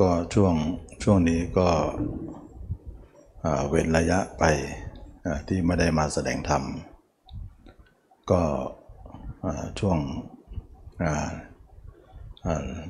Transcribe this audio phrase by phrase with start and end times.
[0.00, 0.54] ก็ช่วง
[1.02, 1.68] ช่วงนี้ก็
[3.68, 4.44] เว้นระยะไป
[5.48, 6.62] ที่ไม่ได้มาแสดงธรรม
[8.30, 8.42] ก็
[9.80, 9.98] ช่วง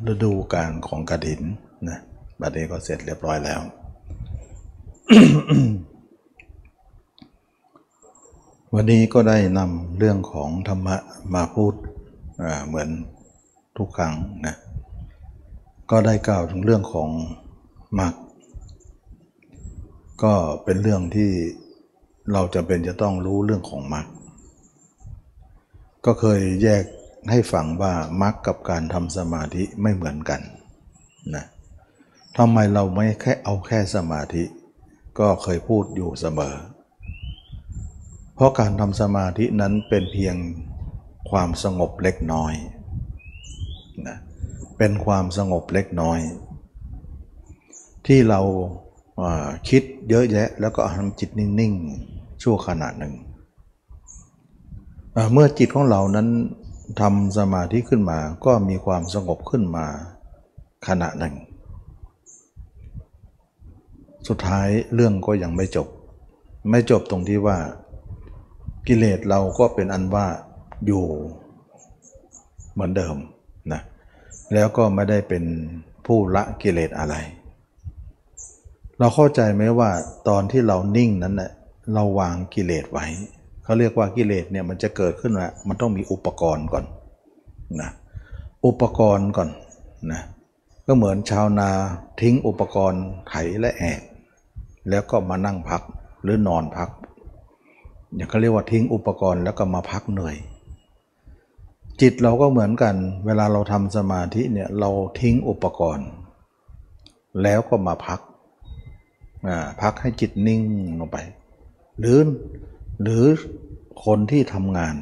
[0.07, 1.43] ฤดูการของกระถิน
[1.89, 1.99] นะ
[2.41, 3.61] บัดนี้ก็เสร็จเรียบร้อยแล้ว
[8.75, 10.97] วันนี้ก็ได้นำเรื่องของธรรมะ
[11.35, 11.75] มาพูด
[12.67, 12.89] เหมือน
[13.77, 14.15] ทุกครั้ง
[14.47, 14.57] นะ
[15.91, 17.11] ก็ได้กล่าวถึงเรื่องของ
[18.01, 18.15] มรรค
[20.23, 21.31] ก็เป็นเรื่องที่
[22.33, 24.07] เราจะเป็นจะต้องรู้เรื่องของมรรค
[26.05, 26.85] ก็เคยแยก
[27.31, 30.41] ให้ฟังว่ามรรคกับการทำสมาธิไม่เหมือนกัน
[31.35, 31.45] นะ
[32.39, 34.45] ทำไมเราไม่แค่เอาแค่สมาธิ
[35.19, 36.55] ก็เคยพูดอยู่เสมอ
[38.35, 40.37] เพราะการทำสมาธินั้นเป็นเพียง
[41.31, 42.55] ความสงบเล็กน้อย
[44.07, 46.21] นะเเป็นความสงบเล็กน้อย
[48.07, 53.15] ที่เราาคิดเยอะแยะ แล้วก็ทำจิตนิ่งๆ ชั่วขณะหนึ่ง
[55.33, 56.29] เมื่อจิตของเรานั้น
[57.01, 59.87] ทำสมาธิขึ้นมาก็มีความสงบขึ้นมา
[60.89, 61.35] ขณะหนึ่ง
[64.29, 65.89] สุดท้ายเรื่องก็ยังไม่จบ
[66.71, 67.59] ไม่จบตรงที่ว่า
[68.87, 70.27] กิเลสเราก็เป็นอันว่า
[70.87, 71.05] อยู่
[72.73, 73.17] เหมือนเดิม
[74.55, 75.45] แล้วก็ไม่ได้เป็น
[76.07, 77.15] ผู้ละกิเลสอะไร
[78.99, 79.91] เราเข้าใจไหมว่า
[80.29, 81.51] ตอนที่เรานิ่งนั้นเนะ่ย
[81.95, 83.07] เราวางกิเลสไว้
[83.65, 86.85] เขาเรียกว่ากิเลสเนี่ยมันจะเกิดขึ้นมามันต้องมีอุปกรณ์ก่อน
[87.81, 87.91] นะ
[88.67, 89.49] อุปกรณ์ก่อน
[90.13, 90.23] นะ
[90.87, 91.71] ก็เหมือนชาวนา
[92.21, 94.01] ทิ้งอุปกรณ์ไถและแอก
[94.89, 95.83] แล้วก็มานั่งพัก
[96.23, 96.91] หรือนอนพัก
[98.15, 100.37] อย่างเขาเรียกว่าทิ้งอุปกรณ์แล้วก็มาพักเหนื่อย
[102.01, 102.95] จิตเราก็เหมือนกัน
[103.27, 106.09] เวลาเราทำสมาธิเนี่ยเราทิ้งอุปกรณ์
[107.43, 108.21] แล้วก็มาพัก
[109.83, 110.61] พักให้จิตนิ่ง
[110.99, 111.19] ลงไป
[111.99, 112.19] หรือ
[113.03, 113.25] หรือ
[114.05, 114.95] คนที่ทำงาน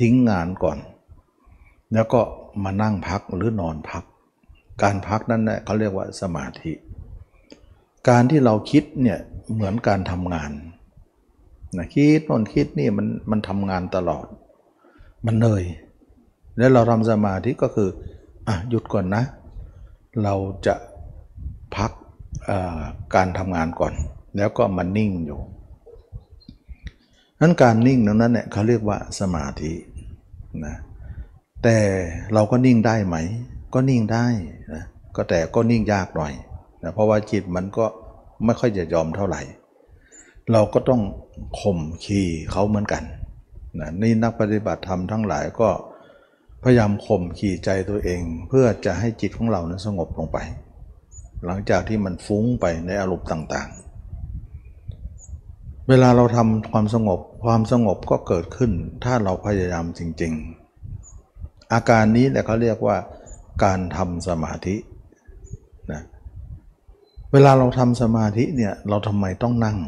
[0.00, 0.78] ทิ้งงานก่อน
[1.92, 2.20] แล้วก็
[2.64, 4.04] มานั่งพักหรือนอนพัก
[4.82, 6.72] การพักนั้นแหละเขาเรียกว่าสมาธิ
[8.08, 9.18] การที่เราคิดเนี่ย
[9.54, 10.50] เหมือนการทำงาน
[11.76, 14.26] นะคิดนนคิดนี่มันมันทำงานตลอด
[15.26, 15.64] มันเหนื่อย
[16.58, 17.88] แล้วเราทำสมาธิก็คือ
[18.48, 19.22] อะหยุดก่อนนะ
[20.22, 20.34] เรา
[20.66, 20.74] จะ
[21.76, 21.92] พัก
[23.14, 23.92] การทำงานก่อน
[24.36, 25.40] แล้วก็มานิ่งอยู่
[27.40, 29.72] นั้นการนิ่งนั้นเนี่ยเขาเรียกว่าสมาธิ
[30.64, 30.74] นะ
[31.62, 31.76] แต่
[32.34, 33.16] เราก็นิ่งได้ไหม
[33.74, 34.26] ก็นิ่งได้
[34.72, 34.82] นะ
[35.16, 36.32] ก็แต่ก็นิ่งยากหน่อย
[36.82, 37.84] นะเพราะว่าจิตมันก็
[38.44, 39.42] ไม่ค่อยจะยอมเท่าไหร่
[40.52, 41.02] เราก็ต้อง
[41.60, 42.22] ข่มขี
[42.52, 43.02] เขาเหมือนกัน
[43.80, 45.68] นะนี่นักปฏิบัติธรรมทั้งหลายก็
[46.64, 50.38] พยายามข่มขี่ใจตัวเอง เพื่อจะให้จิตของเรานั้นสงบลงไป
[51.44, 58.70] หลังจากที่มันฟุ้งไปในอารมณ์ต่างๆ เวลาเราทำความสงบความสงบก็เกิดขึ้น
[59.04, 60.32] ถ้าเราพยายามจริง
[61.02, 62.96] ๆ อาการนี้แหละเขาเรียกว่า
[63.64, 64.76] การทำสมาธิ
[65.92, 66.02] นะ
[67.32, 69.78] เวลาเราทำสมาธิเนี่ยเราทำไมต้องนั่ง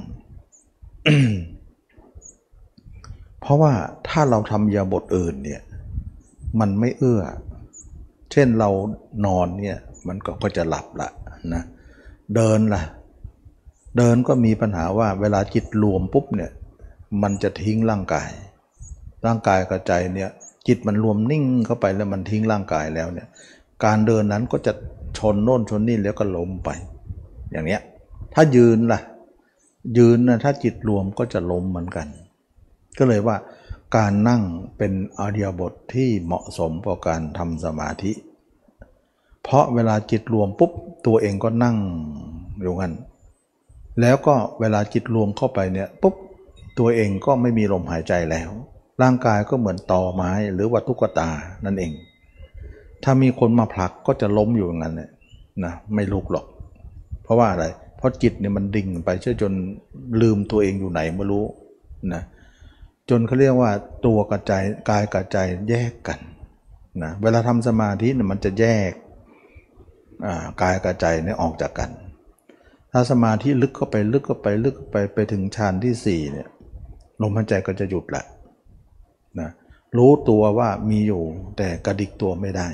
[3.41, 3.73] เพราะว่า
[4.09, 5.63] ถ้าเราทำยาบทอื่นเนี่ย
[6.61, 7.23] มันไม่เอื้อ
[8.33, 8.71] เช่นเรา
[9.27, 9.79] นอนเนี่ย
[10.09, 11.09] มันก็จะหลับละ
[11.55, 11.63] นะ
[12.35, 12.83] เดินละ่ะ
[13.97, 16.51] เดินก็มีปัญหาว่าเวลาจิตรวมปุ๊บเนี่ย
[17.23, 18.29] มันจะทิ้งร่างกาย
[19.27, 20.31] ร่างกายกระใจเนี่ย
[20.67, 23.29] จิตมันรวมนิ่งเข้าไปแล้วมันทิ้งร่างกายแล้วเนี่ย
[23.85, 24.73] การเดินนั้นก็จะ
[25.19, 26.71] ชนโน่นชนนี่แล้วก็ล้มไป
[27.51, 27.81] อย่างเนี้ย
[28.35, 29.01] ถ้ายืนล่ะ
[29.99, 32.07] ยืนนะถ้าจิตรวมก็จะล้มเหมือนกัน
[32.99, 33.37] ก็เลยว่า
[33.95, 34.43] การนั่ง
[34.79, 38.13] เป็นอาเดียบทที่เหมาะสมกับการทำสมาธิ
[39.43, 40.73] เพราะเวลาจิตรวมปุ๊บ
[41.07, 41.77] ตัวเองก็นั่ง
[42.61, 42.95] อยู่งั้น
[44.01, 46.15] แล้วก็เวลาจิตรวมเข้าไปเนี่ยปุ๊บ
[46.79, 48.51] ตัวเองก็ไม่มีลมหายใจแล้ว
[49.03, 51.29] ร่างกายก็เหมือนตอไม้หรือว่าตุ๊กตา
[51.65, 51.93] นั่นเอง
[53.05, 55.11] ถ้ามีคนมาผลักก็จะล้มอยู่อย่างนั้นเนี่ย
[55.65, 56.47] นะไม่ลุกหรอก
[57.23, 57.67] เพราะว่าอะไร
[57.97, 59.53] เพราะจิตเนี่ยมันดิ่งไปเชื่อจน
[60.21, 61.45] ลืมตัวเองอยู่ไหนไม่รู้
[62.15, 63.71] นะเจนเขาเรียกว่า
[64.07, 66.19] ตัวกระจายกายกระจายแยกกัน
[67.03, 68.93] นะเวลาทำสมาธิเนี่ยมันจะแยก
[70.63, 71.91] กายกระจายเนี่ยออกจากกัน
[72.93, 76.49] ถ้าสมาธิลึกเข้าไปลึกเข้าไปลึกเข้าไปไปถึงฌานที่สี่เนี่ย
[77.23, 78.25] ลมหายใจก็จะหยุดแหละ
[79.41, 79.51] นะ
[79.97, 81.23] รู้ตัวว่ามีอยู่
[81.59, 82.69] แต่กระดิกตัวไม่ได้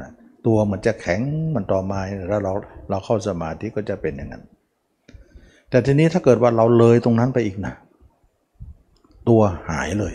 [0.00, 0.10] นะ
[0.46, 1.20] ตัวมันจะแข็ง
[1.54, 2.52] มันต่อมาแล้วเรา
[2.90, 4.44] เราเข้าสมาธิก็จะเป็นอย่างนั้น
[5.70, 7.74] แต่ทีนี้ถ้าเกิดว่าเราเลยตรงนั้นไปอีกนะ
[9.28, 10.14] ตัวหายเลย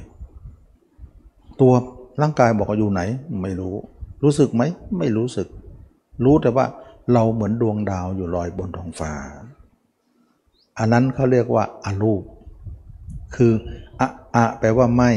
[1.62, 1.74] ตัว
[2.22, 3.02] ร่างกายบอกว่าอยู่ไหน
[3.44, 3.74] ไม่รู้
[4.24, 4.64] รู้สึกไหม
[4.98, 5.48] ไม่รู้สึก
[6.24, 6.66] รู้แต่ว่า
[7.14, 9.14] เราเหมือนดวงดาวอยู่ลอยบนท้องฟ้า
[10.78, 12.24] อันนั้นเขาเรียกว่าอารูป
[13.36, 13.54] คือ
[14.00, 15.12] อะอะแปลว่าไม่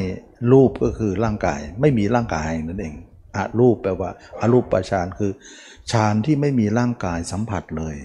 [0.53, 2.95] รูปก็คือร่างกาย ไม่มีร่างกายนั่นเอง
[3.37, 4.11] อะรูปแปลว่า
[4.41, 5.33] อารูปประชานคือ
[5.91, 7.97] ฌานที่ไม่มีร่างกายสัมผัสเลย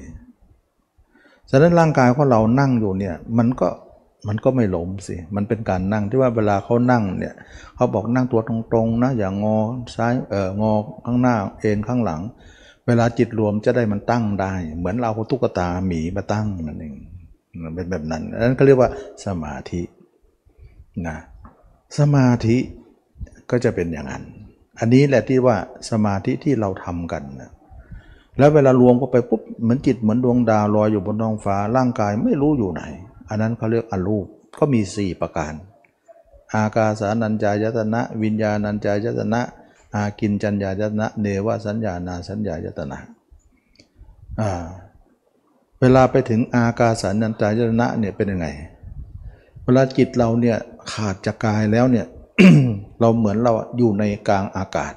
[1.49, 3.67] ฉะนั้นร่างกายของเรานั่งอยู่เนี่ยมันก็
[4.27, 7.33] มันก็ไม่หลมสิ มันเป็นการนั่งที่ว่าเวลาเขานั่งเนี่ย
[7.75, 9.57] เขาบอกนั่งตัวตรงๆนะอย่างงอ
[9.95, 10.73] ซ้ายเอองอ
[11.05, 12.21] ข้างหน้าเอ็นข้างหลัง
[12.87, 16.95] เวลาจิตรวมจะได้มันตั้งได้ เหมือนเราเอาตุ๊กตาหมีมาตั้งนั่นเอง
[17.75, 18.89] เป็นแบบนั้นนั้นก็เรียกว่า
[19.25, 19.81] สมาธิ
[21.07, 21.17] นะ
[21.97, 22.57] สมาธิ
[23.49, 24.23] ก็จะเป็นอย่างนั้น
[24.79, 25.55] อันนี้แหละที่ว่า
[25.89, 27.51] สมาธิที่เราทำกันนะ
[28.37, 32.83] แล้วเวลารวมเข้าไปปุ๊บเหมือนจิตเหมือนดวงดาวลอยอยู่บนท้องฟ้าร่างกายไม่รู้อยู่ไหน
[33.31, 34.27] อันนั้นเขาเรียกอรูป
[34.59, 35.53] ก็มี 4 ประการ
[36.55, 39.41] อากาสานัญจายตนะ วิญญาณัญจายตนะ
[39.95, 42.97] อากินจัญญายตนะ เนวสัญญานาสัญญายตนะ
[44.39, 44.63] อ่า
[45.79, 48.47] เวลาไปถึงอากาสานัญจายตนะเนี่ยเป็นยังไง
[49.63, 50.57] เวลาจิตเราเนี่ย
[50.91, 52.05] ขาดจากกายแล้วเนี่ย
[52.99, 54.93] เราเหมือนเราอยู่ในกลางอากาศ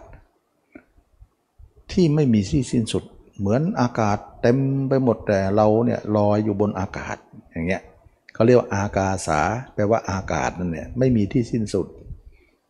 [1.92, 3.04] ที่ไม่มีที่สิ้นสุด
[3.38, 4.56] เหมือนอากาศเต็ม
[4.88, 7.16] ไปหมดแต่เราเนี่ยลอยอยู่บนอากาศ
[7.52, 7.82] อย่างเงี้ย
[8.34, 9.40] เขาเรียกว่าอากาสา
[9.74, 11.86] แปลว่าอากาศนั่นเนี่ยไม่มีที่สิ้นสุด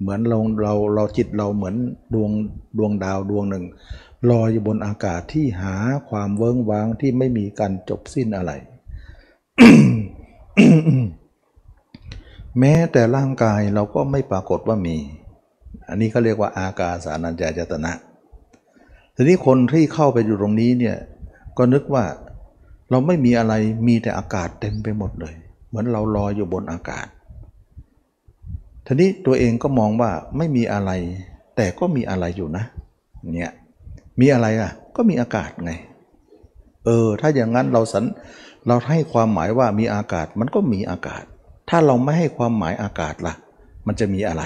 [0.00, 1.75] เหมือนเราเราเราจิตเราเหมือน
[2.14, 2.31] ดวง
[2.78, 3.64] ดวงดาวดวงหนึ่ง
[4.31, 5.75] ลอยอยู่บนอากาศที่หา
[6.08, 8.52] ความเวิ้งว้างที่ไม่มีการจบสิ้นอะไร
[12.58, 14.96] แม้แต่ร่างกายเราก็ไม่ปรากฏว่ามี
[15.88, 17.93] อันนี้เขาเรียกว่าอากาสานัญจายตนะ
[19.14, 20.96] ทีนี้คนที่เข้าไปอยู่ตรงนี้เนี่ย
[21.58, 22.05] ก็นึกว่า
[22.90, 23.55] เราไม่มีอะไร
[23.88, 25.34] มีแต่อากาศเต็มไปหมดเลย
[25.75, 27.06] เหมือนเราลอยอยู่บนอากาศ
[28.87, 30.91] ทีนี้ตัวเองก็มองว่าไม่มีอะไร
[31.56, 32.65] แต่ก็มีอะไรอยู่นะ
[33.32, 33.53] เนี่ย
[34.21, 35.73] มีอะไรอะ ก็มีอากาศไง
[36.85, 38.05] เออ ถ้าอย่างนั้นเราสัน
[38.67, 41.25] เราให้ความหมายว่ามีอากาศมันก็มีอากาศ
[41.69, 43.35] ถ้าเราไม่ให้ความหมายอากาศล่ะ
[43.87, 44.43] มันจะมีอะไร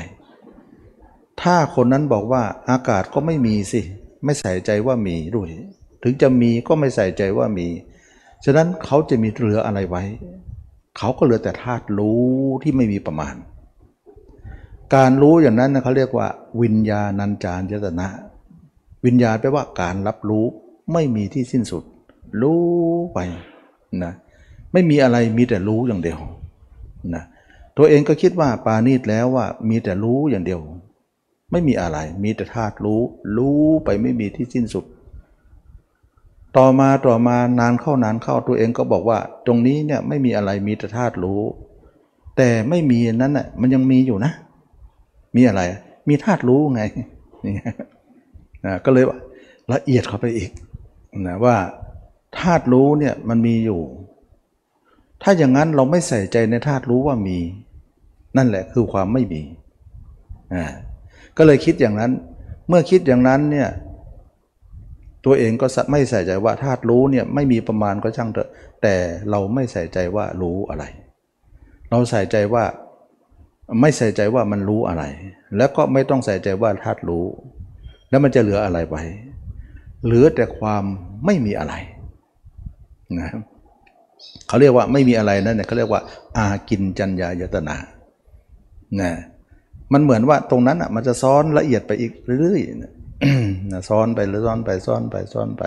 [1.43, 3.81] ถ้าคนนั้นบอกว่าอากาศก็ไม่มีสิ
[4.25, 5.49] ไม่ใส่ใจว่ามีด้วย
[6.03, 7.69] ถึงจะมีก็ไม่ใส่ใจว่ามี
[8.45, 10.03] ฉะนั้นเขาจะมีเหลืออะไรไว้
[10.99, 12.27] เขาก็เหลือแต่ธาตุรู้
[12.62, 13.35] ที่ไม่มีประมาณ
[14.95, 16.29] การรู้อย่างนั้นนะเขาเรียกว่า
[16.62, 18.09] วิญญาณัญจารยตนะ
[19.05, 20.45] วิญญาณแปลว่าการรับรู้
[20.93, 21.85] ไม่มีที่สิ้นสุด
[22.43, 22.62] รู้
[23.15, 23.19] ไป
[24.05, 24.12] นะ
[24.73, 26.19] ไม่มีอะไรมีแต่รู้อย่างเดียว
[27.15, 27.25] นะ
[27.77, 30.61] ตัวเองก็คิดว่าปาณีตแล้วว่ามีแต่รู้อย่างเดียว
[31.50, 33.00] ไม่มีอะไร มีแต่ธาตุรู้
[33.37, 34.85] รู้ไปไม่มีที่สิ้นสุด
[36.59, 41.41] ต่อมาต่อมานานเข้านานเข้าตัวเองก็บอกว่า ตรงนี้เนี่ยไม่มีอะไรมีแต่ธาตุรู้
[42.37, 44.33] แต่ไม่มีนั้นน่ะมันยังมีอยู่นะ
[45.37, 45.63] มีอะไร
[46.09, 46.83] มีธาตุรู้ไง
[47.45, 47.55] นี่
[48.67, 49.19] นะก็เลยว่า
[49.73, 50.51] ละเอียดเข้าไปอีก
[51.27, 51.57] นะว่า
[52.39, 53.81] ธาตุรู้เนี่ยมันมีอยู่
[55.23, 57.39] ถ้าอย่างนั้นเราไม่ใส่ใจในธาตุรู้ว่ามี
[58.37, 59.43] นั่นแหละคือความไม่มี
[60.55, 60.65] อ่า
[61.37, 62.13] ก็เลยคิดอย่างนั้น
[62.69, 63.69] เมื่อคิดอย่างนั้นเนี่ย
[65.29, 68.51] ตัวเองก็ไม่ใส่ใจว่าธาตุรู้เนี่ยไม่มีประมาณก็ช่างเถอะ
[68.83, 68.95] แต่
[69.31, 70.85] เราไม่ใส่ใจว่ารู้อะไร
[71.91, 72.65] เราใส่ใจว่า
[73.81, 75.05] ไม่ใส่ใจว่ามันรู้อะไร
[75.57, 77.25] แล้วก็ไม่ต้องใส่ใจว่าธาตุรู้
[78.11, 79.03] แล้วมันจะเหลืออะไรไว้
[80.05, 80.85] เหลือแต่ความ
[81.27, 81.75] ไม่มีอะไร
[83.21, 83.31] นะ
[84.49, 86.00] เขาเรียกว่าไม่มีอะไรนั่นเนี่ยเขาเรียกว่า
[86.37, 87.76] อากินจัญญายตนา
[89.00, 89.11] นะ
[89.93, 93.08] มันเหมือนว่าตรงนั้นอะมันจะซ้อนละเอียดไปอีกเรื่อยๆ
[93.73, 95.63] นะซ้อนไปหรือซ้อนไปซ้อนไปซ้อนไป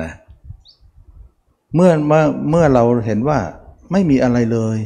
[0.00, 0.10] นะ
[1.74, 3.38] เมื่อเมื่อเมื่อเราเห็นว่า
[3.92, 4.78] ไม่มีอะไรเลย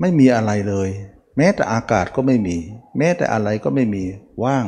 [0.00, 0.88] ไม่มีอะไรเลย
[1.36, 2.56] แม้แต่อากาศก็ไม่มี
[2.98, 4.04] แม้แต่อะไรก็ไม่มี
[4.44, 4.66] ว่าง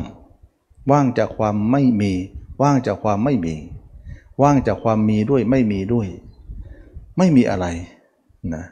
[0.90, 2.12] ว่างจากความไม่มี
[2.62, 3.54] ว่างจากความไม่มี
[4.42, 6.08] ว่างจากความมีด้วยไม่มีด้วย
[7.18, 7.66] ไม่มีอะไร
[8.54, 8.64] นะ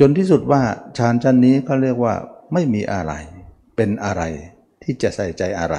[0.00, 0.62] จนที่สุดว่า
[0.98, 2.14] ฌานชั้นนี้เขาเรียกว่า
[2.52, 3.12] ไม่มีอะไร
[3.76, 4.22] เป็นอะไร
[4.82, 5.76] ที่จะใส่ใจอะไร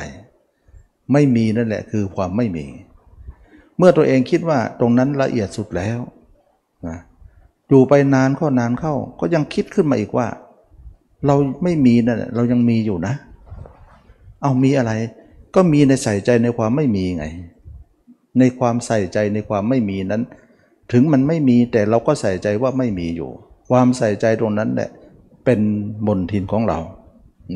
[1.12, 2.66] ไม่มีนั่นแหละคือความไม่มี
[3.78, 6.00] เมื่อตัวเองคิดว่าตรงนั้นละเอียดสุดแล้ว
[6.88, 6.98] นะ
[7.70, 10.28] อยู่ไปนานเข้านานเข้า ก็ยังคิดขึ้นมาอีกว่า
[11.26, 13.14] เราไม่มีนั่นแหละเรายังมีอยู่นะ
[14.42, 14.92] เอามีอะไร
[15.56, 17.26] ก็มีในใส่ใจในความไม่มีไง
[18.40, 20.24] ในความใส่ใจในความไม่มีนั้น
[20.92, 23.30] ถึงมันไม่มีแต่เราก็ใส่ใจว่าไม่มีอยู่
[23.70, 24.90] ความใส่ใจตรงนั้นแหละ
[25.46, 25.60] เป็น
[26.08, 26.80] มนทินของเรา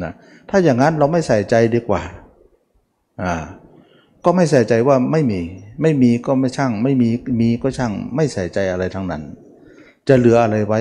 [0.04, 0.12] นะ
[0.50, 2.02] ถ้าอย่างนั้นเราไม่ใส่ใจดีกว่า
[3.24, 3.34] อ่า
[4.26, 5.42] ก็ไม่ใส่ใจว่าไม่มี
[5.82, 7.10] ไม่มีก็ไม่ช่าง ไม่มี
[7.40, 9.24] มีก็ช่าง ไม่ใส่ใจอะไรทั้งนั้น
[10.08, 10.80] จะเหลืออะไรไว้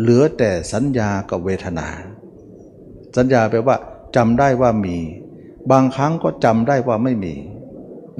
[0.00, 1.88] เหลือแต่สัญญากับเวทนา
[3.16, 3.76] สัญญาแปลว่า
[4.16, 4.96] จำได้ว่ามี
[5.70, 7.34] บางครั้งก็จำได้ว่าไม่มี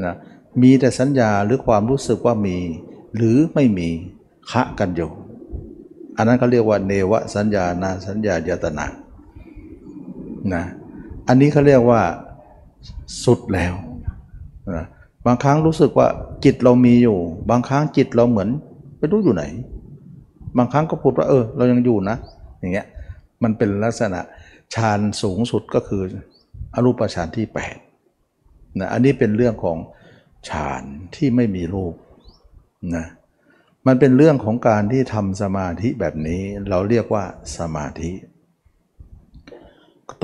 [0.04, 0.14] นะ
[0.62, 2.56] มีแต่สัญญาหรือความรู้สึกว่ามี
[3.16, 3.88] หรือไม่มี
[4.50, 5.10] คะกันอยู่
[6.16, 8.86] อันนั้นเขาเรียกว่าเนวสัญญานาสัญญายตนา
[10.54, 10.64] นะ
[11.28, 12.02] อันนี้เขาเรียกว่า
[13.24, 13.74] สุดแล้ว
[14.76, 14.86] นะ
[15.26, 16.08] บางครั้งรู้สึกว่า
[16.44, 17.18] จิตเรามีอยู่
[17.50, 18.48] บางครั้งจิตเราเหมือน
[18.98, 19.44] ไม่รู้อยู่ไหน
[20.58, 22.16] บางครั้งก็พูดว่าเออ เรายังอยู่นะ
[22.60, 22.86] อย่างเงี้ย
[23.42, 24.20] มันเป็นลักษณะ
[24.74, 26.02] ฌานสูงสุดก็คือ
[26.74, 27.46] อรูปฌานที่
[28.12, 29.78] 8นะอันนี้เป็นเรื่องของ
[30.48, 30.82] ฌาน
[31.14, 31.94] ที่ไม่มีรูป
[32.96, 33.06] นะ
[33.86, 37.24] มันเป็นเรื่องของการที่ทำสมาธิแบบนี้ เราเรียกว่า
[37.58, 38.10] สมาธิ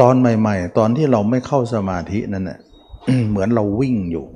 [0.00, 2.58] ตอนใหม่ ๆ ตอนที่เราไม่เข้าสมาธินั่นแหละ
[3.28, 4.26] เหมือนเราวิ่งอยู่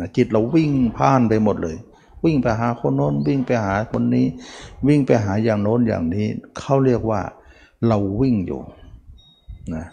[0.00, 1.76] นะจิตเราวิ่งพ่านไปหมดเลย
[2.24, 4.26] วิ่งไปหาคนโน้นวิ่งไปหาคนนี้
[4.86, 6.26] วิ่งไปหาอย่างโน้นอย่างนี้
[6.58, 7.20] เขาเรียกว่า
[7.88, 8.60] เราวิ่งอยู่
[9.74, 9.86] นะ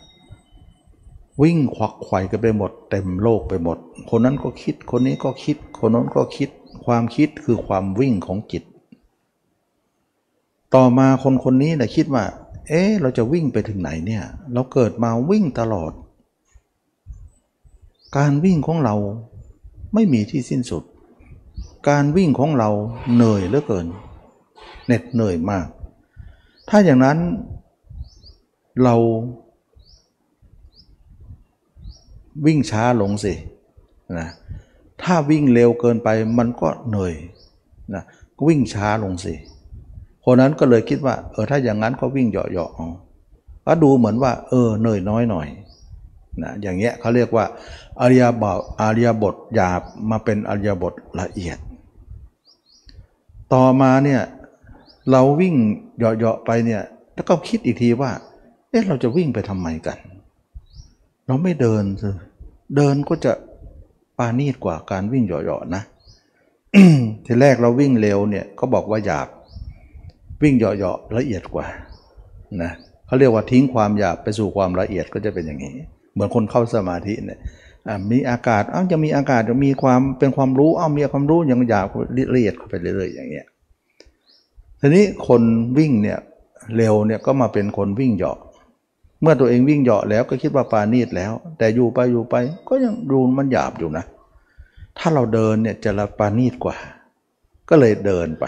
[1.41, 3.77] วิ่งควักไขว่กันไปหมด เต็มโลกไปหมด
[4.09, 6.49] คนนั้นก็คิดคนนี้ก็คิด คนโน้นก็คิด
[6.85, 8.63] ความคิดคือความวิ่งของจิต
[10.75, 12.23] ต่อมาคนคนนี้นะคิดว่า
[12.67, 15.91] เอ๊ะเราจะวิ่งไปถึงไหนเนี่ย เราเกิดมาวิ่งตลอด
[18.17, 18.95] การวิ่งของเรา
[19.93, 20.83] ไม่มีที่สิ้นสุด
[21.89, 22.69] การวิ่งของเรา
[23.13, 23.87] เหนื่อยเหลือเกิน
[24.85, 25.67] เหน็ดเหนื่อยมาก
[26.69, 27.17] ถ้าอย่างนั้น
[28.83, 28.95] เรา
[32.45, 33.33] วิ่งช้าลงสิ
[34.19, 34.29] นะ
[35.01, 37.13] ถ้าวิ่งเร็วเกินไปมันก็เหนื่อย
[37.93, 38.03] นะ
[38.35, 39.33] ก็วิ่งช้าลงสิ
[40.25, 42.89] คนนั้นก็เลยคิดว่า เออถ้าอย่างนั้นก็วิ่งเหาะๆเอา
[43.65, 45.47] ก็ดูเหมือนว่า เออเหนื่อยน้อยหน่อย
[46.43, 47.45] นะอย่างเงี้ยเขาเรียกว่า
[48.01, 51.57] อริยบทอริยบทหยาบมาเป็นอริยบทละเอียด
[53.53, 54.21] ต่อมาเนี่ย
[55.11, 55.55] เราวิ่ง
[55.97, 56.81] เหาะๆไปเนี่ย
[57.13, 58.11] แล้วก็คิดอีกทีว่า
[58.69, 59.97] เอ๊ะเราจะวิ่งไปทำไมกัน
[61.27, 62.09] เราไม่เดินสิ
[62.75, 63.33] เดินก็จะ
[64.17, 65.83] ปานีดกว่าการวิ่งเหาะๆนะ
[67.25, 69.27] ทีแรกเราวิ่งเร็วเนี่ยก็บอกว่าหยาบ
[70.43, 71.65] วิ่งเหาะๆละเอียดกว่า
[72.61, 72.71] นะ
[73.05, 75.73] เขาเรียกว่าทิ้งความหยาบไปสู่ความละเอียดก็จะเป็นอย่างนี้
[76.13, 77.39] เหมือนคนเข้าสมาธิเนี่ย
[78.11, 81.87] มีอากาศอ้าจะมีอากาศจะมีความเป็นความรู้อ้ามีความรู้อย่างหยาบ
[82.35, 83.47] ละเอียดเข้าไปเรื่อยๆอย่างเงี้ย
[84.79, 85.41] ทีนี้คน
[85.77, 86.19] วิ่งเนี่ย
[86.77, 88.37] เร็วเนี่ยก็มาเป็นคนวิ่งเหาะ
[89.21, 92.35] เมื่อตัวเองวิ่งเหาะแล้วก็คิดว่าปานีตแล้ว แต่อยู่ไปอยู่ไป
[92.69, 94.05] ก็ยังดูมันหยาบอยู่นะ
[94.97, 96.75] ถ้าเราเดินเนี่ยจะละปานีตกว่า
[97.69, 98.45] ก็เลยเดินไป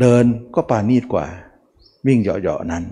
[0.00, 0.24] เดิน
[0.54, 1.26] ก็ปานีตกว่า
[2.06, 2.84] วิ่งเหาะๆนั้น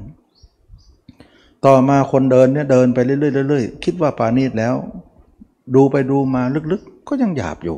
[1.65, 4.75] ต่อมาคนเดินเนี่ยเดินไปเรื่อยๆๆคิดว่าปานีตแล้ว
[5.75, 7.77] ดูไปดูมาลึกๆ ก็ยังหยาบอยู่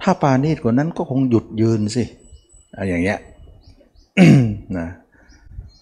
[0.00, 2.04] ถ้าปานีตกว่านั้นก็คงหยุดยืนสิ
[2.76, 3.18] อะไรอย่างเงี้ย
[4.78, 4.88] นะ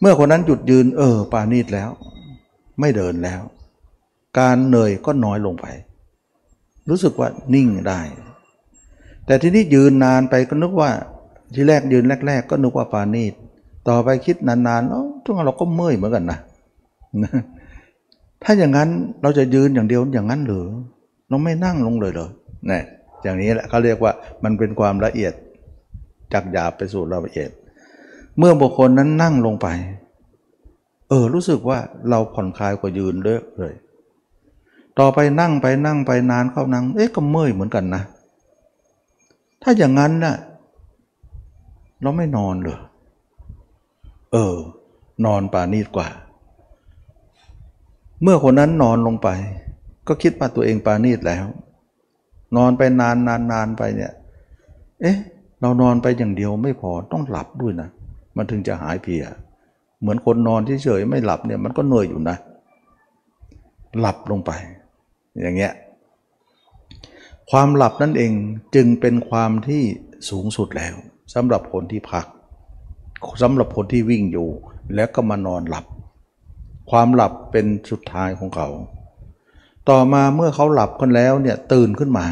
[0.01, 1.91] เมื่อคนนั้นหยุดยืน เออ ปานีตแล้ว
[2.81, 3.41] ไม่เดินแล้ว
[4.39, 5.67] การเหนื่อยก็น้อยลงไป
[6.89, 8.01] รู้สึกว่านิ่งได้
[9.27, 10.91] แต่ที่นี้ยืนนานไปก็นึกว่า
[11.55, 13.35] ที่แรกยืนแรก ๆ ก็นึกว่าปานีต
[13.89, 16.39] ต่อไปคิดนานๆแล้วทุกเราก็เมื่อยเหมือนกันนะ
[18.43, 18.89] ถ้าอย่างนั้น
[19.23, 20.67] เราจะยืนอย่างเดียวอย่างนั้นหรือ
[21.29, 22.29] เราไม่นั่งลงเลยเหรอ
[22.71, 22.81] นี่
[23.23, 24.13] อย่างนี้แหละเขาเรียกว่า
[24.45, 25.33] มันเป็นความละเอียด
[26.33, 27.51] จากหยาบไปสู่ละเอียด
[28.39, 29.67] เมื่อบุคคลนั้นนั่งลงไป
[31.09, 31.79] เออ รู้สึกว่า
[32.11, 33.75] เราผ่อนคลายกว่ายืนเยอะเลย
[34.99, 38.03] ต่อไปนั่งไปนั่งไปนานเข้านั่ง เอ๊ะก็เมื่อยเหมือนกันนะ
[39.63, 40.37] ถ้าอย่างนั้นนะ่ะ
[42.03, 42.79] เราไม่นอนเลย
[44.33, 44.57] เออ
[45.27, 46.09] นอนป่านีดกว่า
[48.23, 49.29] เมื่อคนนั้นนอนลงไป
[50.09, 51.45] ก็คิดว่าตัวเองปานีดแล้ว
[52.57, 54.13] นอนไปนานนานนานไปเนี่ย
[55.01, 55.17] เอ๊ะ
[55.61, 57.89] เรานอนไปอย่างเดียวไม่พอต้องหลับด้วยนะ
[58.37, 59.23] มันถึงจะหายเพีย
[60.01, 62.37] เหมือนคนนอนที่เฉยไม่หลับเนี่ยมันก็เหนื่อยอยู่นะ
[64.01, 64.51] หลับลงไป
[65.41, 65.73] อย่างเงี้ย
[67.51, 68.33] ความหลับนั่นเอง
[68.75, 69.83] จึงเป็นความที่
[70.31, 70.95] สูงสุดแล้ว
[71.35, 72.27] สำหรับคนที่พัก
[73.43, 74.49] สำหรับคนที่วิ่งอยู่
[74.95, 75.85] แล้วก็มานอนหลับ
[76.91, 78.69] ความหลับเป็นสุดท้ายของเขา
[79.89, 82.27] ต่อมาเมื่อเขาหลับกันแล้วเนี่ยตื่นขึ้นมา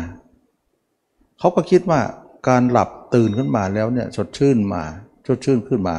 [1.38, 2.00] เขาก็คิดว่า
[2.48, 4.82] การหลับตื่นขึ้นมาแล้วเนี่ยสดชื่นมา
[5.26, 5.96] ชดชื่นขึ้นมา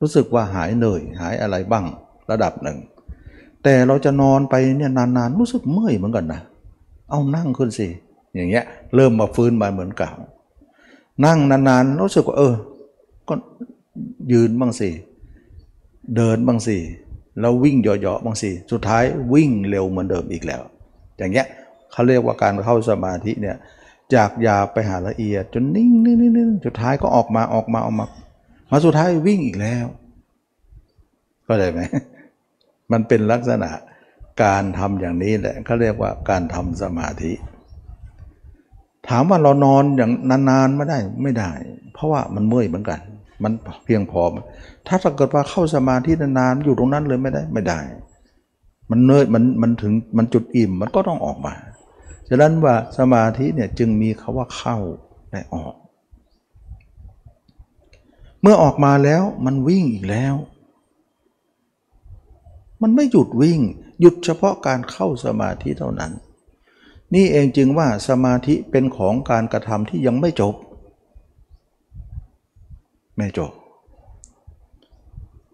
[0.00, 1.84] รู้สึกว่าหายเหนื่อยหายอะไรบ้าง
[2.30, 2.78] ระดับหนึ่ง
[3.62, 6.42] แต่เราจะนอนไปเนี่ยนานๆรู้สึกเมื่อยเหมือนกันนะ
[7.10, 7.88] เอานั่งขึ้นสิ
[8.34, 10.12] อย่างเงี้ยเริ่มมาฟื้นมาเหมือนเก่า
[11.24, 12.54] นั่งนานๆรู้สึกว่าเออ
[13.28, 13.34] ก็
[14.32, 14.90] ยืนบ้างสิ
[16.16, 16.76] เดินบ้างสิ
[17.40, 20.62] แล้ววิ่งเหยาะๆบางสิสุดท้ายวิ่งเร็วเหมือนเดิมอีกแล้ว
[21.18, 21.46] อย่างเงี้ย
[21.92, 23.56] เขาเรียกว่าการเข้าสมาธิเนี่ย
[24.14, 26.14] จากยาไปหาละเอียด จนนิ่งนิ่
[26.48, 28.06] งๆสุดท้ายก็ออกมาออกมาออกมา
[28.70, 29.86] มาสุดท้ายวิ่งอีกแล้ว
[31.46, 31.80] ก็ได้ไหม
[32.92, 33.70] มันเป็นลักษณะ
[34.42, 37.32] การทำอย่างนี้แหละเขาเรียกว่าการทำสมาธิ
[39.10, 40.10] ถามว่าเรานอนอย่าง
[40.50, 41.52] นานๆไม่ได้ไม่ได้
[41.94, 43.00] เพราะว่ามันเมื่อยเหมือนกัน
[43.42, 43.52] มัน
[43.84, 44.22] เพียงพอ
[44.88, 47.80] ถ้าเกิดว่าเข้าสมาธินานๆอยู่ตรงนั้นเลยไม่ได้ไม่ได้
[48.90, 51.54] มันเนื่อยมันมันถึงมันจุดอิ่มมันก็ต้องออกมา
[52.28, 54.76] ฉะนั้นว่าสมาธิเนี่ยจึงมีคาว่าเข้า
[55.30, 55.74] และออก
[58.42, 60.34] เมื่อออกมาแล้วมันวิ่งอีกแล้ว
[62.82, 63.60] มันไม่หยุดวิ่ง
[64.00, 66.12] หยุดเฉพาะการเข้าสมาธิเท่านั้น
[67.14, 70.54] นี่เองจึงว่าสมาธิเป็นของการกระทำที่ยังไม่จบ
[73.16, 73.52] ไม่จบ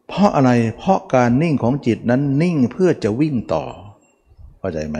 [0.09, 3.65] เพราะอะไรเพราะการนิ่งของจิตนั้นนิ่งเพื่อจะวิ่งต่อ
[4.59, 4.99] เข้าใจไหม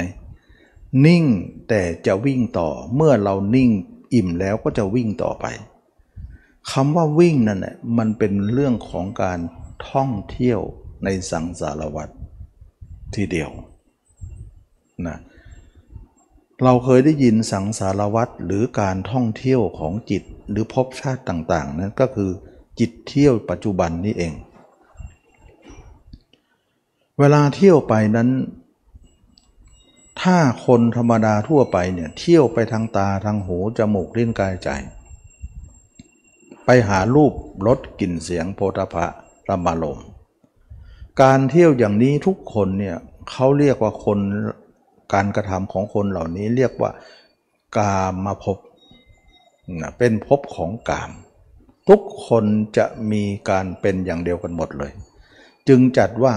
[1.07, 1.25] นิ่ง
[1.69, 3.71] แต่จะวิ่งต่อเมื่อเรานิ่ง
[4.15, 5.47] อิ่มแล้วก็จะวิ่งต่อไป
[6.71, 9.39] คำว่าวิ่งนั่นแหละมันเป็นเรื่องของการ
[9.89, 10.61] ท่องเที่ยว
[11.05, 12.09] ในสังสารวัฏ
[13.15, 13.51] ทีเดียว
[15.07, 22.31] นะเเราเคยได้ยินสังสารวัฏหรือการท่องเที่ยวของจิตหรือภพชาติต่างๆ นั้นก็คือ
[22.79, 24.35] จิตเที่ยวปัจจุบันนี่เอง
[27.19, 28.29] เวลาเที่ยวไปนั้น
[30.23, 34.69] ถ้าคนธรรมดาทั่วไปเนี่ยเที่ยวไปทางตาทางหูจมูกลิ้นกายใจ
[36.65, 37.33] ไปหารูป
[37.67, 39.07] รสกลิ่นเสียงโพธพะ
[39.49, 40.01] รมารม
[41.23, 42.97] การเที่ยวอย่างนี้ทุกคนเนี่ย
[43.31, 44.19] เขาเรียกว่าคน
[45.13, 46.91] การกระทำของคนเหล่านี้เรียกว่า
[47.79, 48.59] กามมาพบ
[49.81, 51.11] นะเป็นภพของกาม
[51.89, 52.45] ทุกคน
[52.77, 54.93] จะมีการเป็นอย่างเดียวกันหมดเลย
[55.69, 56.35] จึงจัดว่า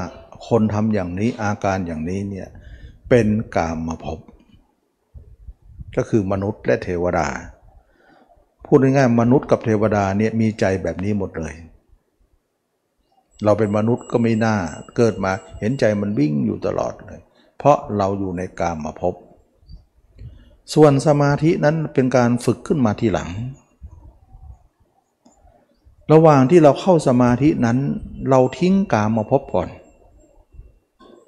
[0.48, 2.48] คนทำอย่างนี้อาการอย่างนี้เนี่ย
[3.10, 4.20] เป็นกามมาพบ
[5.96, 7.28] ก็คือมนุษย์และเทวดา
[8.66, 11.54] พูดง่ายๆมนุษย์กับเทวดาเนี่ยมีใจแบบนี้หมดเลย
[13.44, 14.56] เราเป็นมนุษย์ก็ไม่น่า
[14.96, 17.22] เกิดมาเห็นใจมันวิ่งอยู่ตลอดเลย
[17.58, 19.14] เพราะเราอยู่ในกามมาพบ
[20.74, 23.30] ส่วนสมาธินั้นเป็นการฝึกขึ้นมาทีหลัง
[26.14, 27.78] ระหว่างที่เราเข้าสมาธินั้น
[28.30, 29.70] เราทิ้งกามมาพบก่อน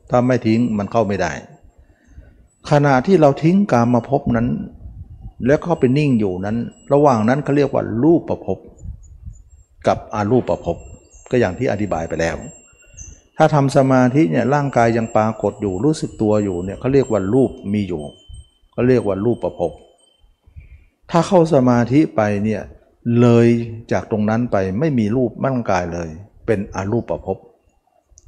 [0.09, 1.31] ถ้าไม่ทิ้งมันเข้าไม่ได้
[2.69, 4.47] ขณะที่เราทิ้งกามมาพบนั้น
[5.45, 6.57] แล้วเข้าไปนิ่งอยู่นั้น
[6.93, 8.57] ระหว่างนั้นเขาเรียกว่ารูปประพบ
[9.87, 10.77] กับอารูปประพบ
[11.31, 12.37] ก็อย่างที่อธิบายไปแล้ว
[13.41, 18.03] ถ้าทำสมาธิเนี่ยร่างกายยังปรากฏอยู่รู้สึกตัวอยู่เนี่ยเขาเรียกว่ารูปมีอยู่
[18.73, 19.71] เขาเรียกว่ารูปประพบ
[21.11, 22.61] ถ้าเข้าสมาธิไปเนี่ย
[23.21, 23.47] เลย
[23.91, 26.09] จากตรงนั้นไปไม่มีรูปร่างกายเลย
[26.45, 27.37] เป็นอรูปประพบ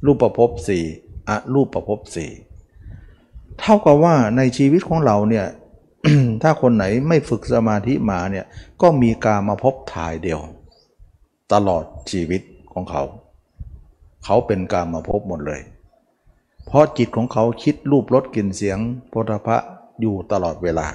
[0.06, 0.84] รูปประพบสี่
[1.28, 2.30] อรูปประพบสี่
[3.60, 5.46] เท่ากับว่าในชีวิตของเราเนี่ย
[6.42, 8.44] ถ้าคนไหนไม่ฝึกสมาธิมาเนี่ย
[8.82, 10.40] ก็มีการมาพบถ่ายเดียว
[11.52, 13.02] ตลอดชีวิตของเขา
[14.24, 15.60] เขาเป็นการมาพบหมดเลย
[16.66, 19.56] เพราะจิตของเขาคิดรูปรสกลิ่นเสียงโพธพะ
[20.00, 20.88] อยู่ตลอดเวลา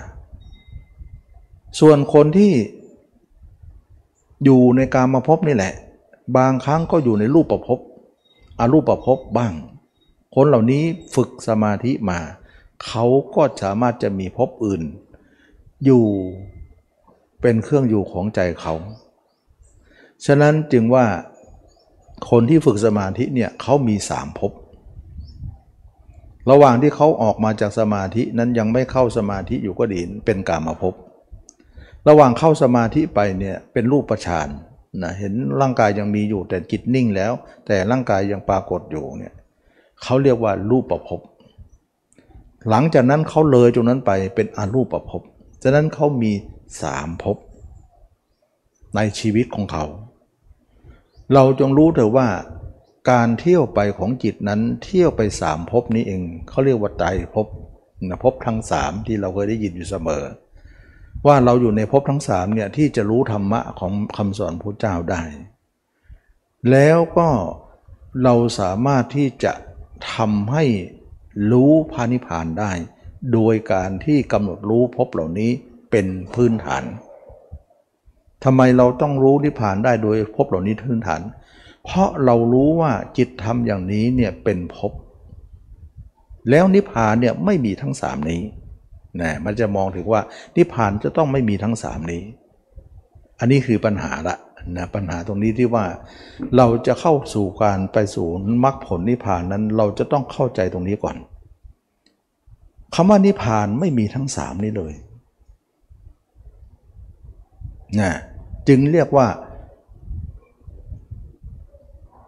[1.80, 2.54] ส่วนคนที่
[4.44, 5.74] อยู่ในการมาพบนี่แหละ
[6.38, 7.80] บางครั้งก็อยู่ในรูปประพบ
[8.60, 9.54] อารูปประพบบ้าง
[10.36, 10.84] คนเหล่านี้
[11.16, 12.20] ฝึกสมาธิมา
[12.86, 14.82] เขาก็สามารถจะมีภพอื่น
[15.86, 16.06] อยู่
[17.42, 18.74] เป็นเครื่องอยู่ของใจเขา
[20.26, 21.06] ฉะนั้นจึงว่า
[22.30, 24.52] คนที่ฝึกสมาธิเนี่ยเขามีสามภพ
[26.52, 30.94] ระหว่างที่เขาออกมาจากสมาธินั้นยังไม่เข้าสมาธิอยู่ก็ดีเป็นกามาภพ
[32.08, 34.48] ระหว่างเข้าสมาธิไปเนี่ยเป็นรูปประชาน
[35.04, 37.34] นะเห็นร่างกายยังมีอยู่แต่จิตนิ่งแล้ว
[37.68, 39.34] แต่ร่างกายยังปรากฏอยู่เนี่ย
[40.04, 41.22] เขาเรียกว่ารูปประพบ
[42.70, 45.22] หลังจากนั้นเขาเลยตรงนั้นไปเป็นอรูปภพ
[45.64, 46.32] ฉะนั้นเขามี
[46.82, 47.38] สามภพ
[48.96, 49.86] ในชีวิตของเขา
[51.34, 52.30] เราจงรู้เถอะว่า
[53.12, 57.48] การเที่ยวไปของจิตนั้นเที่ยวไปสามภพนี้เองเขาเรียกว่าไตรภพ
[58.10, 60.24] นะภพทั้งสามที่เราเคยได้ยินอยู่เสมอ
[61.26, 65.22] ว่าเราอยู่ในภพทั้งสามเนี่ยที่จะรู้ธรรมะของคำสอนพระเจ้าได้
[66.72, 67.30] แล้วก็
[68.24, 69.54] เราสามารถที่จะ
[70.13, 70.66] ทำให้
[71.52, 72.72] รู้พานิพานได้
[73.34, 75.52] โดยการที่กำหนดรู้พบเหล่านี้
[75.92, 76.84] เป็นพื้นฐาน
[78.43, 81.21] ทำไมเราต้องรู้นิพพานได้โดยพบเหล่านี้พื้นฐาน
[81.84, 84.91] เพราะเรารู้ว่าจิตทำอย่างนี้เนี่ยเป็นพบ
[86.50, 88.41] แล้วนิพพานเนี่ยไม่มีทั้งสามนี้
[89.21, 90.21] นะมันจะมองถึงว่า
[90.58, 92.23] นิพพานจะต้องไม่มีทั้งสามนี้
[93.39, 94.38] อันนี้คือปัญหาละ
[94.78, 95.86] นะปัญหาตรงนี้ที่ว่า
[96.58, 98.28] เราจะเข้าสู่การไปสู่
[98.63, 101.17] มรรคผลนิพพานนั้น เราจะต้องเข้าใจตรงนี้ก่อน
[102.95, 104.93] คำว่านิพพานไม่มีทั้งสามนี้เลย
[108.00, 108.12] นะ
[108.67, 109.28] จึงเรียกว่า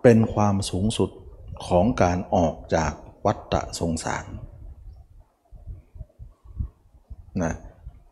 [0.04, 1.10] เป็นความสูงสุด
[1.68, 2.92] ของการออกจาก
[3.26, 4.26] วัฏฏะสงสาร
[7.44, 7.54] นะ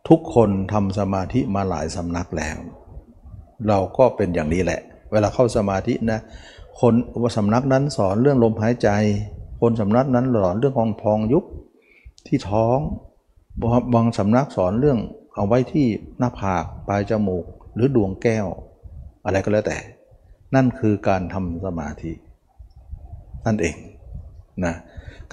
[0.08, 2.58] ทุกคนทำสมาธิมาหลายสำนักแล้ว
[3.68, 4.82] เราก็เป็นอย่างนี้แหละ
[5.12, 6.20] เวลาเข้าสมาธินะ
[6.80, 8.90] คนว่าสำนักนั้นสอนเรื่องลมหายใจ
[9.62, 11.44] คนสำนักนั้นสอนเรื่องของพองยุบ
[12.28, 12.78] ที่ท้อง
[13.94, 15.00] บางสำนักสอนเรื่อง
[15.38, 15.88] เอาไว้ที่
[16.20, 17.46] หน้าผากปลายจมูก
[17.76, 18.48] หรือดวงแก้ว
[19.26, 19.78] อะไรก็แล้วแต่
[20.56, 22.12] นั่นคือการทำสมาธิ
[23.46, 23.76] นั่นเอง
[24.66, 24.76] นะ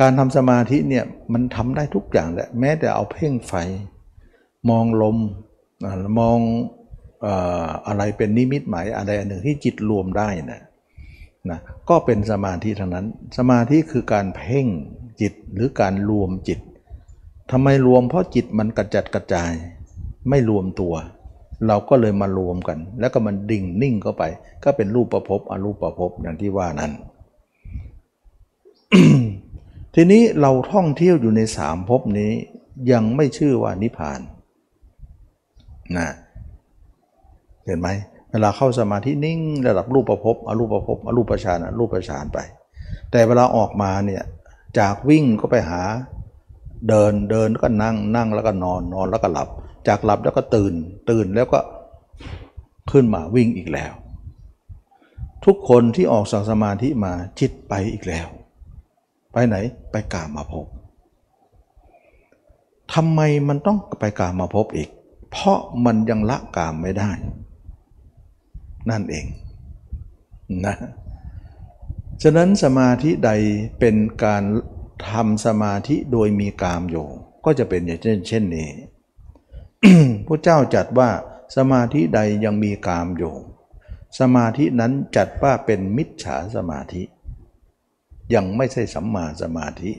[0.01, 3.53] การทำสมาธิเนี่ยมันทำได้ทุกอย่างแหละแม้แต่เอาเพ่งไฟ
[4.71, 5.17] มองลม
[6.21, 6.39] มอง
[7.87, 10.63] อะไรเป็นนิมิตหมายอะไรอันหนึ่งที่จิตรวมได้นะ
[11.51, 13.07] นะก็เป็นสมาธิทั้งนั้น
[13.39, 14.67] สมาธิคือการเพ่ง
[15.21, 16.61] จิตหรือการรวมจิต
[17.51, 19.53] ทำไมรวมเพราะจิตมันกระจัดกระจาย
[20.29, 20.95] ไม่รวมตัว
[21.67, 24.23] เราก็เลยมารวมกัน แล้วก็มันดิ่งนิ่งเข้าไป
[24.65, 26.93] ก็เป็นรูปประพบอรูปประพบอย่างที่ว่านั้น
[29.95, 32.33] ทีนี้เราท่องเที่ยวอยู่ในสามภพนี้
[32.93, 34.21] ยังไม่ชื่อว่านิพพาน
[35.97, 36.09] นะ
[37.65, 37.89] เห็นไหม
[38.31, 42.39] เวลาเข้าสมาธินิ่งระดับรูปประพบอรูปประพบอรูปฌานอรูปฌานไป
[43.11, 44.23] แต่เวลาออกมาเนี่ย
[44.79, 45.83] จากวิ่งก็ไปหา
[46.89, 49.49] เดินเดินก็นั่งนั่งแล้วก็นอนนอนแล้วก็หลับ
[49.89, 50.75] จากหลับแล้วก็ตื่น
[51.11, 51.61] ตื่นแล้วก็
[52.91, 53.93] ขึ้นมาวิ่งอีกแล้ว
[55.45, 58.27] ทุกคนที่ออกจากสมาธิมาจิตไปอีกแล้ว
[59.33, 59.57] ไปไหน
[59.91, 60.67] ไปกามาพบ
[62.95, 64.89] ทำไมมันต้องไปกามาพบอีก
[65.31, 67.11] เพราะมันยังละกามไม่ได้
[68.91, 69.27] นั่นเอง
[70.67, 70.77] นะ
[72.23, 73.31] ฉะนั้นสมาธิใด
[73.79, 74.43] เป็นการ
[75.09, 77.07] ทำสมาธิโดยมีกามอยู่
[77.45, 78.69] ก็จะเป็นอย่างเช่นเช่นนี้
[80.27, 81.11] พระเจ้าจัดว่า
[81.57, 83.35] สมาธิใดยังมีกามอยู่
[84.19, 87.03] สมาธินั้นจัดว่าเป็นมิจฉาสมาธิ
[88.35, 89.93] ยังไม่ใช่สัมมาสมาธิ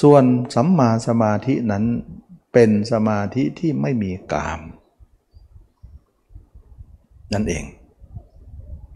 [0.00, 1.84] ส่วนสัมมาสมาธินั้น
[2.52, 4.60] เป็นสมาธิที่ไม่มีกาม
[7.32, 7.64] นั่นเอง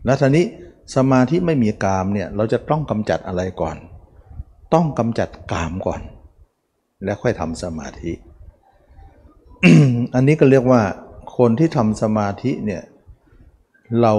[0.05, 0.47] แล้วทีนี้
[0.97, 3.77] สมาธิไม่มีกามเนี่ยเราจะต้องกำจัดอะไรก่อน
[4.75, 6.01] ต้องกำจัดกามก่อน
[7.05, 8.13] แล้วค่อยทำสมาธิ
[10.15, 10.83] อันนี้ก็เรียกว่า
[11.37, 12.83] คนที่ทำสมาธิเนี่ย
[14.03, 14.15] เรา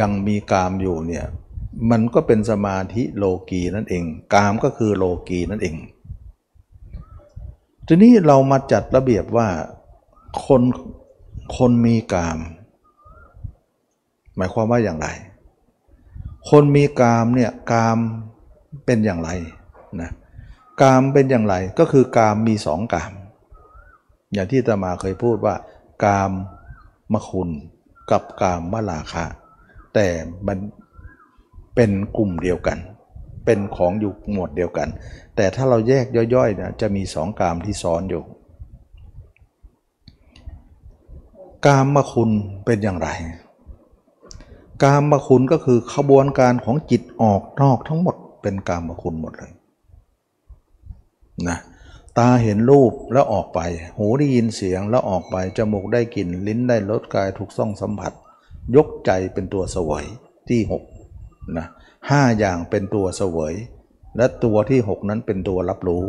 [0.00, 1.26] ยังมีกามอยู่เนี่ย
[1.90, 5.76] มันก็เป็นสมาธิโลกีนั่นเอง กามก็คือโลกีนั่นเอง
[7.86, 9.48] ทีนี้เรามาจัดระเบียบว่า
[10.46, 10.62] คน
[11.56, 12.38] คนมีกาม
[14.36, 15.08] หมายความว่าอย่างไร
[16.50, 17.98] คนมีกามเนี่ยกาม
[18.86, 19.30] เป็นอย่างไร
[20.00, 20.10] นะ
[20.82, 23.12] กามเป็นอย่างไรก็คือกามมีสองกาม
[24.34, 25.54] อย่างที่ตมาเคยพูดว่า
[26.04, 26.32] กาม
[27.12, 27.50] มคุณ
[28.10, 29.26] กับกามมลาคะ
[29.94, 30.06] แต่
[30.46, 30.58] มัน
[31.74, 32.78] เป็นกลุ่มเดียวกัน
[33.44, 34.88] เป็นของอยู่หมวดเดียวกัน
[35.36, 38.22] แต่ถ้าเราแยกย่อยๆนะจะมีสองกามที่ซ้อนอยู่
[41.66, 42.30] กามมคุณ
[42.64, 43.08] เป็นอย่างไร
[44.82, 49.52] กามมคุณก็คือขบวนการของจิตออกนอกทั้งหมด เป็นกามมคุณหมดเลย
[51.48, 51.58] นะ
[52.18, 53.60] ตาเห็นรูปแล้วออกไป
[53.98, 58.12] หูได้ยินเสียงแล้วออกไป จมูกได้กลิ่น ลิ้นได้รส กายถูกซ่องสัมผัส
[58.76, 60.04] ยกใจเป็นตัวเสวย
[60.48, 60.60] ที่
[61.06, 61.66] 6นะ
[62.10, 63.54] ห้าอย่างเป็นตัวเสวย
[64.16, 66.04] และตัวที่ 6 นั้นเป็นตัวรับรู้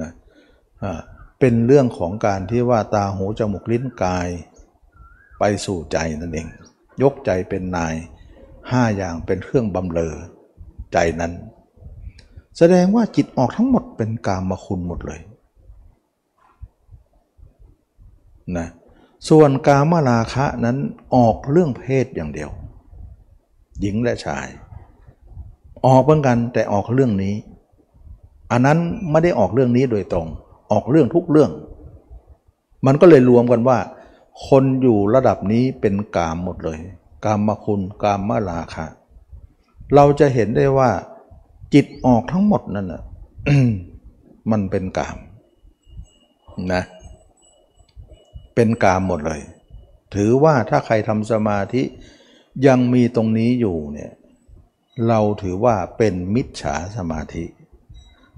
[0.00, 0.10] นะ
[1.40, 4.28] เป็นเรื่องของการที่ว่าตาหูจมูกลิ้นกาย
[5.38, 6.48] ไปสู่ใจนั่นเอง
[7.02, 7.94] ยกใจเป็นนาย
[8.70, 10.14] ห้าอย่างเป็นเครื่องบำเลอ
[10.92, 11.32] ใจนั้น
[12.58, 15.20] แสดงว่าจิตออกทั้งหมดเป็นกามคุณหมดเลย
[18.56, 18.66] นะ
[19.28, 20.76] ส่วนกามราคะนั้น
[21.14, 22.50] ออกเรื่องเพศอย่างเดียว
[23.80, 24.46] หญิงและชาย
[25.86, 27.34] ออกเหมือนกันแต่ออกเรื่องนี้
[28.50, 28.78] อันนั้น
[29.10, 30.26] ไม่ได้ออกเรื่องนี้โดยตรง
[30.72, 31.50] ออกเรื่องทุกเรื่อง
[32.86, 33.78] มันก็เลยรวมกันว่า
[34.46, 36.78] คนอยู่ระดับนี้เป็นกามหมดเลย
[37.24, 38.86] กามคุณกามมาราคะ
[39.94, 40.90] เราจะเห็นได้ว่า
[41.74, 43.02] จิตออกทั้งหมดนั่นน่ะ
[44.50, 45.16] มันเป็นกาม
[46.72, 49.42] นะเเป็นกามหมดเลย
[50.14, 51.82] ถือว่าถ้าใครทำสมาธิ
[52.66, 54.12] ยังมีตรงนี้อยู่เนี่ย
[55.08, 57.44] เราถือว่าเป็นมิจฉาสมาธิ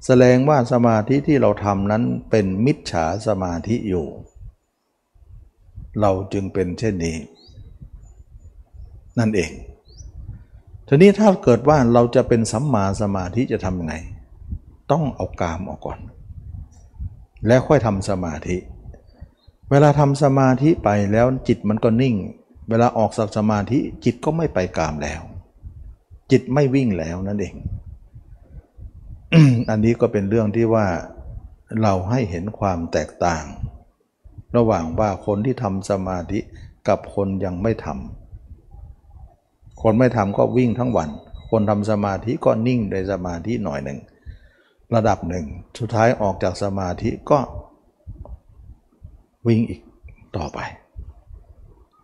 [0.07, 4.07] แสดงว่าสมาธิที่เราทำนั้นเป็นมิจฉาสมาธิอยู่
[6.01, 7.17] เราจึงเป็นเช่นนี้
[9.19, 9.53] นั่นเอง
[10.87, 13.95] ทีนี้ถ้าเกิดว่าเราจะเป็นสัมมาสมาธิจะทำยังไง
[14.93, 15.99] ต้องเอากามออกก่อน
[17.47, 18.57] แล้วค่อยทำสมาธิ
[19.71, 22.15] เวลาทำสมาธิไปแล้วจิตมันก็นิ่ง
[22.69, 25.23] เวลาออกจากสมาธิจิตก็ไม่ไปกามแล้ว
[26.31, 27.55] จิตไม่วิ่งแล้วนั่นเอง
[29.71, 30.87] อันนี้ก็เป็นเรื่องที่ว่า
[31.83, 33.45] เราให้เห็นความแตกต่าง
[34.57, 36.39] ระหว่างว่าคนที่ทำสมาธิ
[36.89, 41.09] กับคนยังไม่ทำคนไม่ทำก็วิ่งทั้งวัน
[41.51, 43.99] คนทำสมาธิก็นิ่งในสมาธิหน่อยหนึ่ง
[44.95, 45.47] ระดับหนึ่ง
[45.79, 47.39] สุดท้ายออกจากสมาธิก็
[49.49, 49.81] วิ่งอีก
[50.37, 50.59] ต่อไป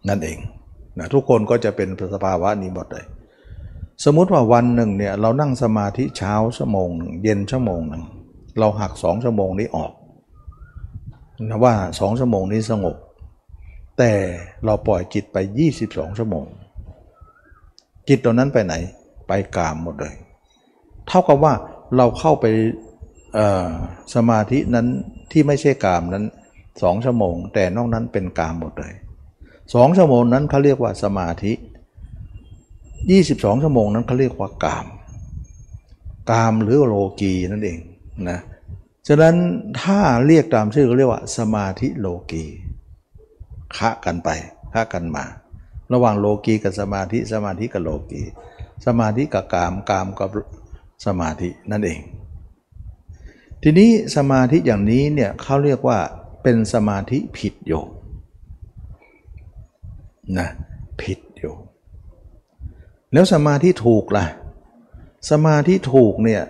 [0.08, 0.38] นั่นเอง
[0.98, 3.04] นะทุกคนก็จะเป็นสภาวะนี้หมดเลย
[4.04, 8.04] สมมุติว่าวันหนึ่งเนี่ยเรานั่งสมาธิเช้าชั่วโมงหนึ่งเย็นชั่วโมงหนึ่ง
[8.58, 9.92] เราหักสองชั่วโมงนี้ออก
[11.48, 12.96] นะว่าสองชั่วโมงนี้สงบ
[13.98, 14.12] แต่
[14.64, 15.36] เราปล่อยจิตไป
[15.76, 16.44] 22 ชั่วโมง
[18.08, 18.74] จิตตัวนั้นไปไหน
[19.28, 20.14] ไปกามหมดเลย
[21.08, 21.54] เท่ากับว่า
[21.96, 22.46] เราเข้าไป
[24.14, 24.86] สมาธินั้น
[25.30, 26.24] ที่ไม่ใช่กามนั้น
[26.82, 28.94] สองชั่วโมง แต่นอกนั้นเป็นกามหมดเลย
[29.74, 31.52] สองชั่วโมงนั้นเขาเรียกว่าสมาธิ
[32.78, 34.86] 22 ชั่วโมงนั้นเขาเรียกว่ากาม
[36.30, 37.78] กามหรือโลกีนั่นเอง
[38.30, 38.40] นะ
[39.08, 39.34] ฉะนั้น
[39.80, 42.44] ถ้าเรียกตามชื่อเขาเรียกว่า สมาธิโลกี
[43.76, 44.28] คะกันไป
[44.74, 45.24] คะกันมา
[45.92, 48.22] ระหว่างโลกีกับสมาธิสมาธิกับโลกี
[48.86, 50.30] สมาธิกับกามกามกับ
[51.06, 52.00] สมาธินั่นเอง
[53.62, 55.98] ทีนี้สมาธิอย่างนี้เนี่ยเขาเรียกว่า
[56.44, 57.72] เป็นสมาธิผิดโย
[60.38, 60.48] นะ
[61.00, 61.54] ผิดอยู่
[63.12, 64.26] แล้วสมาธิถูกล่ะ
[65.30, 66.42] สมาธิถูกเนี่ย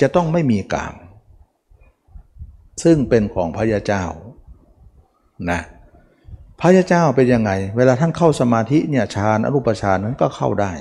[0.00, 0.94] จะต้องไม่มีกาม
[2.84, 4.04] ซึ่งเป็นของพระยาเจ้า
[5.50, 5.60] นะ
[6.60, 10.72] พระยาเจ้าเป็นยังไง เวลาท่านเข้าสมาธิเนี่ยฌานอรูปฌานนั้นก็เข้าได้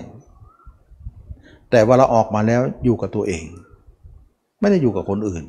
[1.70, 3.46] แต่เวลาออกมาแล้วอยู่กับตัวเอง
[4.60, 5.44] ไม่ได้อยู่กับคนอื่น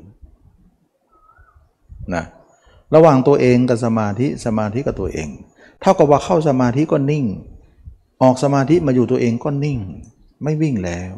[2.15, 2.25] นะ
[2.94, 5.29] ระหว่างตัวเองกับสมาธิสมาธิกับตัวเอง
[5.81, 7.24] เท่ากับว่าเข้าสมาธิก็นิ่ง
[8.22, 9.79] ออกสมาธิมาอยู่ตัวเองก็นิ่ง
[10.42, 11.14] ไม่วิ่งแล้ว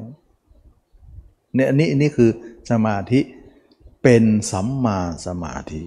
[1.54, 2.30] เนี่ยอันนี้อันนี้คือ
[2.70, 3.20] สมาธิ
[4.02, 5.82] เป็นสัมมาสมาธิ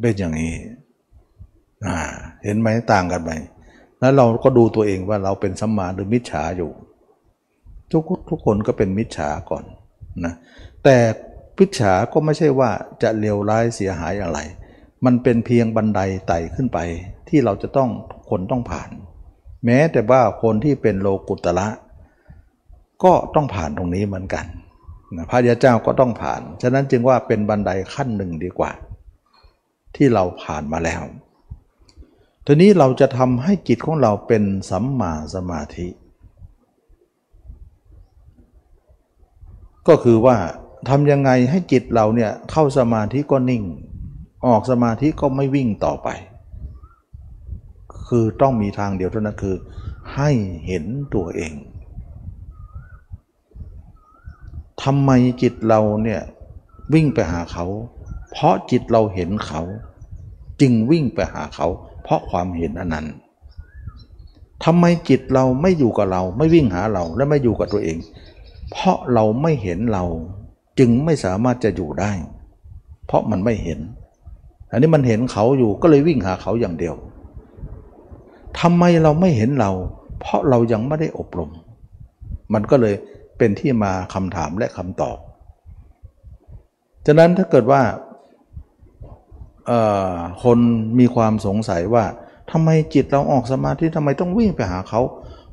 [0.00, 0.54] เป็นอย่างนี้
[2.44, 3.32] เห็นไหมต่างกันไหม
[4.00, 6.70] แล้วเราก็ดูตัวเองว่าเราเป็นสัมมาหรือมิจฉาอยู่
[7.90, 9.64] ทุกทุกคนก็เป็นมิจฉาก่อน
[10.24, 10.34] นะ
[10.84, 10.96] แต่
[11.58, 12.70] มิจฉาก็ไม่ใช่ว่า
[13.02, 14.38] จะเลวร้ายเสียหายอะไร
[15.04, 16.78] มันเป็นเพียงบันไดไต่ขึ้นไป
[17.28, 17.90] ที่เราจะต้อง
[18.30, 18.90] คนต้องผ่าน
[19.64, 21.68] แม้แต่ว่าคนที่เป็นโลกุตละ
[23.04, 24.46] ก็ต้องผ่านตรงนี้เหมือนกัน
[25.30, 28.70] พระยาเจ้าก็ต้องผ่าน ฉะนั้นจึงว่าเป็นบันไดขั้นหนึ่งดีกว่า
[29.96, 31.02] ที่เราผ่านมาแล้ว
[32.46, 35.88] ทีนี้เราจะทำให้จิตของเราเป็นสัมมาสมาธิ
[39.88, 40.36] ก็คือว่า
[40.88, 43.62] ทำยังไงให้จิตเราเนี่ยเข้าสมาธิก็นิ่ง
[44.46, 46.08] ออกสมาธิก็ไม่วิ่งต่อไป
[48.06, 49.56] คือต้องมีทางเดียวเท่านั้นคือ
[50.14, 50.30] ให้
[50.66, 51.54] เห็นตัวเอง
[54.82, 55.10] ทำไม
[55.42, 56.20] จิตเราเนี่ย
[56.94, 57.66] วิ่งไปหาเขา
[58.30, 59.62] เพราะจิตเราเห็นเขา
[60.60, 61.66] จึงวิ่งไปหาเขา
[62.02, 63.06] เพราะความเห็นอันนั้น
[64.64, 67.98] ทำไมจิตเราไม่อยู่กับเรา ไม่วิ่งหาเราและไม่อยู่กับตัวเอง
[68.70, 70.04] เพราะเราไม่เห็นเรา
[70.78, 72.12] จึงไม่สามารถจะอยู่ได้
[73.06, 73.80] เพราะมันไม่เห็น
[74.74, 76.94] อันนี้มันเห็นเขาอยู่ก็เลยวิ่งหาเขาอย่างเดียว
[78.60, 79.70] ทำไมเราไม่เห็นเรา
[80.20, 81.50] เพราะเรายังไม่ได้อบรม
[82.54, 82.94] มันก็เลย
[83.38, 85.18] เป็นที่มาคำถามและคำตอบ
[87.06, 87.82] ฉะนั้นถ้าเกิดว่า
[90.44, 90.58] คน
[90.98, 92.04] มีความสงสัยว่า
[92.50, 95.00] ทำไมจิตเราออกสมาธิทำไมต้องวิ่งไปหาเขา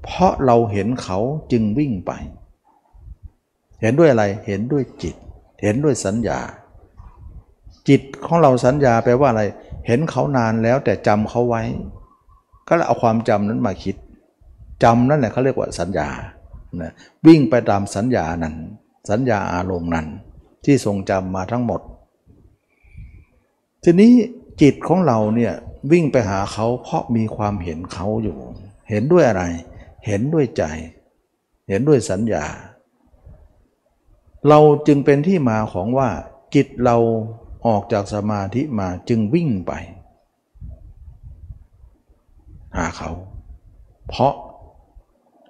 [0.04, 1.20] เพราะเราเห็นเขา
[1.52, 2.12] จึงวิ่งไป
[3.82, 5.16] เห็นด้วยอะไรเห็นด้วยจิต
[5.62, 6.40] เห็นด้วยสัญญา
[7.90, 9.44] จิตของเราสัญญาแปลว่าอะไร
[9.88, 11.64] เห็นเขานานแล้วแต่จำเขาไว้
[12.68, 13.96] ก็เอาความจำนั้นมาคิด
[14.84, 16.08] จำนั่นแหละเขาเรียกว่าสัญญา
[16.82, 16.92] นะ
[17.28, 18.56] วิ่งไปตามสัญญานั้น
[19.10, 20.08] สัญญาอารมณ์นั้น
[20.66, 21.82] ที่ทรงจำมาทั้งหมด
[23.84, 24.14] ทีนี้
[24.62, 25.54] จิตของเราเนี่ย
[25.92, 28.38] วิ่งไปหาเขาเพราะมีความเห็นเขาอยู่
[28.90, 29.44] เห็นด้วยอะไร
[30.06, 30.64] เห็นด้วยใจ
[31.70, 32.46] เห็นด้วยสัญญา
[34.48, 36.10] เราจึงเป็นที่มาของว่า
[36.56, 36.98] จิตเรา
[37.68, 39.74] ออกจากสมาธิมาจึงวิ่งไป
[42.78, 43.12] หาเขา
[44.10, 44.34] เพราะ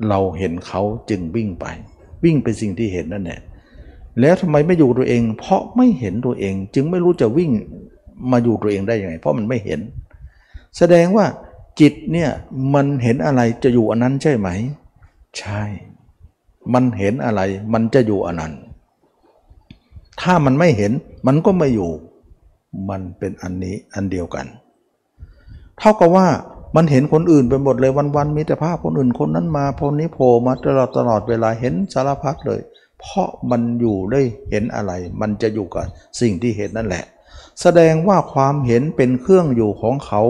[0.08, 1.66] เราเห็นเขาจึงวิ่งไป
[2.24, 3.42] วิ่งไปสิ่งที่เห็นนั่นแหละ
[4.20, 7.52] แล้วทำไมไม่อยู่ตัวเอง เพราะไม่เห็นตัวเอง จึงไม่รู้จะวิ่ง
[8.32, 9.80] มาอยู่ตัวเองได้ยังไง เพราะมันไม่เห็น
[10.78, 11.26] แสดงว่า
[11.80, 12.30] จิตเนี่ย
[12.74, 14.50] มันเห็นอะไรจะอยู่อันนั้นใช่ไหม
[15.38, 15.64] ใช่
[16.74, 17.42] มันเห็นอะไร
[17.74, 18.54] มันจะอยู่อันนั้น
[20.22, 20.92] ถ้ามันไม่เห็น
[21.28, 21.92] มันก็ไม่อยู่
[22.90, 24.46] มันเป็นอันนี้อันเดียวกัน
[25.78, 26.28] เท่ากับว่า
[26.76, 32.60] มันเห็นคนอื่นไปหมดเลยวันๆมีแต่ภาพคนอื่นคนนั้นมาคนนี้โผล่มาตลอดตลอดเวลาเห็นสารพัดเลย
[33.00, 35.86] เพราะมันอยู่ได้เห็นอะไร มันจะอยู่กับ
[36.20, 37.06] สิ่งที่เห็นนั่นแหละ
[37.62, 40.22] แสดงว่าความเห็นเป็นเครื่องอยู่ของเขา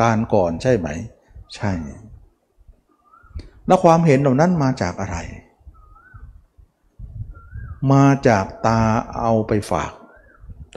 [0.00, 0.88] การก่อนใช่ไหม
[1.54, 1.72] ใช่
[3.66, 5.16] แล้วความเห็นเหล่านั้นมาจากอะไร
[7.90, 8.80] มาจากตา
[9.18, 9.92] เอาไปฝาก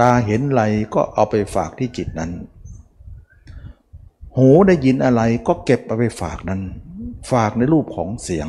[0.01, 0.63] ตาเห็นอะไร
[0.93, 2.31] ก็เอาไปฝากที่จิตนั้น
[4.37, 6.61] หูได้ยินอะไรก็เก็บเอาไปฝากนั้น
[7.31, 8.47] ฝากในรูปของเสียง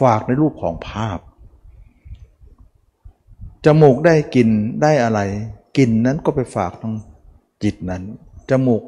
[0.00, 1.18] ฝากในรูปของภาพ
[3.64, 4.50] จมูกได้กลิ่น
[4.82, 5.20] ได้อะไร
[5.76, 6.94] กลิ่นนั้นก็ไปฝากทาง
[7.62, 8.02] จิตนั้น
[8.50, 8.82] จมูก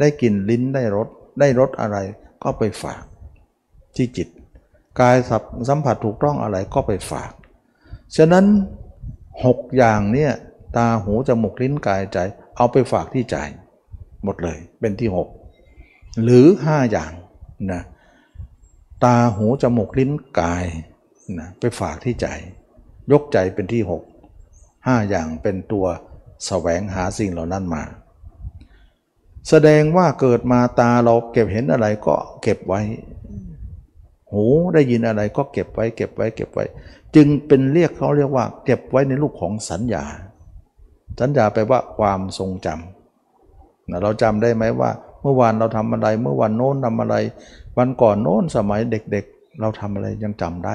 [0.00, 1.08] ได้กลิ่นลิ้นได้รส
[1.40, 1.96] ได้รสอะไร
[2.42, 3.02] ก็ไปฝาก
[3.96, 4.28] ที่จิต
[5.00, 5.16] กาย
[5.68, 7.32] สัมผัสถูกต้องอะไรก็ไปฝาก
[8.16, 8.44] ฉะนั้น
[9.44, 10.32] หกอย่างเนี่ย
[10.76, 12.18] ตาหูจมูกลิ้นกายใจ
[12.56, 13.36] เอาไปฝากที่ใจ
[14.24, 15.28] หมดเลยเป็นที่หก
[16.22, 17.12] หรือห้าอย่าง
[17.72, 17.82] นะ
[19.04, 20.64] ตาหูจมูกลิ้นกาย
[21.38, 22.26] นะไปฝากที่ใจ
[23.12, 24.02] ยกใจเป็นที่หก
[24.86, 25.98] ห้าอย่างเป็นตัวส
[26.46, 27.82] แสวงหาสิ่งเหล่านั้นมา
[29.48, 32.80] แสดงว่าเกิดมาตาเราเก็บเห็นอะไรก็เก็บไว้
[34.32, 36.64] หูได้ยินอะไรก็เก็บไว้ เก็บไว้เก็บไว้
[37.16, 40.04] จึงเป็นเรียกเขาเรียกว่า เก็บไว้ในรูปของสัญญา
[41.20, 44.90] สัญญาแปลว่าความทรงจำเราจำได้ไหมว่า
[45.22, 47.16] เมื่อวานเราทำอะไร เมื่อวันโน้นทำอะไร
[47.78, 50.74] วันก่อนโน้นสมัยเด็กๆ เราทำอะไรยังจำได้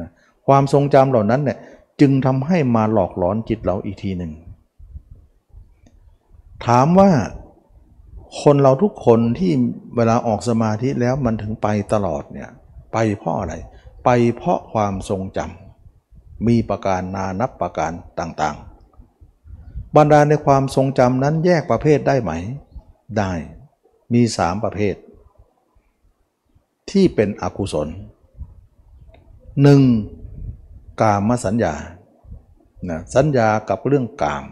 [0.00, 0.08] นะ
[0.46, 1.58] ความทรงจำเหล่านั้นเนี่ย
[2.00, 4.32] จึงทำให้มาหลอกหลอนจิตเราอีกทีหนึ่ง
[6.66, 7.10] ถามว่า
[8.42, 9.52] คนเราทุกคนที่
[9.96, 12.50] เวลาออกสมาธิแล้วมันถึงไปตลอดเนี่ย
[12.92, 13.54] ไปเพราะอะไร
[14.08, 22.32] ไปเพราะความทรงจำมีประการนานับประการต่างๆ บรรดาในความทรงจำนั้นแยกประเภทได้ไหม
[23.18, 23.32] ได้
[24.12, 24.94] มีสามประเภท
[26.90, 27.88] ที่เป็นอกุศล
[29.62, 29.80] หนึ่ง
[31.00, 31.74] กามสัญญา
[32.88, 34.44] นะสัญญากับเรื่องกาม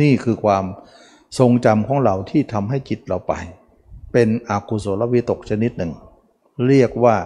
[0.00, 0.64] นี่คือความ
[1.38, 3.32] ทรงจำของเราที่ทำให้จิตเราไป
[4.12, 5.92] เป็นอกุศลวิตกชนิดหนึ่ง
[6.66, 7.16] เรียกว่า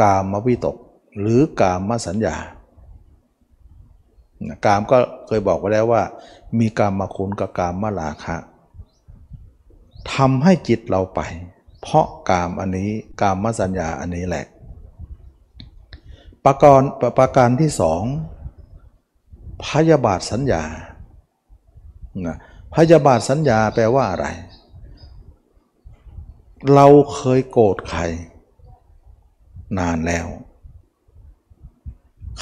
[0.00, 0.76] กามวิตก
[1.20, 2.36] หรือกามสัญญา
[4.64, 6.02] กามก็เคยบอกไว้แล้วว่า
[6.58, 8.36] มีกามมาคุณกับกามมาลาคะ
[10.12, 11.20] ทำให้จิตเราไป
[11.80, 14.46] เพราะกามอันนี้กามสัญญาอันนี้แหละ
[16.44, 16.82] ประการ
[17.18, 18.02] ประการที่สอง
[19.64, 20.62] พยาบาทสัญญา
[22.74, 24.26] พยาบาทสัญญาแปลว่าอะไร
[26.74, 28.02] เราเคยโกรธใคร
[29.78, 30.26] นานแล้ว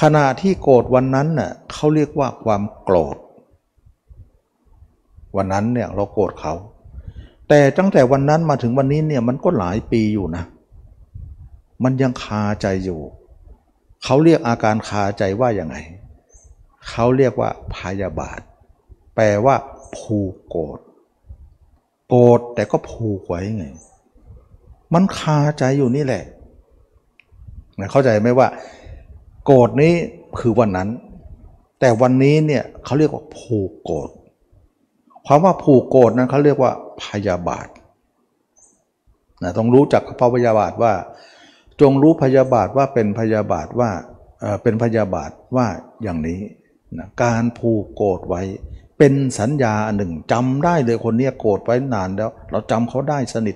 [0.01, 3.17] ขณะที่โกรธวันนั้นน่ะเขาเรียกว่าความโกรธ
[5.35, 6.53] วันนั้นเนี่ยเราโกรธเขา
[7.49, 10.43] แต่ตั้งแต่วันนั้นมาถึงวันนี้เนี่ยมันก็หลายปีอยู่นะ
[11.83, 12.99] มันยังคาใจอยู่
[14.03, 15.75] เขาเรียกอาการคาใจว่าอย่างไง
[16.89, 18.39] เขาเรียกว่าพยาบาท
[19.15, 19.55] แปลว่า
[19.97, 20.79] ผูกโกรธ
[22.09, 23.65] โกรธแต่ก็ผูกไว้ไง
[24.93, 26.23] มันคาใจอยู่นี่แหละ
[27.91, 28.47] เข้าใจไหมว่า
[29.45, 29.93] โกรธนี้
[30.39, 30.89] คือวันนั้น
[31.79, 34.09] แต่วันนี้เนี่ยเขาเรียกว่าผูกโกรธ
[35.25, 36.71] ความว่าผูกโกรธนั้นเขาเรียกว่า
[37.03, 37.67] พยาบาท
[39.43, 40.93] นะต้องรู้จักพระพยาบาทว่า
[41.81, 43.89] จงรู้พยาบาทว่าเป็นพยาบาทว่า
[44.63, 45.67] เป็นพยาบาทว่า
[46.03, 46.39] อย่างนี้
[46.97, 48.41] นะการผูกโกรธไว้
[48.97, 53.55] เป็นสัญญาหนึ่งจำได้เลยคนนี้โกรธไว้นานแล้ว เราจำเขาได้สนิท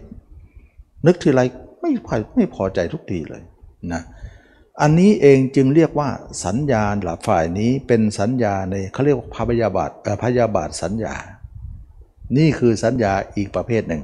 [1.06, 1.42] นึกทีไร
[1.82, 3.44] ไม่พอไม่พอใจทุกทีเลย
[3.94, 4.02] นะ
[4.82, 6.10] อันนี้เองจึงเรียกว่า
[6.46, 9.90] สัญญาหลับฝ่ายนี้เป็นสัญญาในเขาเรียกว่าพยาบาท
[10.24, 11.16] พยาบาทสัญญา
[12.38, 14.04] นี่คือสัญญาอีกประเภทหนึ่ง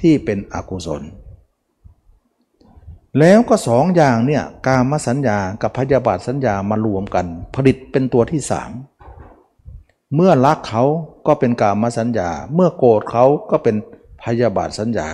[0.00, 1.02] ที่เป็นอกุศล
[3.18, 8.70] แล้วก็สองอย่างเนี่ยกามสัญญากับพยาบาทสัญญามารวมกัน ผลิตเป็นตัวที่สาม
[10.14, 10.84] เมื่อรักเขา
[11.26, 13.76] ก็เป็นกามสัญญา เมื่อโกรธเขาก็เป็น
[14.22, 15.08] พยาบาทสัญญา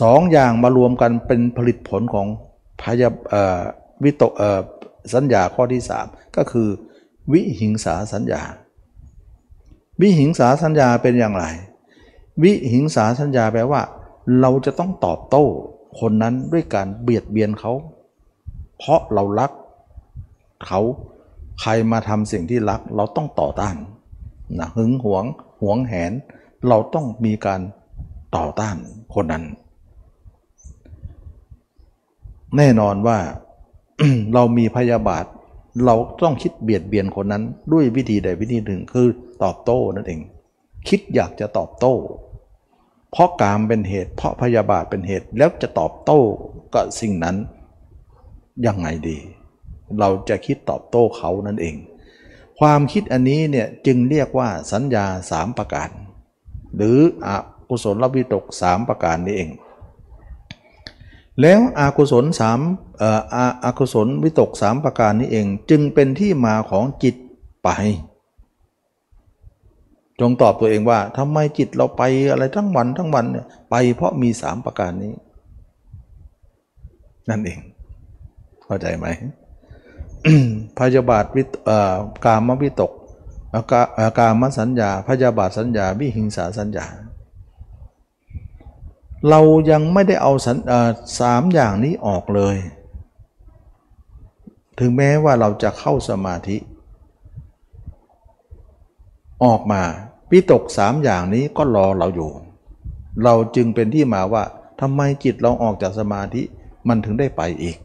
[0.00, 2.26] สองอย่างมารวมกันเป็นผลิตผลของ
[2.82, 3.10] พยา
[4.04, 4.32] วิตก
[5.14, 6.06] สัญญาข้อที่สาม
[6.36, 6.68] ก็คือ
[7.32, 8.42] วิหิงสาสัญญา
[10.00, 11.44] วิหิงสาสัญญาเป็นอย่างไร
[12.42, 13.82] วิหิงสาสัญญาแปลว่า
[14.40, 15.44] เราจะต้องตอบโต้
[16.00, 17.72] คนนั้นด้วยการเบียดเบียนเขา
[18.78, 19.50] เพราะเรารัก
[20.66, 20.80] เขา
[21.60, 23.76] ใครมาทำสิ่งที่รักเราต้องต่อต้าน
[24.58, 25.24] นะหึงหวง
[25.62, 26.12] หวงแหน
[26.68, 27.60] เราต้องมีการ
[28.36, 28.76] ต่อต้าน
[29.14, 29.44] คนนั้น
[32.56, 33.18] แน่นอนว่า
[34.34, 35.24] เรามีพยาบาท
[35.84, 37.42] เราต้องคิดเบียดเบียนคนนั้น
[37.72, 39.08] ด้วยวิธีใดวิธีหนึ่งคือ
[39.42, 40.20] ตอบโต้นั่นเอง
[40.88, 41.94] คิดอยากจะตอบโต้
[43.12, 46.20] เพราะกามเป็นเหตุ เพราะพยาบาทเป็นเหตุแล้วจะตอบโต้
[46.74, 47.36] กับสิ่งนั้น
[48.66, 49.18] ยังไงดี
[49.98, 51.76] เราจะคิดตอบโต้เขานั่นเอง
[52.60, 55.90] ความคิดอันนี้เนี่ยจึงเรียกว่าสัญญาสามประการ
[56.76, 57.28] หรืออ
[57.68, 59.50] กุศลวิตกสามประการนี้เอง
[61.40, 62.60] แล้วอากุศลสาม
[63.02, 63.20] อ่อ
[63.64, 67.14] อากุศลวิตกสามประการนี้เอง จึงเป็นที่มาของจิต
[67.64, 67.68] ไป
[70.20, 75.12] จงตอบตัวเองว่าทำไมจิตเราไปอะไรทั้งวันทั้งวันเนี่ยไปเพราะมีสามประการนี้
[77.28, 77.60] นั่นเอง
[78.64, 79.06] เข้าใจไหม
[80.78, 81.42] พยาบาทวิ
[82.24, 82.92] กามวิตก
[84.18, 86.86] กามสัญญาพยาบาทสัญญา วิหิงสาสัญญา
[89.28, 90.32] เรายังไม่ได้เอา
[91.20, 92.56] สามอย่างนี้ออกเลย
[94.78, 96.56] ถึงแม้ว่าเราจะเข้าสมาธิ
[99.44, 99.82] ออกมา
[100.32, 102.30] วิตกสามอย่างนี้ก็รอเราอยู่
[103.22, 104.44] เราจึงเป็นที่มาว่า
[104.80, 106.42] ทำไมจิตเราออกจากสมาธิ
[106.88, 107.76] มันถึงได้ไปอีก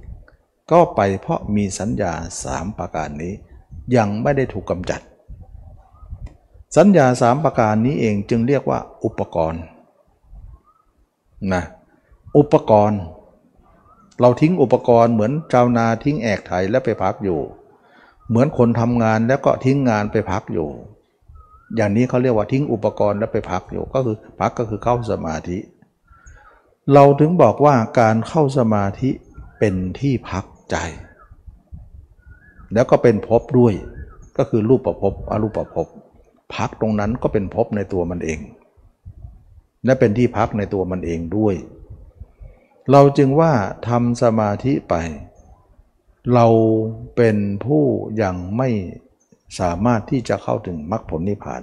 [0.71, 2.13] ก็ไปเพราะมีสัญญา
[2.43, 3.33] สามประการนี้
[3.95, 5.01] ยังไม่ได้ถูกกำจัด
[6.77, 9.63] สัญญาสามประการนี้เองจึงเรียกว่าอุปกรณ์
[11.53, 11.63] นะ
[12.37, 13.01] อุปกรณ์
[14.21, 17.39] เราทิ้งอุปกรณ์เหมือนชาวนาทิ้งแอกไถแล้วไปพักอยู่
[18.29, 20.69] เหมือนคนทำงานแล้วก็ทิ้งงานไปพักอยู่
[21.75, 25.57] อย่างนี้เขาเรียกว่าทิ้งอุปกรณ์แล้วไปพักอยู่ก็คือพักก็คือเข้าสมาธิ
[26.93, 29.09] เราถึงบอกว่าการเข้าสมาธิ
[29.59, 30.75] เป็นที่พักใจ
[32.73, 33.73] แล้วก็เป็นภพด้วย
[34.37, 35.87] ก็คือรูปประภพอรูปประภพ
[36.55, 38.39] พักตรงนั้นก็เป็นภพในตัวมันเอง
[39.86, 41.55] และเป็นที่พักในตัวมันเองด้วย
[42.91, 43.53] เราจึงว่า
[43.88, 44.95] ทำสมาธิไป
[46.34, 46.47] เรา
[47.15, 47.84] เป็นผู้
[48.21, 48.69] ยังไม่
[49.59, 51.61] สามารถที่จะเข้าถึงมรรคผลนิพพาน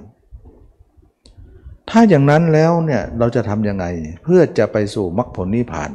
[1.91, 3.87] ถ้าอย่างนั้นแล้วเนี่ยเราจะทำยังไง
[4.23, 5.91] เพื่อจะไปสู่มรรคผลนิพพาน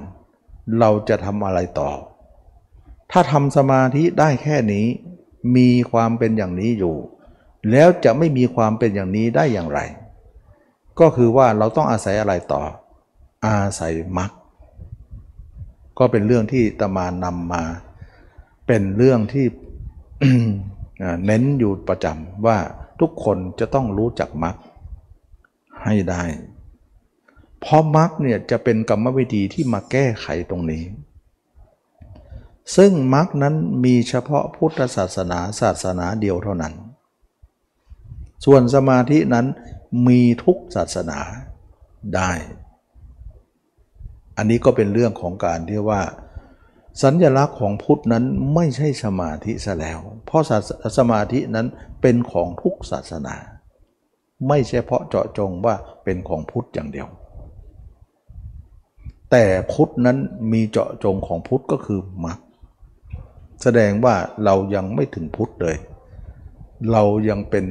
[0.79, 1.91] เราจะทำอะไรต่อ
[3.11, 4.85] ถ้าทำสมาธิได้แค่นี้
[5.55, 6.95] มีความเป็นอย่างนี้อยู่
[7.71, 9.79] แล้วจะไม่มีความเป็นอย่างนี้ได้อย่างไร
[10.99, 12.61] ก็คือว่าเราต้องอาศัยอะไรต่อ
[13.45, 14.31] อาศัยมรรค
[15.97, 17.63] ก็เป็นเรื่องที่ตมานำมา
[18.67, 19.45] เป็นเรื่องที่
[21.25, 22.57] เน้นอยู่ประจำว่า
[22.99, 24.55] ทุกคนจะต้องรู้จักมรรค
[25.83, 26.23] ให้ได้
[27.59, 30.83] เพราะมรรคเนี่ยจะเป็นกรรมวิธีที่มาแก้ไขตรงนี้
[32.75, 36.73] ซึ่งมรรคนั้นมีเฉพาะพุทธศาสนาศาสนาเดียวเท่านั้น
[38.45, 39.45] ส่วนสมาธินั้น
[40.07, 41.19] มีทุกศาสนา
[42.15, 42.31] ได้
[44.37, 46.01] อันนี้ก็เป็นเรื่องของการที่ว่า
[47.03, 48.23] สัญญลักษณ์ของพุทธนั้น
[48.53, 50.43] ไม่ใช่สมาธิซะแล้ว เพราะ
[50.97, 51.67] สมาธินั้น
[52.01, 53.35] เป็นของทุกศาสนา
[54.47, 57.07] ไม่ใช่เพราะเจาะจงว่าเป็นของพุทธอย่างเดียว
[59.31, 60.17] แต่พุทธนั้น
[60.51, 62.39] มีเจาะจงของพุทธก็คือมรรค
[63.61, 64.15] แสดงว่า
[64.45, 65.77] เรายังไม่ถึงพุทธเลย
[66.91, 67.65] เรายังเป็น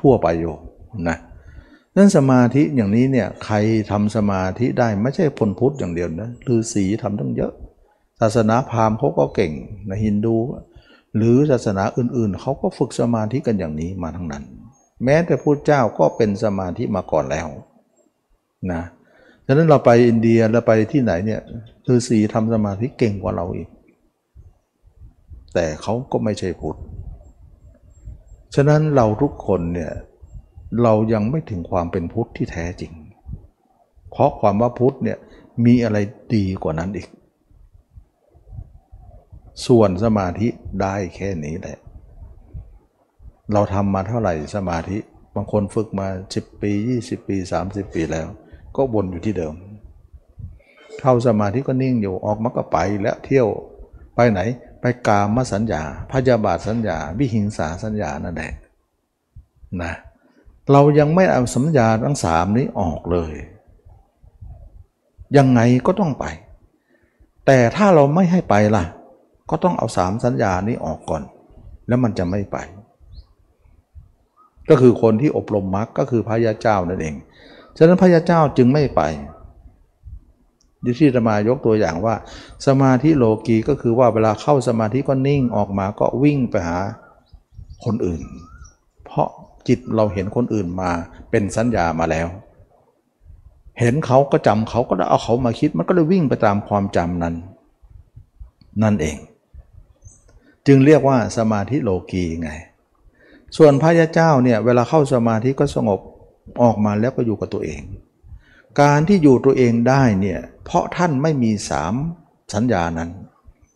[0.00, 0.54] ทั่วไปอยู่
[1.08, 1.18] นะ
[1.96, 3.56] นั่นสมาธิอย่างนี้เนี่ยใคร
[3.90, 7.52] ทำสมาธิได้ไม่ใช่คนพุทธอย่างเดียวนะฤาษีทำตั้งเยอะ
[8.20, 9.52] ศาสนาพราหมณ์เขาก็เก่ง
[9.88, 10.36] นะฮินดู
[11.16, 14.44] หรือศาสนาอื่นๆ เขาก็ฝึกสมาธิกันอย่างนี้มาทั้งนั้น
[15.04, 17.48] แม้แต่พระเจ้าก็เป็นสมาธิมาก่อนแล้ว
[18.72, 18.82] นะ
[19.46, 21.40] ฉะนั้นเราไปอินเดียเราไปที่ไหนเนี่ย
[21.88, 23.68] ฤาษีทำสมาธิเก่งกว่าเราอีก
[25.54, 26.78] แต่เขาก็ไม่ใช่พุทธ
[28.54, 29.92] ฉะนั้นเราทุกคนเนี่ย
[30.82, 32.92] เรายังไม่ถึงความเป็นพุทธที่แท้จริง
[34.10, 35.18] เพราะความว่าพุทธเนี่ย
[35.64, 35.98] มีอะไร
[36.34, 37.08] ดีกว่านั้นอีก
[39.66, 40.48] ส่วนสมาธิ
[40.82, 41.78] ได้แค่นี้แหละ
[43.52, 44.98] เราทำมาเท่าไหร่สมาธิ
[45.34, 48.28] บางคนฝึกมา 10 ปี 20 ปี 30 ปีแล้ว
[48.76, 49.54] ก็วนอยู่ที่เดิม
[51.00, 53.48] เข้าสมาธิก็นิ่งอยู่ออกมาก็ไปแล้วเที่ยว
[54.14, 54.40] ไปไหน
[54.80, 58.52] ไปกามสัญญาพยาบาทสัญญา วิหิงสาสัญญานั่นแหละ
[59.82, 59.92] นะ
[60.70, 63.32] เรายังไม่เอาสัญญาทั้งสามนี้ออกเลย
[65.36, 66.24] ยังไงก็ต้องไป
[67.46, 68.84] แต่ถ้าเราไม่ให้ไปล่ะ
[69.50, 71.22] ก็ต้องเอาสามสัญญานี้ออกก่อน
[71.88, 72.58] แล้วมันจะไม่ไป
[74.68, 77.14] ก็คือคนที่อบรมมรรคก็คือพระยาเจ้านั่นเอง
[77.76, 79.02] ฉะนั้นพระยาเจ้าจึงไม่ไป
[80.84, 82.14] ดิที่จะมายกตัวอย่างว่า
[82.66, 86.78] สมาธิโลกีก็คือว่าเวลาเข้าสมาธิก็นิ่งออกมาก็วิ่งไปหา
[87.84, 88.22] คนอื่น
[89.04, 89.28] เพราะ
[89.68, 90.90] จิตเราเห็นคนอื่นมา
[91.30, 92.28] เป็นสัญญามาแล้ว
[93.80, 97.34] เห็นเขาก็จำเขาก็เอาเขามาคิด มันก็เลยวิ่งไปตามความจำนั้น
[98.82, 99.18] นั่นเอง
[100.66, 102.50] จึงเรียกว่าสมาธิโลกีไง
[103.56, 106.00] ส่วนพระยาเจ้าเนี่ยเวลาเข้าสมาธิก็สงบ
[106.62, 107.82] ออกมาแล้วก็อยู่กับตัวเอง
[108.80, 111.94] การที่อยู่ตัวเองได้เนี่ยเพราะท่านไม่มีสาม
[112.54, 113.10] สัญญานั้น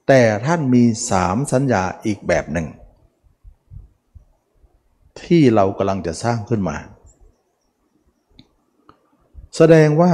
[0.09, 2.67] แต่ท่านมีสามสัญญาอีกแบบหนึ่ง
[5.25, 6.77] ที่เรากำลังจะสร้างขึ้นมา
[9.57, 10.13] แสดงว่า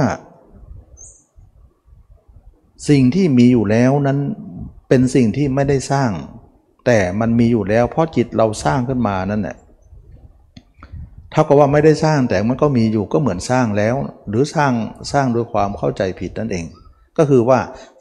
[2.89, 4.19] สิ่งที่มีอยู่แล้วนั้น
[4.87, 6.11] เป็นสิ่งที่ไม่ได้สร้าง
[6.85, 9.57] แต่มันมีอยู่แล้ว เพราะจิตเราสร้างขึ้นมานั่นแหละ
[11.31, 13.95] เท่ากับว่าไม่ได้สร้างแต่มันก็มีอยู่ก็เหมือนสร้างแล้ว
[14.29, 14.73] หรือสร้าง
[15.11, 16.65] สร้างด้วยความเข้าใจผิดนั่นเอง
[17.17, 17.59] ก็คือว่า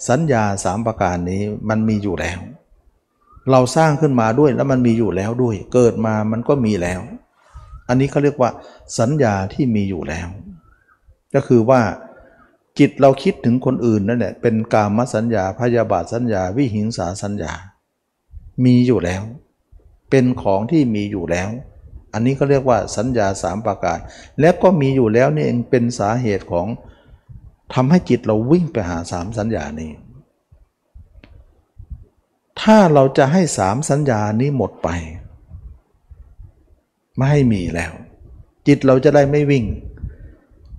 [0.08, 2.38] สัญญาสามประการนี้มันมีอยู่แล้ว
[3.50, 7.00] เราสร้างขึ้นมาด้วยแล้วมันมีอยู่แล้วด้วย เกิดมามันก็มีแล้ว
[7.88, 8.50] อันนี้เขาเรียกว่า
[8.98, 10.28] สัญญาที่มีอยู่แล้ว
[11.34, 11.80] ก็คือว่า
[12.78, 17.52] จิตเราคิดถึงคนอื่นนั่นแหละเป็นกามสัญญาพยาบาทสัญญา วิหิงสาสัญญา
[18.64, 19.22] มีอยู่แล้ว
[20.10, 21.48] เป็นของที่มีอยู่แล้ว
[22.12, 23.98] อันนี้ก็เรียกว่าสัญญาสามประการ
[24.40, 26.66] แล้วก็มีอยู่แล้วนี่เองเป็นสาเหตุของ
[27.74, 29.90] ทำให้จิตเราวิ่งไปหาสามสัญญานี้
[32.62, 34.88] ถ้าเราจะให้สามสัญญานี้หมดไป
[37.16, 37.92] ไม่ให้มีแล้ว
[38.66, 39.64] จิตเราจะได้ไม่วิ่ง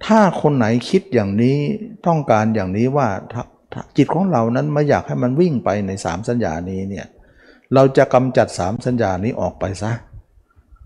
[0.05, 1.57] ถ้าคนไหนคิดอย่างนี้
[2.05, 3.07] ต้องการอย่างนี้ว่า
[3.97, 7.07] จิตของเรานั้นไม่อยากให้มันวิ่งไปในสามสัญญานี้เนี่ย
[7.73, 9.91] เราจะกำจัดสามสัญญานี้ออกไปซะ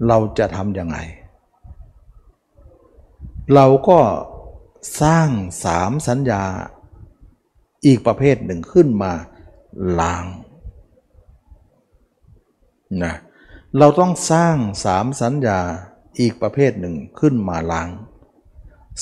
[0.07, 0.97] เราจะทำยังไง
[3.53, 3.99] เราก็
[5.01, 5.29] สร้าง
[5.65, 6.43] สามสัญญา
[7.85, 9.13] อีกประเภทหนึ่งขึ้นมา
[9.99, 10.25] ล้าง
[13.03, 13.13] นะ
[13.77, 15.59] เราต้องสร้างสามสัญญา
[16.19, 17.89] อีกประเภทหนึ่งขึ้นมาล้าง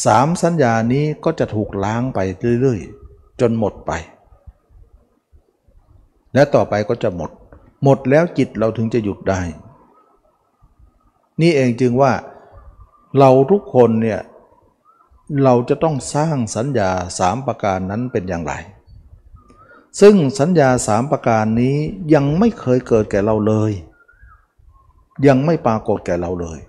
[0.06, 2.20] สามสัญญานี้ก็จะถูกล้างไป
[2.62, 3.92] เรื่อยๆ จนหมดไป
[6.34, 7.32] และต่อไปก็จะหมด
[7.84, 9.42] หมดแล้วจิตเราถึงจะหยุดได้
[11.42, 12.14] นี่เองจึงว่า
[13.20, 14.20] เราทุกคนเนี่ย
[15.44, 18.54] เราจะต้องสร้างสัญญาสามประการนั้นเป็นอย่างไร
[20.02, 21.76] ซึ่งสัญญาสามประการนี้
[22.14, 23.72] ยังไม่เคยเกิดแก่เราเลย
[25.28, 26.60] ยังไม่ปรากฏแก่เราเลย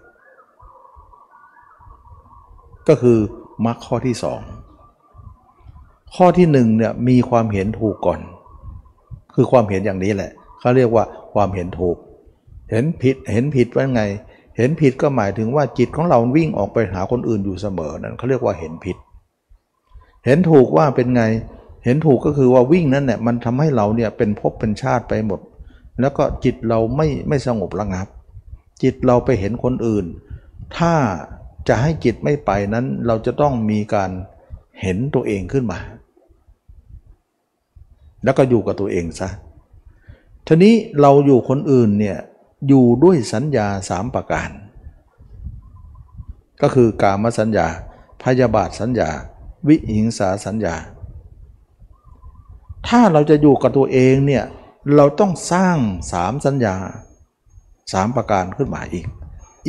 [2.88, 3.18] ก็คือ
[3.64, 4.40] มรรคข้อที่สอง
[6.14, 8.20] ข้อที่หนึ่งเนี่ยมีความเห็นถูกก่อน
[9.34, 11.04] คือความเห็นอย่างนี้แหละเขาเรียกว่า
[11.34, 11.96] ความเห็นถูก
[12.70, 14.02] เห็นผิดเห็นผิดว่าไง
[14.56, 18.96] เห็นผิดก็หมายถึงว่าจิตของเราวิ่งออกไปหาคนอื่นอยู่เสมอนั่นเขาเรียกว่าเห็นผิด
[20.24, 21.22] เห็นถูกว่าเป็นไง
[21.86, 25.40] เห็นถูกก็คือว่าวิ่งนั้นเนี่ยมันทำให้เราเนี่ยเป็นภพเป็นชาติไปหมด
[26.00, 28.06] แล้วก็จิตเราไม่ไม่สงบระงับ
[28.82, 30.06] จิตเราไปเห็นคนอื่น
[30.76, 30.94] ถ้า
[31.68, 34.10] จะให้จิตไม่ไปนั้นเราจะต้องมีการ
[34.80, 35.78] เห็นตัวเองขึ้นมา
[38.24, 39.28] แล้วก็อยู่กับตัวเองซะ
[40.46, 42.18] ทีนี้เราอยู่คนอื่นเนี่ย
[42.68, 44.50] อยู่ด้วยสัญญาสามประการ
[46.62, 47.66] ก็คือกามสัญญา
[48.22, 49.10] พยาบาทสัญญา
[49.68, 50.74] วิหิงสาสัญญา
[52.88, 54.44] ถ้าเราจะอยู่กับตัวเองเนี่ย
[54.96, 55.76] เราต้องสร้าง
[56.12, 56.76] สามสัญญา
[57.92, 59.06] สามประการขึ้นมาอีก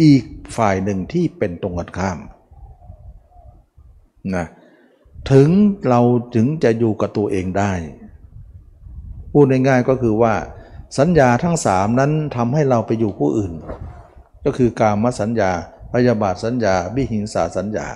[0.02, 0.24] อีก
[0.58, 2.18] ฝ่ายหนึ่งที่เป็นตรงกันข้าม
[4.36, 4.46] นะ
[5.32, 5.50] ถึง
[5.90, 6.02] เรา
[6.36, 7.74] ถึงจะอยู่กับตัวเองได้
[9.32, 10.34] พูดง่ายๆก็คือว่า
[10.98, 13.54] สัญญาทั้งสามนั้นทำให้เราไปอยู่ผู้อื่น
[14.46, 15.52] ก็คือการมสัญญา
[15.94, 17.88] พยาบาทสัญญาวิหิงสาสัญญา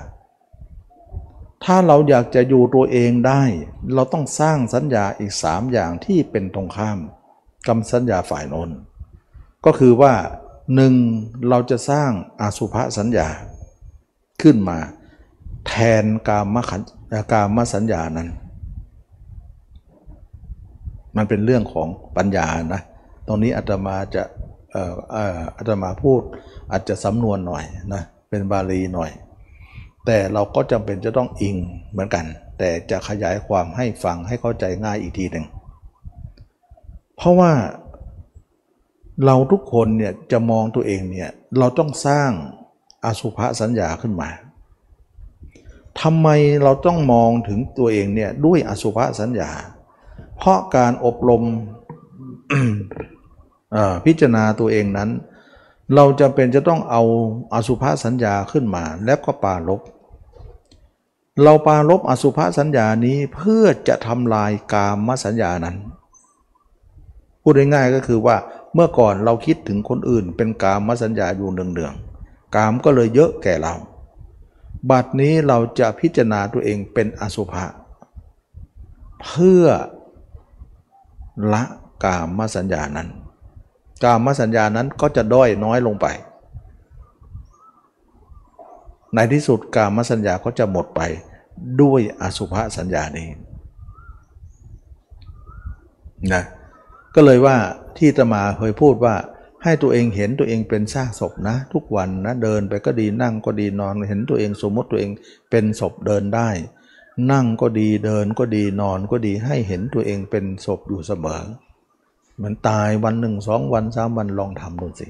[1.64, 3.44] ถ้าเราอยากจะอยู่ตัวเองได้
[3.94, 7.00] เราต้องสร้างสัญญาอีกสามอย่างที่เป็นตรงข้าม
[7.68, 8.70] กรรมสัญญาฝ่ายโน้น
[9.66, 10.14] ก็คือว่า
[10.76, 10.94] หนึ่ง
[11.50, 13.28] เราจะสร้างอาสุภสัญญา
[14.42, 14.78] ขึ้นมา
[15.68, 16.82] แทนกามขัน
[17.32, 18.30] กามสัญญานั้น
[21.16, 21.88] มันเป็นเรื่องของ
[22.18, 22.82] ปัญญานะ
[23.28, 24.24] ตรงนี้อาตมาจะ
[25.58, 26.22] อาตมาพูด
[26.72, 29.12] อาจจะสำนวนหน่อยนะเป็นบาลีหน่อย
[30.06, 31.56] แต่เราก็จำเป็นจะต้องอิง
[31.92, 32.26] เหมือนกัน
[32.58, 35.46] แต่จะขยายความให้ฟังให้เข้าใจง่ายอีกทีหนึ่ง
[37.16, 37.52] เพราะว่า
[39.26, 42.32] เราทุกคนเนี่ยจะมองตัวเองเนี่ยเราต้องสร้าง
[43.06, 44.30] อสุภสัญญาขึ้นมา
[46.02, 46.28] ทำไม
[46.64, 49.52] เราต้องมองถึงตัวเองเนี่ยด้วยอสุภสัญญา
[50.38, 51.44] เพราะการอบรม
[54.06, 55.10] พิจารณาตัวเองนั้น
[55.96, 57.02] เราจะเป็นจะต้องเอา
[57.54, 59.82] อสุภาสัญญาขึ้นมาแล้วก็ปาลบ
[61.44, 65.78] เราปาลบอสุภาสัญญานี้เพื่อจะทำลายกามสัญญานั้น
[67.42, 68.38] พูดง่ายๆก็คือว่า
[68.74, 73.74] เมื่อก่อนเราคิดถึงคนอื่น เป็นกามสัญญาอยู่เนืองๆกามก็เลยเยอะแก่เรา
[74.90, 77.66] บัดนี้เราจะพิจารณาตัวเองเป็นอสุภะ
[79.24, 79.66] เพื่อ
[81.54, 81.64] ละ
[82.04, 83.10] กามสัญญานั้น
[84.04, 86.08] กามสัญญานั้นก็จะด้อยน้อยลงไป
[89.16, 91.02] ในที่สุดกามสัญญาก็จะหมดไป
[91.82, 93.28] ด้วยอสุภสัญญานี้
[96.34, 96.44] นะ
[97.16, 97.56] ก็เลยว่า
[97.98, 99.16] ที่ตมาเคยพูดว่า
[99.64, 105.12] ให้ตัวเองเห็นตัวเองเป็นซากศพนะ ทุกวันนะเดินไปก็ดีนั่งก็ดีนอนเห็นตัวเองสมมติตัวเอง
[105.50, 106.50] เป็นศพเดินได้
[107.32, 111.42] นั่งก็ดีเดินก็ดีนอนก็ดีให้เห็นตัวเองเป็นศพอยู่เสมอ
[112.42, 115.08] มือนตายวันหนึ่งสองวันสามวันลองทำดูสิ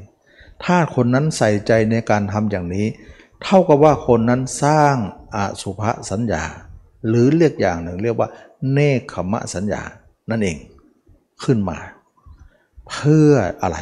[0.63, 2.85] ถ้าคนนั้นใส่ใจในการทำอย่างนี้
[3.43, 4.95] เท่ากับว่าคนนั้นสร้าง
[5.35, 6.43] อสุภสัญญา
[7.07, 8.29] หรือเรียกอย่างหนึ่งเรียกว่า
[8.71, 9.81] เนคขมะสัญญา
[10.29, 10.57] นั่นเอง
[11.43, 11.77] ขึ้นมา
[12.89, 13.77] เพื่ออะไร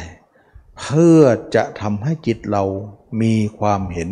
[0.80, 1.20] เพื่อ
[1.54, 2.64] จะทำให้จิตเรา
[3.22, 4.10] มีความเห็น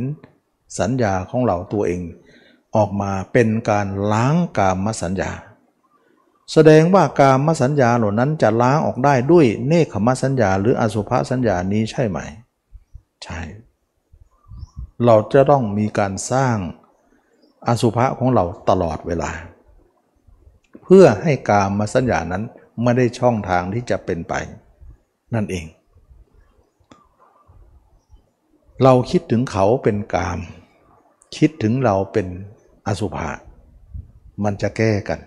[0.78, 2.01] สัญญาของเราตัวเอง
[2.76, 5.30] ออกมาเป็นการล้างกามสัญญา
[6.53, 12.18] แสดงว่ากามสัญญาเหล่านั้นจะล้างออกได้ด้วยเนคขมสัญญา หรืออสุภสัญญานี้ใช่ไหม
[13.24, 13.40] ใช่
[15.05, 16.57] เราจะต้องมีการสร้าง
[17.68, 19.30] อสุภะของเราตลอดเวลา
[20.82, 22.42] เพื่อให้กามมาสัญญานั้น
[22.82, 24.34] ไม่ได้ช่องทางที่จะเป็นไป
[25.34, 25.66] นั่นเอง
[28.82, 30.38] เราคิดถึงเขาเป็นกาม
[31.36, 32.26] คิดถึงเราเป็น
[32.86, 33.30] อสุภะ
[34.44, 35.20] มันจะแก้กัน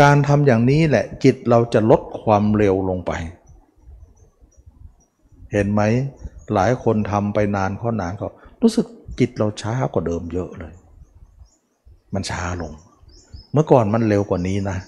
[0.00, 3.12] การทำอย่างนี้แหละจิตเราจะลดความเร็วลงไป
[5.52, 5.82] เห็นไหม
[6.54, 8.26] หลายคนทำไปนานข้อนานก็
[8.62, 8.86] รู้สึก
[9.18, 10.74] จิตเราช้ากว่าเดิมเยอะเลย
[12.14, 12.72] มันช้าลง
[13.52, 14.78] เมื่อก่อนมันเร็วกว่านี้นะ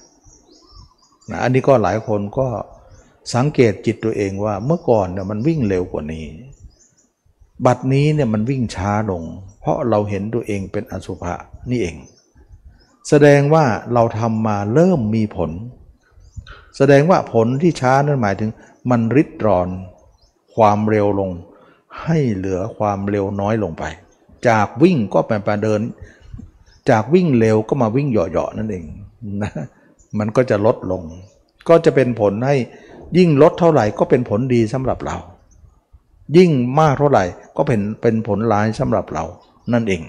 [1.30, 2.46] นะอันนี้ก็หลายคนก็
[3.34, 6.24] สังเกตจิตตัวเองว่าเมื่อก่อนเนี่ยมันวิ่งเร็วกว่านี้
[7.66, 9.22] บัดนี้เนี่ยมันวิ่งช้าลง
[9.60, 11.34] เพราะเราเห็นตัวเองเป็นอสุภะ
[11.70, 11.96] นี่เอง
[13.08, 15.50] แสดงว่าเราทำมาเริ่มมีผล
[16.76, 18.50] แสดงว่าผลที่ช้านั่นหมายถึง
[18.90, 19.68] มันริดรอน
[20.54, 21.30] ความเร็วลง
[22.02, 23.84] ให้เหลือความเร็วน้อยลงไป
[24.48, 25.80] จากวิ่งก็ไปไปเดิน
[26.90, 28.84] จากวิ่งเร็วก็มาวิ่งเหาะๆนั่นเอง
[29.42, 29.52] นะ
[30.18, 31.02] มันก็จะลดลง
[31.68, 32.56] ก็จะเป็นผลให้
[33.18, 35.16] ยิ่งลดเท่าไหร่ก็เป็นผลดีสำหรับเรา
[36.36, 36.50] ยิ่ง
[36.80, 37.24] มากเท่าไหร่
[37.56, 39.24] ก็เป็นเป็นผลร้ายสำหรับเรา
[39.72, 40.02] นั่นเอง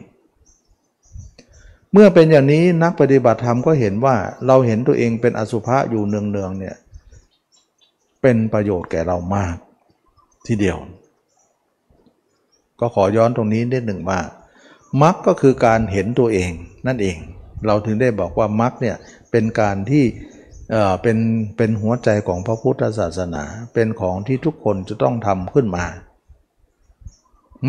[1.98, 4.16] เมื่อเป็นอย่างนี้นักปฏิบัติธรรมก็เห็นว่า
[4.48, 6.76] เราเห็นตัวเองเป็นอสุภะอยู่เนืองๆเนี่ย
[8.22, 9.56] เป็นประโยชน์แก่เรามาก
[10.48, 10.78] ทีเดียว
[12.80, 14.20] ก็ขอย้อนตรงนี้นิดหนึ่งว่า
[15.02, 16.52] มรรคก็คือการเห็นตัวเอง
[16.88, 17.18] นั่นเอง
[17.66, 18.96] เราถึงได้บอกว่ามรรคเนี่ย
[19.32, 20.06] เป็นการที่
[21.02, 21.18] เป็น
[21.58, 23.44] เป็นหัวใจของพระพุทธศาสนา
[23.74, 25.86] เป็นของที่ทุกคนจะต้องทำขึ้นมา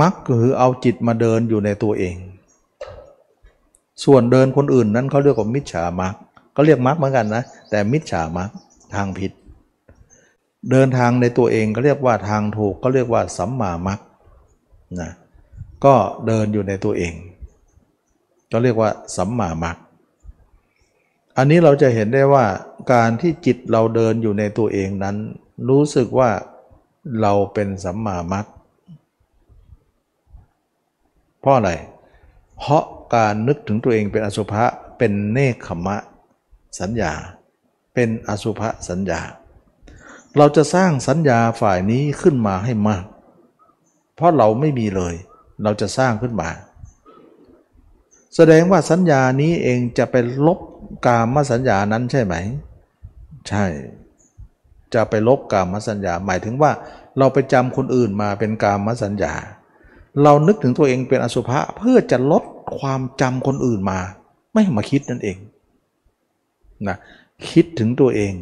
[0.00, 2.16] มรรคคือเอาจิตมาเดินอยู่ในตัวเอง
[4.04, 6.14] ส่วนเดินคนอื่นนั้นเขาเรียกว่ามิจฉามัก
[6.56, 8.50] ก็เรียกมักเหมือนกันนะ แต่มิจฉามัก
[8.94, 9.32] ทางผิด
[10.70, 14.00] เดินทางในตัวเองก็เรียกว่าทางถูกก็เรียกว่าสัมมามัก
[15.00, 15.10] นะ
[15.84, 15.94] ก็
[16.26, 17.14] เดินอยู่ในตัวเอง
[18.52, 19.76] ก็เรียกว่าสัมมามัก
[21.36, 22.44] อันนี้เราจะเห็นได้ว่า
[22.92, 25.16] การที่จิตเราเดินอยู่ในตัวเองนั้น
[25.68, 26.30] รู้สึกว่า
[27.20, 28.46] เราเป็นสัมมามัก
[31.40, 31.70] เพราะอะไร
[32.58, 32.84] เพราะ
[33.14, 34.64] การนึกถึงตัวเองเป็นอสุภะ
[34.98, 35.96] เป็นเนคขมะ
[36.80, 37.12] สัญญา
[37.94, 39.20] เป็นอสุภะสัญญา
[40.36, 43.04] เราจะสร้างสัญญาฝ่ายนี้ขึ้นมาให้มาก
[44.14, 45.14] เพราะเราไม่มีเลย
[45.62, 46.48] เราจะสร้างขึ้นมา
[48.34, 50.58] แสดงว่าสัญญานี้เองจะไปลบ
[51.06, 52.34] กามสัญญานั้นใช่ไหม
[53.48, 53.64] ใช่
[54.94, 56.72] จะไปลบกามสัญญา หมายถึงว่า
[57.18, 59.32] เราไปจำคนอื่นมาเป็นกามสัญญา
[60.22, 62.44] เรานึกถึงตัวเองเป็นอสุภะเพื่อจะลด
[62.78, 63.98] ความจำคนอื่นมา
[64.52, 65.36] ไม่มาคิดนั่นเอง
[66.88, 66.96] นะ
[67.50, 68.32] คิดถึงตัวเอง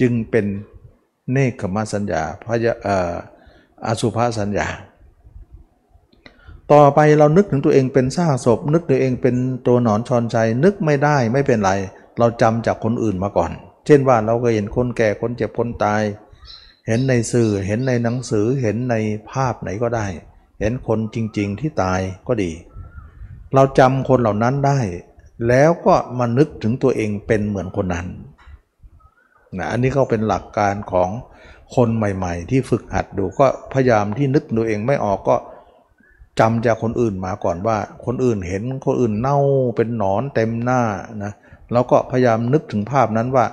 [0.00, 0.46] จึงเป็น
[1.32, 2.66] เนคขมาสัญญาพย
[3.84, 4.66] อสุภาสัญญา
[6.72, 11.72] ต่อไปเรานึกถึงตัวเองเป็นซากศพ นึกตัวเองเป็นตัวหนอนชอนใจนึกไม่ได้ไม่เป็นไร
[12.18, 13.50] เราจำจากคนอื่นมาก่อน
[13.86, 16.02] เช่นว่าเราก็เห็นคนแก่คนเจ็บคนตาย
[16.86, 18.94] เห็นในสื่อเห็นในหนังสือเห็นใน
[19.30, 20.06] ภาพไหนก็ได้
[20.60, 22.50] เห็นคนจริง ๆ ที่ตายก็ดี
[23.54, 24.78] เราจำคนเหล่านั้นได้
[25.48, 28.06] แล้วก็มานึกถึงตัวเองเป็นเหมือนคนนั้น
[29.58, 31.08] นะอันนี้ก็เป็นหลักการของ
[31.74, 35.36] คนใหม่ ๆ ที่ฝึกหัดดูก็พยายามที่นึกตัวเองไม่ออกก็
[36.40, 37.76] จำจากคนอื่นมาก่อนว่า
[38.06, 39.38] คนอื่นเห็นคนอื่นเน่า
[39.76, 40.82] เป็นหนอนเต็มหน้า
[41.24, 41.32] นะ
[41.72, 43.46] เราก็พยายามนึกถึงภาพนั้นว่า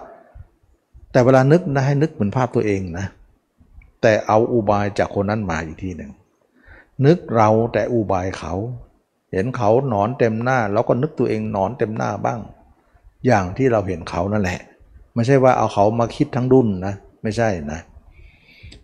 [1.12, 3.06] แต่เวลานึกนะให้นึกเหมือนภาพตัวเองนะ
[4.02, 6.12] แต่เอาอุบายจากคนนั้นมาอีกทีหนึ่ง
[7.06, 8.54] นึกเราแต่อุบายเขา
[9.36, 12.40] เห็นเขาหนอนเต็มหน้าเราก็นึกตัวเองหนอนเต็มหน้าบ้าง
[13.26, 14.60] อย่างที่เราเห็นเขานั่นแหละ
[15.16, 17.80] ไม่ใช่ว่าเอาเขามาคิดทั้งดุนนะ ไม่ใช่นะ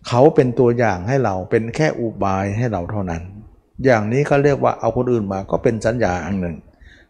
[0.08, 3.22] เขาเป็นตัวอย่างให้เราเป็นแค่อุบายให้เราเท่านั้น
[3.84, 6.56] อย่างนี้เขาเรียกว่าเอาคนอื่นมาก็เป็นสัญญาอันหนึ่ง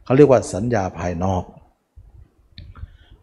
[0.05, 1.45] เขาเรียกว่าสัญญาภายนอก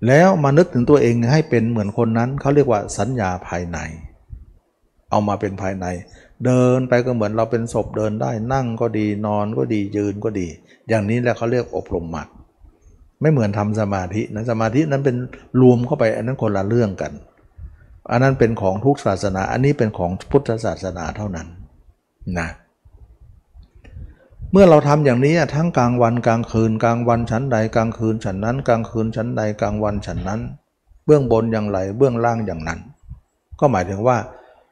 [0.08, 3.78] แล้วมานึกถึงตัวเองให้เป็นเหมือนคนนั้นเขาเรียกว่าสัญญาภายใน
[5.10, 5.86] เอามาเป็นภายใน
[6.46, 10.48] เดินไปก็เหมือนเราเป็นศพเดินได้นั่งก็ดีนอนก็ดียืนก็ดี
[10.90, 12.28] อย่างนี้แหละเขาเรียกอบรมมรรค
[13.22, 15.16] ไม่เหมือนทำสมาธินะสมาธินั้นเป็น
[15.62, 17.12] รวมเข้าไปอันนั้นคนละเรื่องกัน
[18.12, 21.48] อันนั้นเป็นของทุกศาสนา อันนี้เป็นของพุทธศาสนาเท่านั้น
[22.40, 22.48] นะ
[24.52, 30.42] เมื่อเราทำอย่างนี้ทั้งกลางวันกลางคืน กลางวันฉันใดกลางคืนฉันนั้น กลางคืนฉันใดกลางวันฉันนั้น
[31.06, 32.80] เบื้องบนอย่างไรเบื้องล่างอย่างนั้น
[33.60, 34.18] ก็หมายถึงว่า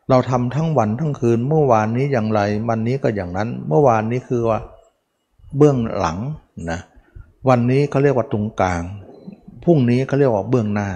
[0.09, 4.59] เราทำทั้งวันทั้งคืนเมื่อวานนี้อย่างไร วันนี้ก็อย่างนั้น เมื่อวานนี้คือว่า
[5.57, 6.17] เบื้องหลัง
[6.71, 6.79] นะ
[7.49, 8.83] วันนี้เขาเรียกว่าตรงกลาง
[9.63, 10.89] พรุ่งนี้เขาเรียกว่าเบื้องหน้า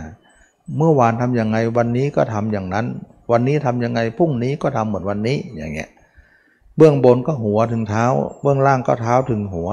[0.77, 2.85] เมื่อวานทำยังไงวันนี้ก็ทำอย่างนั้น
[3.31, 5.89] วันนี้ทำยังไงพรุ่งนี้ก็ทำเหมือนวันนี้อย่างเงี้ย
[6.77, 8.05] เบื้องบนก็หัวถึงเท้า
[8.41, 9.69] เบื้องล่างก็เท้าถึงหัว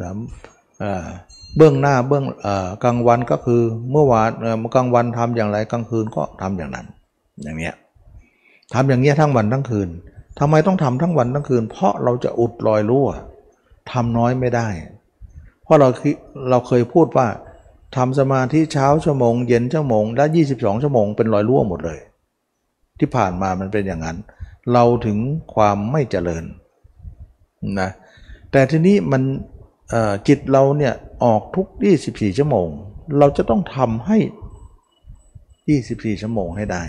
[0.00, 0.12] นะ
[1.56, 2.24] เบื้องหน้าเบื้อง
[2.84, 4.30] กลางวันก็คือเมื่อวาน
[4.74, 6.86] กลางวันทำอย่างไรกลางคืนก็ทำอย่างนั้น
[7.42, 7.74] อย่างเนี้ย
[8.74, 9.88] ทำอย่างเงี้ยทั้งวันทั้งคืน
[10.38, 13.08] ทำไมต้องทำทั้งวันทั้งคืน เพราะเราจะอุดรอยรั่ว
[13.92, 14.68] ทำน้อยไม่ได้
[15.62, 15.88] เพราะเรา
[16.50, 17.28] เราเคยพูดว่า
[17.96, 21.98] ทำสมาธิเช้าชั่วโมง เย็นชั่วโมงและ 22 ชั่วโมงเป็นรอยรั่วหมดเลย
[22.98, 24.16] ที่ผ่านมามันเป็นอย่างนั้น
[24.72, 25.18] เราถึง
[25.54, 26.44] ความไม่เจริญ
[27.80, 27.90] นะ
[28.52, 29.22] แต่ทีนี้มัน
[30.28, 30.94] จิตเราเนี่ย
[31.24, 31.66] ออกทุก
[32.02, 32.68] 24 ชั่วโมง
[33.18, 34.18] เราจะต้องทำให้
[35.38, 36.82] 24 ชั่วโมงให้ได้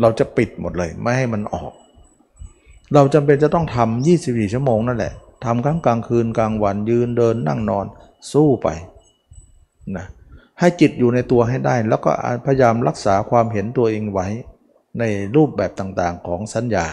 [0.00, 1.72] เราจะปิดหมดเลย ไม่ให้มันออก
[2.94, 5.12] เราจำเป็นจะต้องทำ24 ชั่วโมงนั่นแหละ
[5.44, 7.86] ทำกลางกลางคืนกลางวันยืนเดินนั่งนอน
[8.32, 8.68] สู้ไป
[9.96, 10.06] นะ
[10.58, 12.10] ให้จิตอยู่ในตัวให้ได้ แล้วก็
[12.44, 14.26] พยายามรักษาความเห็นตัวเองไว้
[14.98, 15.04] ใน
[15.36, 16.86] รูปแบบต่างๆของสัญญา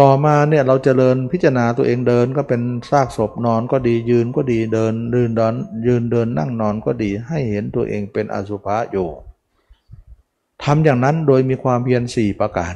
[0.00, 5.54] ต่อมาเนี่ยเราจเจริญพิจารณาตัวเองเดินก็เป็นซากศพนอนก็ดียืนก็ดีเดินยืนเดิน
[5.86, 9.08] ยืนเดินนั่งนอนก็ดีให้เห็นตัวเองเป็นอสุภะอยู่
[10.64, 12.74] ทำอย่างนั้นโดยมีความเพียรสี่ประการ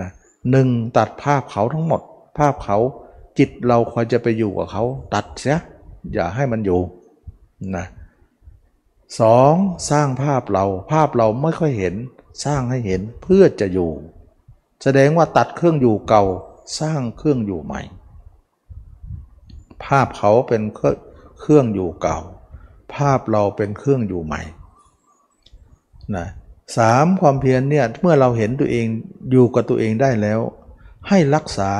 [0.00, 0.10] นะ
[0.50, 2.00] หนึ่งตัดภาพเขาทั้งหมด
[2.38, 2.78] ภาพเขา
[3.38, 5.58] จิตเราคอยจะไปอยู่กับเขา ตัดเสีย
[6.12, 6.80] อย่าให้มันอยู่
[7.76, 7.86] นะ
[9.20, 9.54] สอง
[9.90, 11.94] สร้างภาพเราภาพเราไม่ค่อยเห็น
[12.44, 13.90] สร้างให้เห็นเพื่อจะอยู่
[14.82, 16.24] แสดงว่าตัดเครื่องอยู่เก่า
[16.80, 17.82] สร้างเครื่องอยู่ใหม่
[19.84, 20.62] ภาพเขาเป็น
[21.40, 22.18] เครื่องอยู่เก่า
[22.94, 24.42] ภาพเราเป็นเครื่องอยู่ใหม่
[26.16, 26.26] นะ
[26.76, 28.86] สามความเพียรเนี่ยเมื่อเราเห็นตัวเอง
[29.30, 30.40] อยู่กับตัวเองได้แล้ว
[31.08, 31.72] ให้รักษา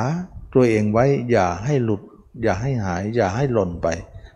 [0.53, 2.01] ตัวเองไว้อย่าให้หลุด
[2.41, 3.87] อย่าให้หาย อย่าให้หล่นไป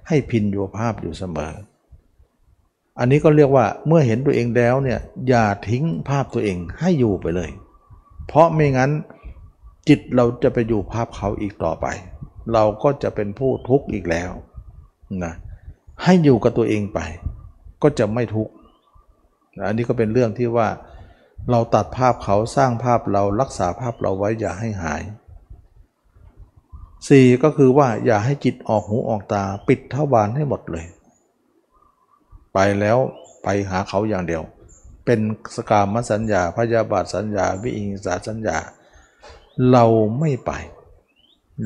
[0.08, 1.54] ให้พินโยภาพอยู่เสมอ
[3.00, 7.50] อันนี้ก็เรียกว่าเมื่อเห็นตัวเองแล้วเนี่ยอย่าทิ้งภาพตัวเองให้อยู่ไปเลย
[8.28, 8.92] เพราะไม่งั้น
[9.88, 11.86] จิตเราจะไปอยู่ภาพเขาอีกต่อไป
[12.54, 14.32] เราก็จะเป็นผู้ทุกข์อีกแล้ว
[15.24, 15.34] นะ
[16.04, 17.00] ให้อยู่กับตัวเองไป
[17.82, 18.54] ก็จะไม่ทุกข์
[19.64, 20.68] อันนี้ก็เป็นเรื่องที่ว่า
[21.52, 25.02] เราตัดภาพเขาสร้างภาพเรารักษาภาพเราไว้อย่าให้หาย
[27.10, 30.86] สี่ก็คือว่าอย่าให้จิตออกหูออกตาปิดเทวารให้หมดเลย
[32.54, 32.98] ไปแล้ว
[33.44, 34.44] ไปหาเขาอย่างเดียว
[35.06, 35.20] เป็น
[35.56, 38.58] สกามสัญญาพยาบาทสัญญา วิอิงสาสัญญา
[39.72, 39.86] เรา
[40.20, 40.52] ไม่ไป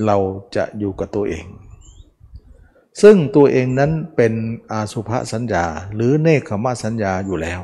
[0.05, 0.17] เรา
[0.55, 1.45] จะอยู่กับตัวเอง
[3.02, 4.34] ซึ่งตัวเองนั้นเป็น
[4.72, 7.62] อาสุภสัญญา หรือเนคขมสัญญาอยู่แล้ว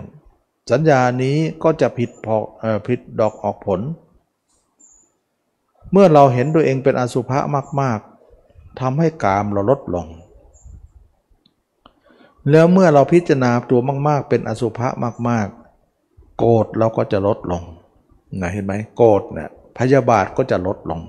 [0.72, 2.36] สัญญานี้ก็จะผิดพอ
[2.88, 3.82] ผิดดอกออกผล
[5.92, 7.40] เมื่อเราเห็นตัวเองเป็นอสุภะ
[7.82, 8.00] มาก
[8.40, 10.08] ๆทำให้กามเราลดลง
[12.52, 14.88] แล้วเมื่อเราพิจารณาตัวมาก ๆ เป็นอสุภะ
[15.30, 15.48] มาก
[15.92, 17.64] ๆ โกรธเราก็จะลดลง
[18.42, 21.02] นะเห็นไหมโกรธเนี่ยพยาบาทก็จะลดลง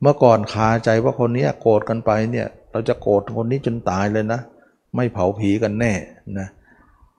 [0.00, 4.40] เมื่อก่อนคาใจว่าคนนี้โกรธกันไปเนี่ย เราจะโกรธคนนี้จนตายเลยนะ
[4.96, 5.92] ไม่เผาผีกันแน่
[6.38, 6.48] นะ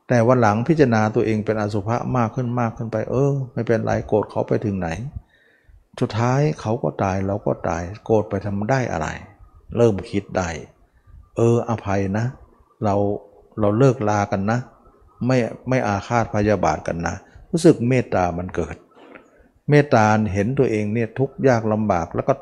[0.07, 4.89] แต่วันหลังพิจารณาตัวเองเป็นอสุภะมากขึ้นมากขึ้นไป เออ ไม่เป็นไรโกรธเขาไปถึงไหน
[5.99, 9.07] สุดท้ายเขาก็ตายเราก็ตาย โกรธไปทำได้อะไร
[9.77, 10.49] เริ่มคิดได้
[11.37, 12.25] เอออภัยนะ
[12.83, 12.95] เรา
[13.59, 14.59] เราเลิกลากันนะ
[15.27, 15.37] ไม่
[15.69, 17.15] ไม่อาฆาตพยาบาทกันนะ
[17.51, 18.75] รู้สึกเมตตามันเกิด
[19.69, 22.33] เมตตาเห็นตัวเองเนี่ยทุกข์ยากลำบากแล้วก็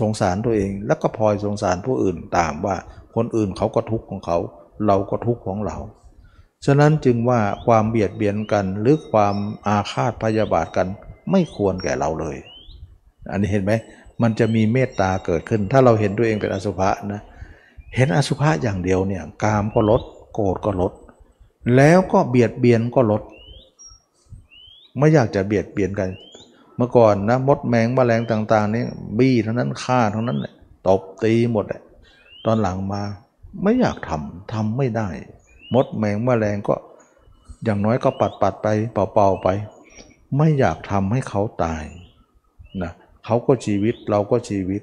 [0.00, 2.76] สงสารตัวเอง แล้วก็พลอยสงสารผู้อื่นตามว่า
[3.14, 4.38] คนอื่นเขาก็ทุกข์ของเขา
[4.86, 5.76] เราก็ทุกข์ของเรา
[6.66, 9.36] ฉะนั้นจึงว่าความเบียดเบียนกันหรือความ
[9.66, 10.86] อาฆาตพยาบาทกัน
[11.30, 12.36] ไม่ควรแก่เราเลย
[13.30, 13.72] อันนี้เห็นไหม
[14.22, 17.22] มันจะมีเมตตาเกิดขึ้น ถ้าเราเห็นตัวเองเป็นอสุภะนะ
[17.96, 20.02] เห็นอสุภะอย่างเดียวเนี่ยกามก็ลด
[20.34, 20.92] โกรธก็ลด
[21.76, 23.22] แล้วก็เบียดเบียนก็ลด
[24.98, 26.08] ไม่อยากจะเบียดเบียนกัน
[26.78, 28.84] เมื่อก่อนนะมดแมงแมลงต่าง ๆ นี่
[29.18, 30.38] บี้เท่านั้นฆ่าเท่านั้น
[30.86, 31.82] ตบตีหมดเลย
[32.44, 33.02] ตอนหลังมา
[33.62, 35.08] ไม่อยากทำทำไม่ได้
[35.74, 36.74] มดแมงแมลงก็
[37.64, 39.48] อย่างน้อยก็ปัดปัดไปเป่าๆไป
[40.36, 41.84] ไม่อยากทำให้เขาตาย
[42.82, 42.92] นะ
[43.24, 44.82] เขาก็ชีวิตเราก็ชีวิต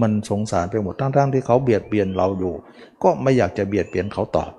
[0.00, 2.54] มันสงสารไปหมดทั้งๆที่เขาเบียดเบียนเราอยู่
[3.02, 4.52] ก็ไม่อยากจะเบียดเบียนเขาตอบ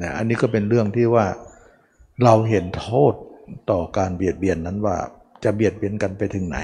[0.00, 1.26] นะอันนี้ก็เป็นเรื่องที่ว่า
[2.24, 3.14] เราเห็นโทษ
[3.70, 4.96] ต่อการเบียดเบียนนั้นว่า
[5.44, 6.56] จะเบียดเบียนกันไปถึงไหน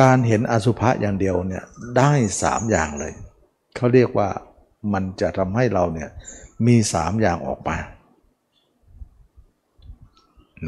[0.00, 1.64] การเห็นอสุภะอย่างเดียวเนี่ย
[1.98, 2.12] ได้
[2.42, 3.12] สามอย่างเลย
[3.76, 4.28] เขาเรียกว่า
[4.92, 6.08] มันจะทำให้เราเนี่ย
[6.66, 7.76] มีสามอย่างออกมา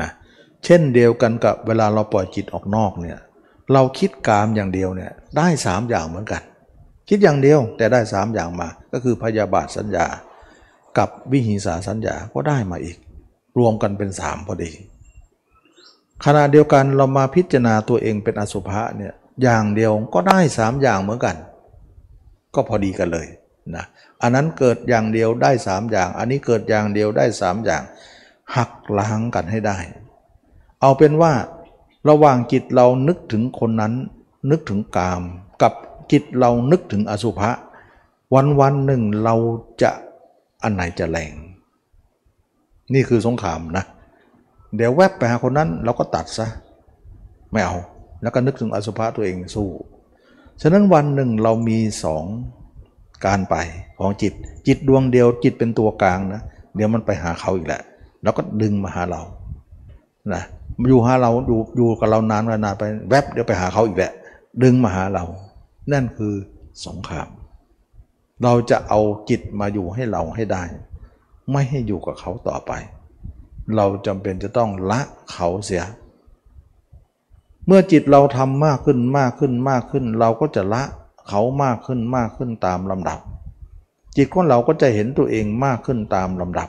[0.00, 0.10] นะ
[0.64, 3.18] เช่นเดียวกันกับเวลาเราปล่อยจิตออกนอกเนี่ย
[3.72, 6.42] เราคิดกามอย่างเดียวเนี่ยได้สามอย่างเหมือนกัน
[7.08, 10.06] คิดอย่างเดียวแต่ได้สามอย่างมา ก็คือพยาบาทสัญญา
[10.98, 12.96] กับวิหิงสาสัญญาก็ได้มาอีก
[13.58, 14.70] รวมกันเป็นสามพอดี
[16.24, 21.36] ขณะเดียวกันเรามาพิจารณาตัวเองเป็นอสุภะเนี่ยอย่างเดียวก็ได้สามอย่างเหมือนกัน
[22.54, 23.26] ก็พอดีกันเลย
[23.76, 23.84] นะ
[24.22, 27.82] อันนั้นเกิดอย่างเดียวได้สามอย่าง อันนี้เกิดอย่างเดียวได้สามอย่าง
[28.56, 29.78] หักล้างกันให้ได้
[30.80, 31.32] เอาเป็นว่า
[32.08, 33.94] ระหว่างจิตเรานึกถึงคนนั้น
[34.50, 35.22] นึกถึงกาม
[35.62, 35.72] กับ
[36.12, 37.50] จิตเรานึกถึงอสุภะ
[38.34, 39.34] วันวันหนึ่งเรา
[39.82, 39.90] จะ
[40.62, 41.34] อันไหนจะแรง
[42.94, 46.46] นี่คือสงครามนะเเดี๋ยวแวบไปหาคนนั้นเราก็ตัดซะ
[47.52, 47.76] ไม่เอา
[48.22, 49.68] แล้วก็นึกถึงอสุภะตัวเองสู้
[50.62, 52.24] ฉะนั้นวันหนึ่งเรามีสอง
[53.26, 53.56] การไป
[53.98, 54.32] ของจิต
[54.66, 56.42] จิตดวงเดียวจิตเป็นตัวกลางนะ
[56.74, 57.82] เดี๋ยวมันไปหาเขาอีกแหละ
[58.22, 59.22] แล้วก็ดึงมาหาเรา
[60.32, 60.42] นะ
[60.88, 64.12] อยู่หาเราอยู่อยู่กับเรานานนานไปแวบเดี๋ยวไปหาเขาอีกแหละ
[64.62, 65.24] ดึงมาหาเรา
[65.92, 66.34] นั่นคือ
[66.86, 67.28] สงคราม
[68.44, 69.00] เราจะเอา
[69.30, 70.62] จิตมาอยู่ให้เราให้ได้
[71.50, 72.72] ไม่ให้อยู่กับเขาต่อไป
[73.76, 75.00] เราจำเป็นจะต้องละ
[75.32, 75.84] เขาเสีย
[77.66, 80.82] เมื่อจิตเราทำมากขึ้นมากขึ้นมากขึ้น เราก็จะละ
[81.28, 83.18] เขามากขึ้นมากขึ้นตามลำดับ
[84.16, 86.68] จิตของเราก็จะเห็นตัวเองมากขึ้นตามลำดับ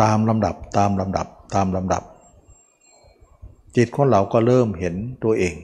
[0.00, 2.02] ตามลำดับตามลำดับตามลำดับ
[3.76, 4.94] จิตของเราก็เริ่มเห็น
[5.24, 5.54] ตัวเอง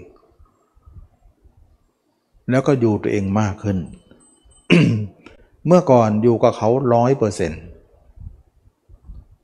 [2.50, 3.78] แล้วก็อยู่ตัวเองมากขึ้น
[5.66, 7.62] เมื่อก่อนอยู่กับเขาร้อยเปอร์เซ็นต์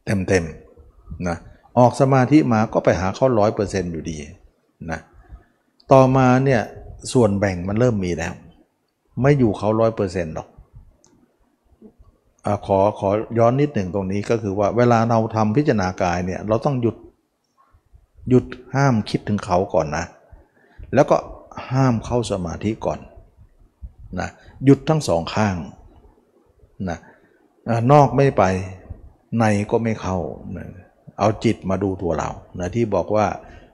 [0.05, 0.45] เต็มเต็ม
[1.29, 1.37] นะ
[1.79, 4.17] ออกสมาธิมาก็ไปหาเขาร้อยเปอร์เซ็นต์อยู่ดี
[4.91, 5.01] นะ
[5.93, 6.63] ต่อมาเนี่ย
[7.13, 8.35] ส่วนแบ่งมันเริ่มมีแล้ว
[9.21, 10.49] ไม่อยู่เขาร้อยเปอร์เซ็นต์หรอก
[12.47, 13.09] อขอขอ
[13.39, 16.97] ย้อนนิดหนึ่งตรงนี้ก็คือว่าเวลาเราทำพิจารณากายเนี่ยเราต้องหยุด
[18.29, 18.45] หยุด
[18.75, 20.05] ห้ามคิดถึงเขาก่อนนะ
[20.95, 21.17] แล้วก็
[21.71, 22.99] ห้ามเข้าสมาธิก่อน
[24.21, 24.29] นะ
[24.65, 25.57] หยุดทั้งสองข้าง
[26.91, 26.99] นะ
[27.93, 28.45] นอกไม่ไป
[29.41, 30.19] ในก็ไม่เข้า
[30.57, 30.67] นะ
[31.19, 32.31] เอาจิตมาดูตัวเรา
[32.61, 33.27] นะที่บอกว่า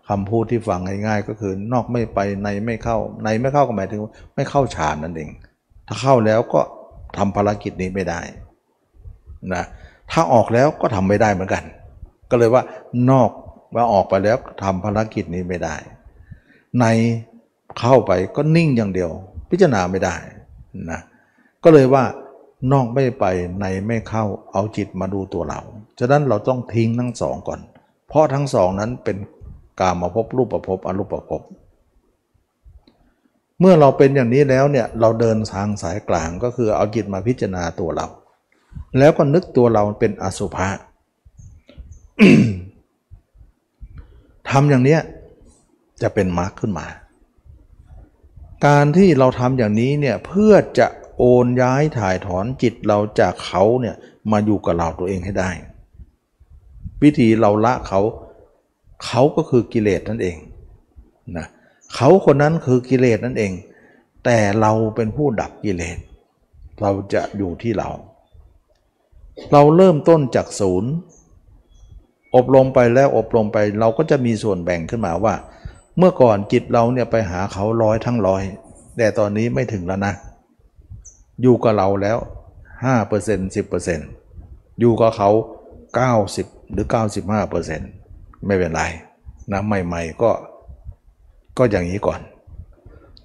[0.09, 4.01] คำพูดที่ฟังง่ายๆก็คือนอกไม่ไปในไม่เข้า ในไม่เข้าก็หมายถึง
[4.35, 5.31] ไม่เข้าฌานนั่นเอง
[5.87, 6.61] ถ้าเข้าแล้วก็
[7.17, 8.21] ทำภารกิจนี้ไม่ได้
[9.55, 9.65] นะ
[10.13, 11.65] ถ้าออกแล้วก็ทำไม่ได้เหมือนกัน
[12.31, 12.63] ก็เลยว่า
[13.11, 13.31] นอก
[13.75, 15.77] ว่าออกไปแล้วทำภารกิจนี้ไม่ได้
[16.81, 16.85] ใน
[17.81, 19.11] เข้าไปก็นิ่งอย่างเดียว
[19.51, 20.15] พิจารณาไม่ได้
[20.91, 21.01] นะ
[21.65, 22.05] ก็เลยว่า
[22.73, 23.25] นอกไม่ไป
[23.61, 25.61] ในไม่เข้าเอาจิตมาดูตัวเรา
[25.99, 27.61] ฉะนั้นเราต้องทิ้งทั้งสองก่อน
[28.09, 29.17] เพราะทั้งสองนั้นเป็น
[29.81, 31.43] กามาพบรูปประพบอรูปประพบ
[33.61, 38.07] เมื่อเราเป็นอย่างนี้แล้วเนี่ยเราเดินทางสายกลางก็คือเอาจิตมาพิจารณาตัวเรา
[38.99, 40.69] แล้วก็นึกตัวเราเป็นอสุภะ
[44.51, 44.99] ทำอย่างนี้
[46.03, 46.87] จะเป็นมรรคขึ้นมา
[48.67, 50.87] การที่เราทำอย่างนี้เนี่ยเพื่อจะ
[51.19, 53.97] โอนย้ายถ่ายถอนจิตเราจากเขาเนี่ย
[54.31, 55.51] มาอยู่กับเราตัวเองให้ได้
[57.03, 58.01] วิธีเราละเขา
[59.07, 60.37] เขาก็คือกิเลสนั่นเอง
[61.37, 61.47] นะ
[61.95, 63.53] เขาคนนั้นคือกิเลสนั่นเอง
[64.25, 65.99] แต่เราเป็นผู้ดับกิเลส
[66.83, 67.89] เราจะอยู่ที่เรา
[69.53, 70.93] เราเริ่มต้นจากศูนย์
[72.37, 75.35] อบรมไปแล้วอบรมไปเราก็จะมีส่วนแบ่งขึ้นมาว่า
[75.99, 78.43] เมื่อก่อนจิตเราเนี่ยไปหาเขาร้อยทั้งร้อย
[78.97, 80.15] แต่ตอนนี้ไม่ถึงแล้วนะ
[81.43, 82.19] อยู่กับเราแล้ว
[82.89, 85.31] 5% 10%อยู่กับเขา
[86.03, 86.87] 90 หรือ
[87.67, 88.83] 95%ไม่เป็นไร
[89.53, 90.31] นะใหม่ๆก็
[91.59, 92.21] ก็อย่างนี้ก่อน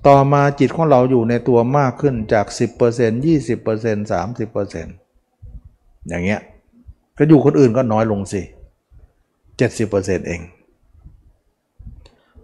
[0.07, 2.45] ต่อมาจิตของเราอยู่ในตัวมากขึ้นจาก
[2.87, 6.41] 10% 20% 30%อย่างเงี้ย
[7.17, 8.41] ก็อยู่คนอื่นก็น้อยลงสิ
[9.59, 10.41] 70%เอง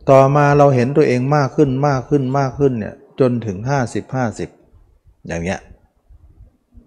[0.10, 3.58] ต่อมาเราเห็นตัวเองมากขึ้นมากขึ้นมากขึ้นเนี่ยจนถึง
[3.88, 4.59] 50 50
[5.28, 5.60] อย่างเงี้ย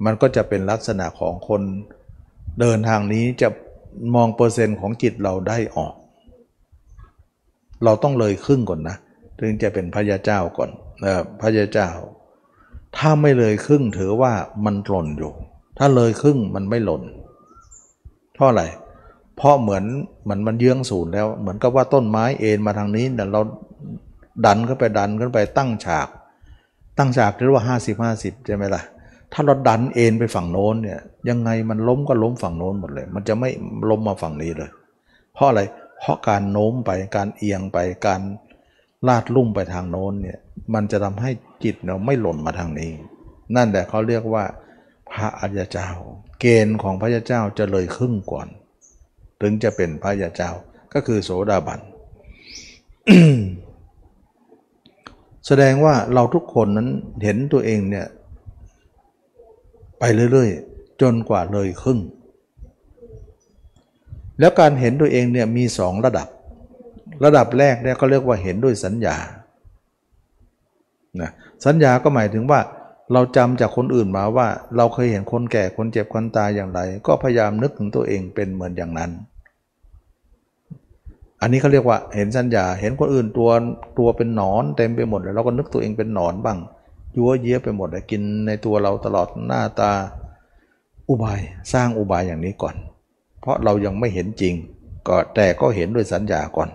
[0.05, 1.63] มันก็จะเป็นลักษณะของคน
[2.61, 3.49] เดินทางนี้จะ
[4.15, 5.95] มองเปอร์เซ็นต์ของจิตเราได้ออก
[7.85, 8.97] เราต้องเลยครึ่งก่อนนะ
[9.39, 10.71] ถึงจะเป็นพระยาเจ้าก่อน
[11.03, 11.89] เออพระยาเจ้า
[12.97, 14.33] ถ้าไม่เลยครึ่งถือว่า
[14.65, 15.33] มันหล่นอยู่
[15.79, 17.03] ถ้าเลยครึ่งมันไม่หล่น
[18.35, 18.65] เพราะอะไร
[19.37, 19.85] เพราะเหมือน
[20.29, 23.41] มันมันเยื้องศูนย์แล้ว เหมือนกับว่าต้นไม้เอ็นมาทางนี้แต่เรา
[24.47, 26.09] ดันขึ้นไปดันขึ้นไปตั้งฉาก
[26.99, 28.83] ตั้งฉากเรียกว่า 50 50 ใช่ไหมล่ะ
[29.33, 33.51] ถ้าเราดันเอ็นไปฝั่งโน้นเนี่ยยังไงมันล้มก็ล้มฝั่งโน้นหมดเลย มันจะไม่
[33.91, 34.71] ล้มมาฝั่งนี้เลย
[35.35, 35.61] เพราะอะไร
[35.99, 38.21] เพราะการโน้มไปการเอียงไปการ
[39.09, 40.39] ลาดลุ่มไปทางโน้นเนี่ย
[40.75, 41.31] มันจะทำให้
[41.65, 42.91] จิตเราไม่หล่นมาทางนี้
[43.57, 44.45] นั่นแหละเขาเรียกว่า
[45.13, 45.89] พระอริยเจ้า
[46.41, 48.49] เกณฑ์ของพระยาเจ้าจะเลยครึ่งก่อน
[49.41, 50.51] ถึงจะเป็นพระยาเจ้า
[50.95, 51.81] ก็คือโสดาบัน
[55.47, 56.89] แสดงว่าเราทุกคนนั้น
[57.23, 58.07] เห็นตัวเองเนี่ย
[59.99, 61.99] ไปเรื่อยๆ จนกว่าเลยครึ่ง
[64.41, 66.29] แล้วการเห็นตัวเองเนี่ยมีสองระดับ
[67.25, 69.17] ระดับแรกเนี่ยก็เรียกว่าเห็นด้วยสัญญา
[71.21, 71.31] นะ
[71.67, 72.61] สัญญาก็หมายถึงว่า
[73.13, 79.11] เราจำจากคนอื่นมาว่า เราเคยเห็นคนแก่คนเจ็บคนตายอย่างไร ก็พยายามนึกถึงตัวเองเป็นเหมือนอย่างนั้น
[81.43, 83.51] อันนี้เขาเรียกว่าเห็นสัญญา เห็นคนอื่นตัว
[83.99, 86.59] ตัวเป็นหนอนเต็มไปหมดเลยเราก็นึกตัวเองเป็นหนอนบ้าง
[87.17, 89.93] ยั่วเยี้ยไปหมดเลยกินในตัวเราตลอดหน้าตา
[91.09, 91.41] อุบาย
[91.73, 92.75] สร้างอุบายอย่างนี้ก่อน
[93.41, 94.55] เพราะเรายังไม่เห็นจริง
[95.09, 96.69] ก็แต่ก็เห็นด้วยสัญญาก่อน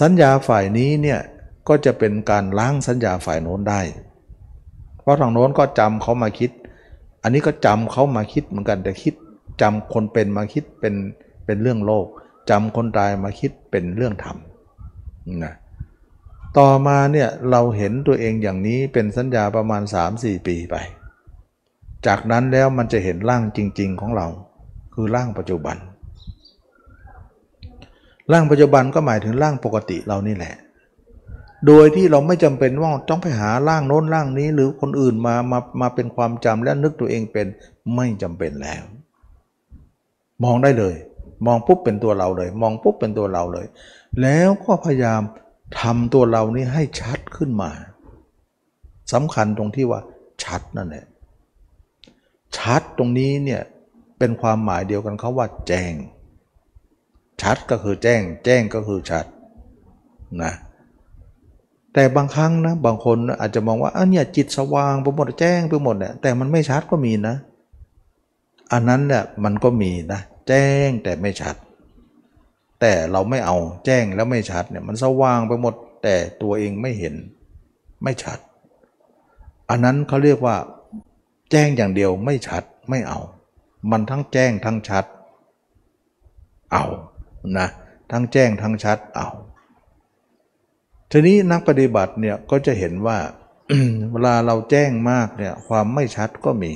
[0.00, 1.20] สัญญาฝ่ายนี้เนี่ย
[1.68, 3.80] ก็จะเป็นการล้างสัญญาฝ่ายโน้นได้
[5.02, 6.50] เพราะทางโน้นก็จำเขามาคิด
[7.22, 9.14] อันนี้ก็จำเขามาคิดเหมือนกันแต่คิด
[9.60, 10.94] จำคนเป็นมาคิดเป็น
[11.44, 12.06] เป็นเรื่องโลก
[12.50, 14.36] จำคนตายมาคิดเป็นเรื่องธรรม
[15.44, 15.54] นะ
[16.58, 19.82] ต่อมาเนี่ยเราเห็นตัวเองอย่างนี้เป็นสัญญาประมาณ
[20.14, 20.76] 3-4 ปีไป
[22.06, 24.26] จากนั้นแล้วมันจะเห็นร่างจริง ๆ ของเรา
[24.94, 25.76] คือร่างปัจจุบัน
[28.32, 30.54] ร่างปัจจุบันก็หมายถึงร่างปกติเรานี่แหละ
[31.66, 37.46] โดยที่เราไม่จำเป็นว่าต้องไปหาร่างโน้นร่างนี้หรือคนอื่นมามามาเป็นความจำและนึกตัวเองเป็น
[37.94, 38.82] ไม่จำเป็นแล้ว
[40.44, 40.96] มองได้เลย
[41.46, 43.66] มองปุ๊บเป็นตัวเราเลย มองปุ๊บเป็นตัวเราเลย
[44.22, 45.22] แล้วก็พยายาม
[45.80, 47.70] ทำตัวเรานี้ให้ชัดขึ้นมา
[49.12, 50.00] สำคัญตรงที่ว่า
[50.44, 51.04] ชัดนั่นแหละ
[52.58, 53.62] ชัดตรงนี้เนี่ย
[54.18, 55.94] เป็นความหมายเดียวกันเขาว่าแจ้ง
[57.42, 59.26] ชัดก็คือแจ้ง แจ้งก็คือชัด
[60.42, 60.52] นะ
[61.94, 67.36] แต่บางครั้งนะบางคนอาจจะมองว่าอันเนี่ยจิตสว่างไปหมดแจ้งไปหมดเนี่ยแต่มันไม่ชัดก็มีนะ
[68.72, 71.56] อันนั้นเนี่ยมันก็มีนะ แจ้งแต่ไม่ชัด
[72.80, 77.14] แต่เราไม่เอาแจ้งแล้วไม่ชัดเนี่ยมันสว่างไปหมดแต่ตัวเองไม่เห็น
[78.02, 78.38] ไม่ชัด
[79.70, 80.56] อันนั้นเขาเรียกว่า
[81.50, 83.20] แจ้งอย่างเดียวไม่ชัดไม่เอา
[83.90, 85.04] มันทั้งแจ้งทั้งชัด
[86.72, 86.84] เอา
[87.58, 87.68] นะ
[88.10, 89.28] ทั้งแจ้งทั้งชัดเอา
[91.10, 93.18] ทีนี้นักปฏิบัติเนี่ยก็จะเห็นว่า
[94.12, 96.72] เวลาเราแจ้งมากเนี่ยความไม่ชัดก็มี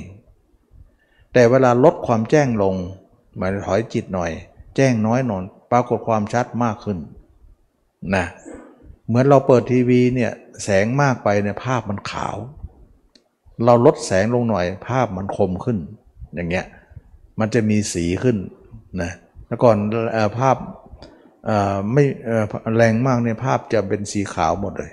[1.33, 2.75] แต่เวลาลดความแจ้งลง
[3.39, 4.31] มายถอยจิตหน่อย
[4.75, 6.97] แจ้งน้อยหน่อยปรากฏความชัดมากขึ้น
[8.15, 8.25] นะ
[9.07, 10.31] เหมือนเราเปิดทีวีเนี่ย
[10.63, 12.37] แสงมากไปเนี่ยภาพมันขาว
[13.65, 15.77] เราลดแสงลงหน่อยภาพมันคมขึ้น
[16.35, 16.65] อย่างเงี้ย
[17.39, 18.37] มันจะมีสีขึ้น
[19.01, 19.11] นะ
[19.47, 19.77] แล้วก่อน
[20.39, 20.57] ภาพ
[21.93, 22.03] ไม่
[22.77, 24.91] แรงมากเนี่ยภาพจะเป็นสีขาวหมดเลย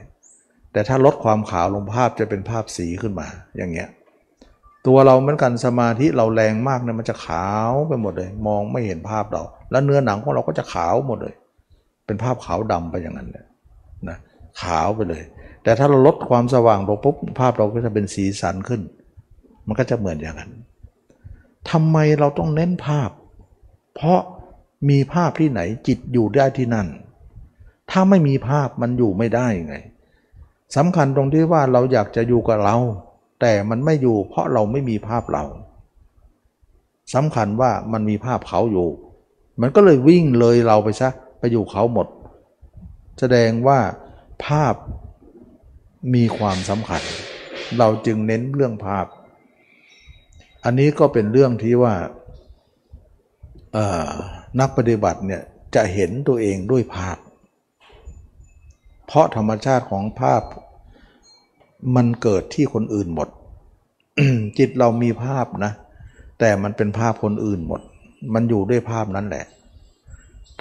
[0.72, 3.88] แต่ถ้าลดความขาวลงภาพจะเป็นภาพสีขึ้นมาอย่างเงี้ย
[4.88, 11.34] ตัวเราเหมือนกันสมาธิเราแรงมากเนี่ยมันจะขาวไปหมดเลย มองไม่เห็นภาพเรา แล้วเนื้อหนังของเราก็จะขาวหมดเลย
[12.06, 13.46] เป็นภาพขาวดำไปอย่างนั้นเลย
[14.08, 14.18] นะ
[14.62, 15.22] ขาวไปเลย
[15.62, 18.80] แต่ถ้าเราลดความสว่างลงปุ๊บภาพเราก็จะเป็นสีสันขึ้น
[19.66, 20.52] มันก็จะเหมือนอย่างนั้น
[21.70, 23.10] ทำไมเราต้องเน้นภาพ
[23.94, 24.20] เพราะ
[24.88, 26.86] มีภาพที่ไหนจิตอยู่ได้ที่นั่น
[27.90, 29.76] ถ้าไม่มีภาพมันอยู่ไม่ได้ไง
[30.76, 32.76] สำคัญตรงที่ว่าเราอยากจะอยู่กับเรา
[33.40, 35.44] แต่มันไม่อยู่เพราะเราไม่มีภาพเรา
[37.14, 38.88] สำคัญว่ามันมีภาพเขาอยู่
[39.60, 41.08] มันก็เลยวิ่งเลยเราไปซะ
[41.38, 42.06] ไปอยู่เขาหมด
[43.18, 43.78] แสดงว่า
[44.44, 44.74] ภาพ
[46.14, 47.02] มีความสำคัญ
[47.78, 49.06] เราจึงเน้นเรื่องภาพ
[50.64, 51.94] อันนี้ก็เป็นเรื่องที่ว่า
[54.60, 55.42] นักปฏิบัติเนี่ย
[55.74, 57.18] จะเห็นตัวเองด้วยภาพ
[59.06, 60.42] เพราะธรรมชาติของภาพ
[61.96, 63.28] มันเกิดที่คนอื่นหมด
[64.58, 65.72] จิตเรามีภาพนะ
[66.38, 67.80] แต่มันเป็นภาพคนอื่นหมด
[68.34, 69.44] มันอยู่ด้วยภาพนั้นแหละ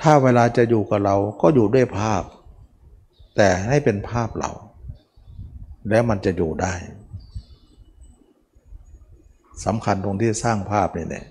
[0.01, 2.24] ถ้าเวลาจะอยู่กับเราก็อยู่ด้วยภาพ
[3.36, 4.51] แต่ให้เป็นภาพเรา
[5.89, 6.74] แล้วมันจะอยู่ได้
[9.65, 11.26] สำคัญตรงที่สร้างภาพเนี่ย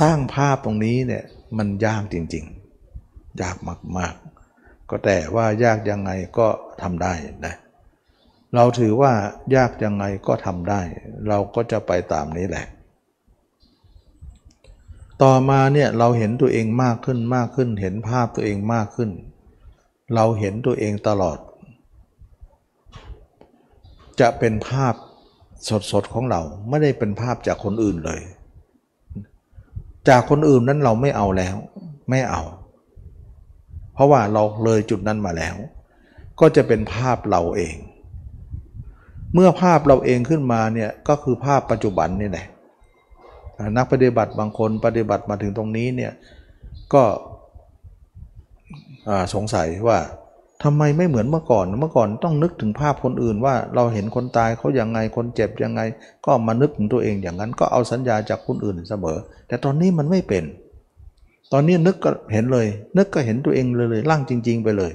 [0.00, 1.24] สร้างภาพตรงนี้เนี่ย
[1.58, 3.56] มันยากจริงๆ ยาก
[3.98, 6.46] มากๆ ก็แต่ว่ายากยังไงก็
[6.82, 7.12] ทำได้
[7.46, 7.54] นะ
[8.54, 9.12] เราถือว่า
[9.56, 10.80] ยากยังไงก็ทำได้
[11.28, 12.66] เราก็จะไปตามนี้แหละ
[15.22, 19.10] ต่อมาเนี่ยเราเห็นตัวเองมากขึ้นมากขึ้น เห็นภาพตัวเองมากขึ้น
[20.14, 21.38] เราเห็นตัวเองตลอด
[24.20, 24.94] จะเป็นภาพ
[25.90, 28.20] สดๆของเราไม่ได้เป็นภาพจากคนอื่นเลย
[30.08, 31.56] จากคนอื่นนั้นเราไม่เอาแล้ว
[32.10, 32.42] ไม่เอา
[33.94, 35.56] เพราะว่าเราเลยจุดนั้นมาแล้ว
[36.40, 37.76] ก็จะเป็นภาพเราเอง
[39.34, 42.46] เมื่อภาพเราเองขึ้นมาเนี่ยก็คือภาพปัจจุบันนี่แหละ
[43.76, 46.12] นักปฏิบัติบางคนปฏิบัติมาถึงตรงนี้เนี่ย
[46.94, 47.02] ก็
[49.34, 49.98] สงสัยว่า
[50.62, 55.80] ทำไมไม่เหมือนเมื่อก่อนเมื่อก่อนต้องนึกถึงภาพคนอื่นว่าเราเห็นคนตายเขาอย่างไงคนเจ็บยังไง
[56.26, 59.18] ก็มานึกถึงตัวเองอย่างนั้นก็เอาสัญญาจากคนอื่นเสมอ
[59.48, 60.44] แต่ตอนนี้มันไม่เป็น
[61.52, 62.66] ตอนนี้นึกก็เห็นเลย
[62.96, 64.92] นึกก็เห็นตัวเองเลยเลยร่างจริง ๆ ไปเลย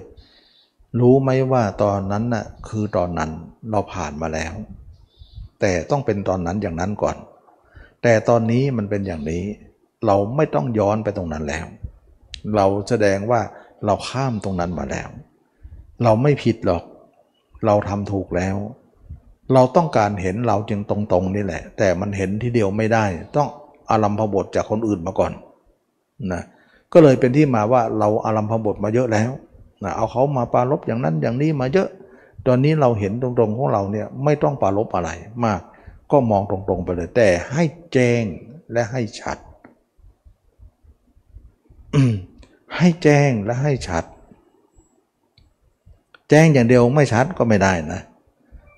[1.00, 3.30] รู้ไหมว่าตอนนั้นน่ะคือตอนนั้น
[3.72, 4.53] เราผ่านมาแล้ว
[5.59, 7.18] แต่ต้องเป็นตอนนั้นอย่างนั้นก่อน
[8.03, 9.43] แต่ตอนนี้มันเป็นอย่างนี้
[10.05, 11.65] เราไม่ต้องย้อนไปตรงนั้นแล้ว
[12.55, 13.41] เราแสดงว่า
[13.86, 15.09] เราข้ามตรงนั้นมาแล้ว
[16.03, 16.84] เราไม่ผิดหรอก
[17.65, 18.55] เราทำถูกแล้ว
[19.53, 23.05] เราต้องการเห็นเราจึงตรงๆนี่แหละ แต่มันเห็นทีเดียวไม่ได้
[23.36, 23.47] ต้อง
[23.91, 25.32] อารัมพบทจากคนอื่นมาก่อน
[26.34, 26.43] นะ
[26.93, 29.32] ก็เลยเป็นที่มาว่าเราอารัมพบทมาเยอะแล้ว
[29.84, 31.89] นะเอาเขามาปารบอย่างนั้นอย่างนี้มาเยอะ
[32.48, 35.10] ตอนนี้เราเห็นตรงๆของเราเนี่ยไม่ต้องปารบอะไร
[35.45, 35.62] มาก
[36.12, 38.24] ก็มองตรงๆไปเลย แต่ให้แจ้ง
[38.72, 39.38] และให้ชัด
[42.78, 44.04] ให้แจ้งและให้ชัด
[46.30, 48.02] แจ้งอย่างเดียวไม่ชัดก็ไม่ได้นะ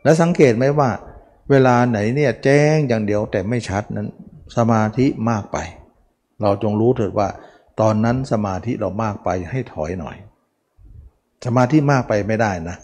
[0.03, 0.89] แล้วสังเกตไหมว่า
[1.49, 4.07] เวลาไหนเนี่ยแจ้งอย่างเดียวแต่ไม่ชัดนั้น
[4.57, 5.57] สมาธิมากไป
[6.41, 7.29] เราจงรู้เถิดว่า
[7.79, 10.15] ตอนนั้นสมาธิเรามากไปให้ถอยหน่อย
[11.45, 12.77] สมาธิมากไปไม่ได้นะ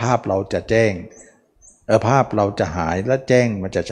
[0.00, 0.92] ภาพเราจะแจ้ง
[1.86, 3.82] เออภาพเราจะหายและแจ้งมันจะ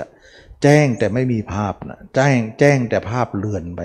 [0.62, 3.80] แจ้งแต่ไม่มีภาพนะแจ้งแจ้งแต่ภาพเลือนไป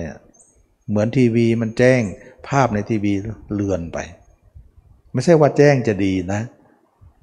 [0.88, 2.00] เหมือนทีวีมันแจ้ง
[2.48, 3.12] ภาพในทีวี
[3.54, 3.98] เลือนไป
[5.12, 6.42] ไม่ใช่ว่าแจ้งจะดีนะ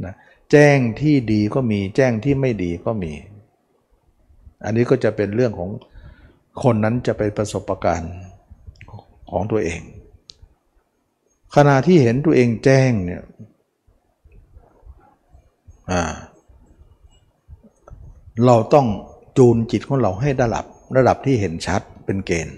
[0.06, 0.14] นะ
[0.52, 3.14] แจ้งที่ดีก็มีแจ้งที่ไม่ดีก็มี
[4.64, 5.70] อันนี้ก็จะเป็นเรื่องของ
[6.64, 8.14] คนนั้นจะไปประสบะการณ์
[9.32, 9.82] ของตัวเอง
[11.56, 13.22] ขณะที่เห็นตัวเองแจ้งเนี่ย
[18.46, 18.88] เราต้อง
[19.38, 20.66] จูนจิตของเราให้ระดับ
[20.98, 22.58] ระดับที่เห็นชัดเป็นเกณฑ์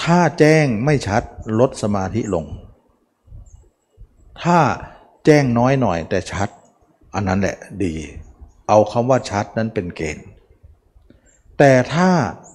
[0.00, 1.22] ถ้าแจ้งไม่ชัด
[1.60, 2.46] ลดสมาธิลง
[4.42, 4.58] ถ้า
[5.24, 6.48] แจ้งน้อยหน่อยแต่ชัด
[7.14, 7.94] อันนั้นแหละดี
[8.68, 10.26] เอาคำว่าชัดนั้นเป็นเกณฑ์
[11.58, 12.10] แต่ถ้า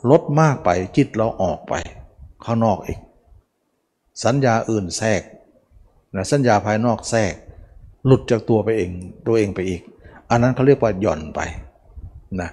[0.09, 1.73] ลดมากไปจิตเราออกไป
[2.45, 2.99] ข้างนอกอีก
[4.23, 5.21] สัญญาอื่นแทรก
[6.15, 7.33] นะสัญญาภายนอกแทรก
[8.07, 8.91] หลุดจากตัวไปเอง
[9.27, 9.81] ตัวเองไปอีก
[10.29, 11.39] อันนั้นเขาเรียกว่าหย่อนไป
[12.41, 12.49] นะ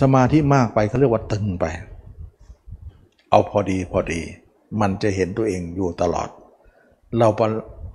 [0.00, 1.64] สมาธิมากไปเขาเรียกว่าตึงไป
[3.30, 4.20] เอาพอดีพอดี
[4.80, 6.28] มันจะเห็นตัวเองอยู่ตลอด
[7.18, 7.28] เรา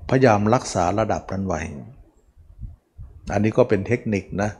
[0.10, 1.62] พยายามรักษาระดับนั้นไว้
[3.32, 4.52] อันนี้ก็เป็นเทคนิคนะ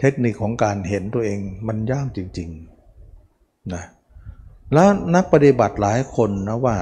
[0.00, 1.38] เทคนิคของการเห็นตัวเอง
[1.68, 3.84] มันยากจริงๆนะ
[4.72, 6.76] แล้วนักปฏิบัติหลายคนนะว่า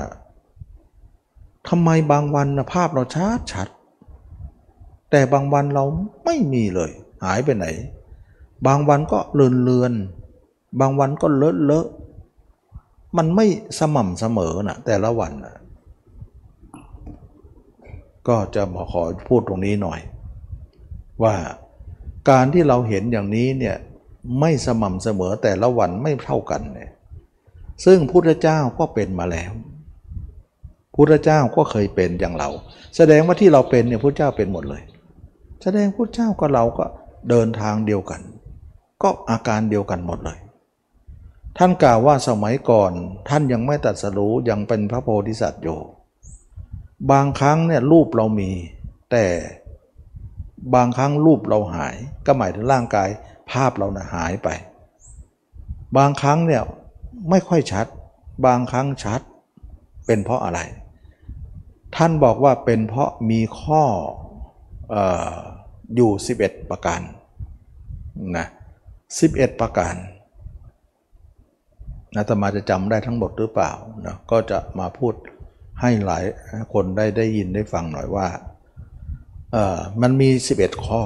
[1.68, 3.68] ทำไมบางวันนะภาพเราชัดชัด
[5.16, 5.84] แต่บางวันเรา
[6.24, 6.90] ไม่มีเลย
[7.24, 7.66] หายไปไหน
[8.66, 9.92] บางวันก็เลือนเลือน
[10.80, 11.86] บางวันก็เลอะเลอะ
[13.16, 13.46] มันไม่
[13.78, 15.56] สม่ำเสมอนะแต่ละวันนะ
[18.28, 20.00] ก็จะมาขอพูดตรงนี้หน่อย
[21.22, 21.34] ว่า
[22.30, 23.76] การที่เราเห็นอย่างนี้เนี่ย
[24.40, 26.90] ไม่สม่ำเสมอแต่ละวันไม่เท่ากันเนี่ย
[27.84, 29.52] ซึ่งพุทธเจ้าก็เป็นมาแล้ว
[30.94, 32.48] พุทธเจ้าก็เคยเป็นอย่างเรา
[32.96, 34.82] แสดงว่าที่เราเป็นเนี่ยพุทธเจ้าเป็นหมดเลย
[35.66, 36.86] แสดงพุทธเจ้าก็เราก็
[37.30, 38.20] เดินทางเดียวกัน
[39.02, 40.38] ก็อาการเดียวกันหมดเลย
[41.58, 42.92] ท่านกล่าวว่าสมัยก่อน
[43.28, 45.78] ท่านยังไม่ตัดสรู้ยังเป็นพระโพธิสัตว์อยู่
[47.10, 48.50] บางครั้งเนี่ยรูปเรามี
[49.10, 49.26] แต่
[50.74, 51.94] บางครั้งรูปเราหาย
[52.26, 53.08] ก็หมายถึงร่างกาย
[53.50, 54.48] ภาพเรานะหายไป
[55.96, 56.62] บางครั้งเนี่ย
[57.30, 57.86] ไม่ค่อยชัด
[58.46, 59.20] บางครั้งชัด
[60.06, 60.60] เป็นเพราะอะไร
[61.96, 63.84] ท่านบอกว่าเป็นเพราะมีข้อ
[65.96, 67.00] อยู่ 11 ประการ
[68.36, 68.46] นะ
[69.02, 69.94] 11 ประการ
[72.14, 73.72] นะตมาจะจำได้ทั้งหมดหรือเปล่า
[74.06, 75.14] นะก็จะมาพูด
[75.80, 76.24] ให้หลาย
[76.72, 78.28] คนได้ได้ยินได้ฟังหน่อยว่า
[79.52, 80.28] เออมันมี
[80.58, 81.02] 11 ข้อ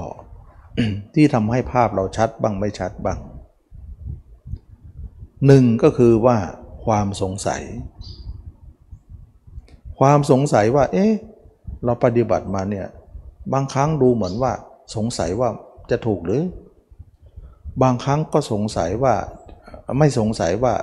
[1.14, 3.18] ที่ทำให้ภาพเราชัดบ้างไม่ชัดบ้าง
[5.46, 6.36] หนึ่งก็คือว่า
[6.84, 7.62] ความสงสัย
[9.98, 11.12] ความสงสัยว่า เอ๊ะ
[11.84, 12.86] เราปฏิบัติมาเนี่ย
[13.52, 14.52] บางครั้งดูเหมือนว่า
[14.96, 15.50] สงสัยว่า
[15.90, 16.42] จะถูกหรือ
[17.82, 19.14] บางครั้งก็สงสัยว่า
[19.98, 20.74] ไม่สงสัยว่า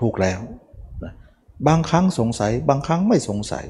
[0.00, 0.40] ถูกแล้ว
[1.68, 3.66] บางครั้งสงสัย บางครั้งไม่สงสัย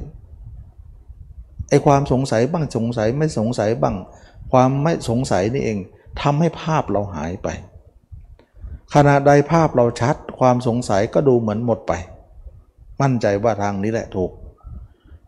[1.68, 3.96] ไอ้ความสงสัยบ้างสงสัยไม่สงสัยบ้าง
[4.52, 5.78] ความไม่สงสัยนี่เอง
[6.20, 7.48] ทำให้ภาพเราหายไป
[8.94, 11.92] ขณะใดภาพเราชัด ความสงสัยก็ดูเหมือนหมดไป
[13.00, 14.30] มั่นใจว่าทางนี้แหละถูก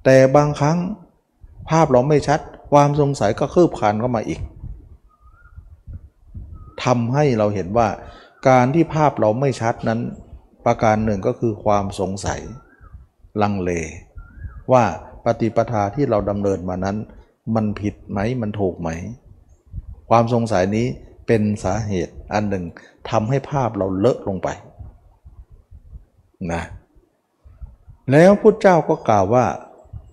[0.04, 0.78] แต่บางครั้ง
[1.70, 2.40] ภาพเราไม่ชัด
[2.72, 4.40] ความสงสัยก็คืบคลานเข้ามาอีก
[6.84, 7.88] ทำให้เราเห็นว่า
[8.48, 10.00] การที่ภาพเราไม่ชัดนั้น
[10.66, 12.40] ประการหนึ่งก็คือความสงสัย
[13.42, 13.70] ลังเล
[14.72, 14.84] ว่า
[15.24, 16.96] ปฏิปทาที่เราดำเนินมานั้น
[17.54, 18.88] มันผิดไหมมันถูกไหม
[20.10, 20.86] ความสงสัยนี้
[21.26, 22.64] เป็นสาเหตุอันหนึ่ง
[23.10, 24.48] ทำให้ภาพเราเลอะลงไป
[26.52, 26.62] นะ
[28.10, 29.46] แล้วพุทธเจ้าก็กล่าวว่า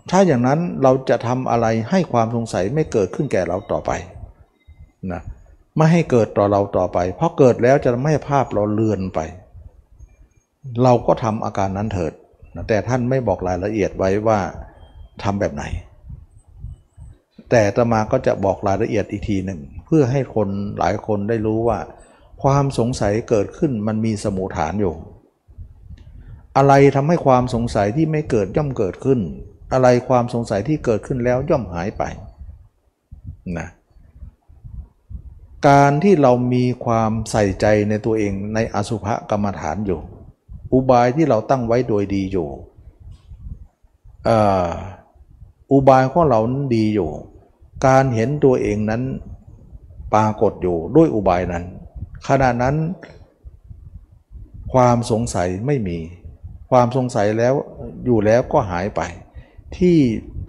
[0.10, 3.92] ถ้าอย่างนั้นเราจะทำอะไรให้ความสงสัยไม่เกิดขึ้นแก่เราต่อไป
[5.12, 5.22] นะ
[5.78, 9.20] ไม่ให้เกิดต่อเราต่อไป เพราะเกิดแล้วจะไม่ภาพเราเลือนไป
[10.84, 12.14] เราก็ทำอาการนั้นเถิด
[12.56, 14.40] นะแต่ท่านไม่บอกรายละเอียดไว้ว่า
[15.24, 15.64] ทำแบบไหน
[17.50, 20.50] แต่ตมาก็จะบอกรายละเอียดอีกทีหนึ่ง เพื่อให้คน
[20.80, 21.80] หลายคนได้รู้ว่า
[22.44, 24.94] ความสงสัยเกิดขึ้นมันมีสมุฐานอยู่
[26.58, 29.20] อะไรทำให้ความสงสัยที่ไม่เกิดย่อมเกิดขึ้น
[29.74, 32.04] อะไรความสงสัยที่เกิดขึ้นแล้วย่อมหายไป
[33.58, 33.68] นะ
[35.68, 40.00] การที่เรามีความใส่ใจในตัวเองในอสุภกรรมฐานอยู่
[40.74, 42.50] อุบายที่เราตั้งไว้โดยดีอยู่
[45.72, 47.10] อุบายของเรานั้นดีอยู่
[47.88, 49.02] การเห็นตัวเองนั้น
[50.14, 51.64] ปรากฏอยู่ด้วยอุบายนั้น
[52.28, 52.76] ขณะนั้น
[54.74, 55.98] ความสงสัยไม่มี
[56.72, 57.54] ความสงสัยแล้ว
[58.06, 59.02] อยู่แล้วก็หายไป
[59.78, 59.98] ที่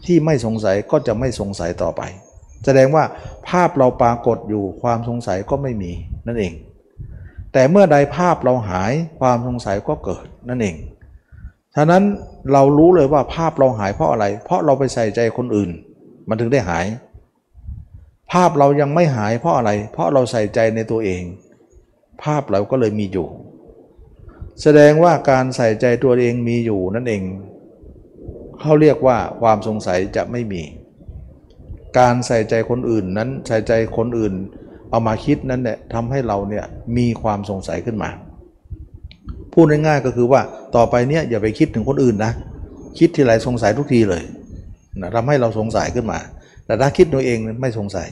[0.07, 2.03] ที่ไม่สงสัยก็จะไม่สงสัยต่อไป
[2.65, 3.05] แสดงว่า
[3.49, 5.93] ภาพเราปรากฏอยู่ความสงสัยก็ไม่มี
[6.27, 6.53] นั่นเอง
[7.53, 10.77] แต่เมื่อใดภาพเราหายความสงสัยก็เกิดนั่นเอง
[11.77, 12.03] ฉะนั้น
[12.53, 15.71] เรารู้เลยว่าภาพเราหายเพราะอะไร เพราะเราไปใส่ใจคนอื่น
[16.29, 16.87] มันถึงได้หาย
[18.33, 21.23] ภาพเรายังไม่หายเพราะอะไร เพราะเราใส่ใจในตัวเอง
[22.23, 23.29] ภาพเราก็เลยมีอยู่
[24.63, 27.23] แสดงว่าการใส่ใจตัวเองมีอยู่นั่นเอง
[28.63, 30.63] เขาเรียกว่าความสงสัยจะไม่มี
[31.99, 34.33] การใส่ใจคนอื่นนั้นใส่ใจคนอื่น
[34.91, 36.65] เอามาคิดนั้นเนี่ยทำให้เราเนี่ย
[36.97, 38.11] มีความสงสัยขึ้นมา
[39.53, 40.41] พูดง่ายๆก็คือว่า
[40.77, 42.33] ต่อไปเนี้ยอย่าไปคิดถึงคนอื่นนะ
[42.99, 44.23] คิดทีไรสงสัยทุกทีเลย
[45.01, 46.19] นะทำให้เราสงสัยขึ้นมา
[46.67, 48.09] แต่ถ้าคิดตัวเองไม่สงสัย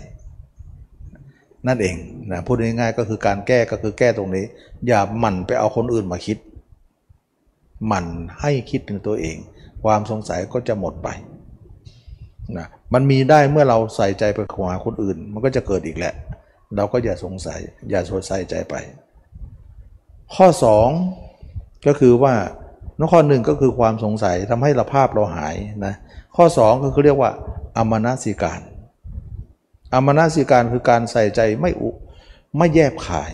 [1.66, 1.97] นั่นเอง
[2.32, 4.44] นะพูดง่ายๆก็คือการแก้ก็คือแก้ตรงนี้
[4.86, 6.39] อย่าหมั่นไปเอาคนอื่นมาคิด
[7.86, 8.06] หมั่น
[8.40, 9.36] ให้คิดถึงตัวเอง
[9.85, 11.09] ความสงสัยก็จะหมดไป
[12.59, 14.39] นะมันมีได้เมื่อเราใส่ใจไป
[14.69, 16.15] หาคนอื่น มันก็จะเกิดอีกแหละ
[16.77, 18.74] เราก็อย่าสงสัย อย่าสดใส่ใจไป
[20.35, 20.47] ข้อ
[21.16, 22.35] 2 ก็คือว่า
[22.98, 25.94] นข้อหนึ่งก็คือความสงสัยทำให้เราภาพเราหายนะ
[26.36, 27.31] ข้อ 2 ก็คือเรียกว่า
[27.77, 28.61] อมนาสิการ
[29.94, 31.90] อมนาสิการคือการใส่ใจไม่อุ
[32.57, 33.31] ไม่แยบขาย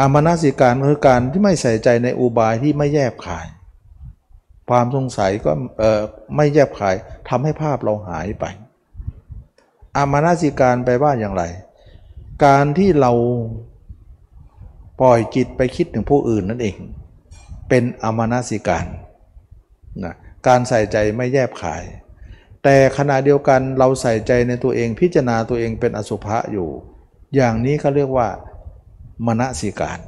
[0.00, 3.46] อมนาสิการคือการที่ไม่ใส่ใจในอุบายที่ไม่แยบขาย
[4.72, 5.52] ความสงสัยก็
[6.36, 6.96] ไม่แยบขาย
[7.28, 8.44] ทำให้ภาพเราหายไป
[9.96, 11.44] อามานาสิการไปว่าอย่างไร
[12.44, 13.12] การที่เรา
[15.00, 16.76] ปล่อยจิตไปคิดถึงผู้อื่นนั่นเอง
[17.68, 18.86] เป็นอามานาสิการ
[20.04, 20.14] นะ
[20.46, 21.82] การใส่ใจไม่แยบขาย
[22.62, 26.68] แต่ขณะเดียวกันเราใส่ใจในตัวเองพิจารณาตัวเองเป็นอสุภะอยู่
[27.34, 28.28] อย่างนี้เขาเรียกว่า
[29.26, 29.98] มณสิการ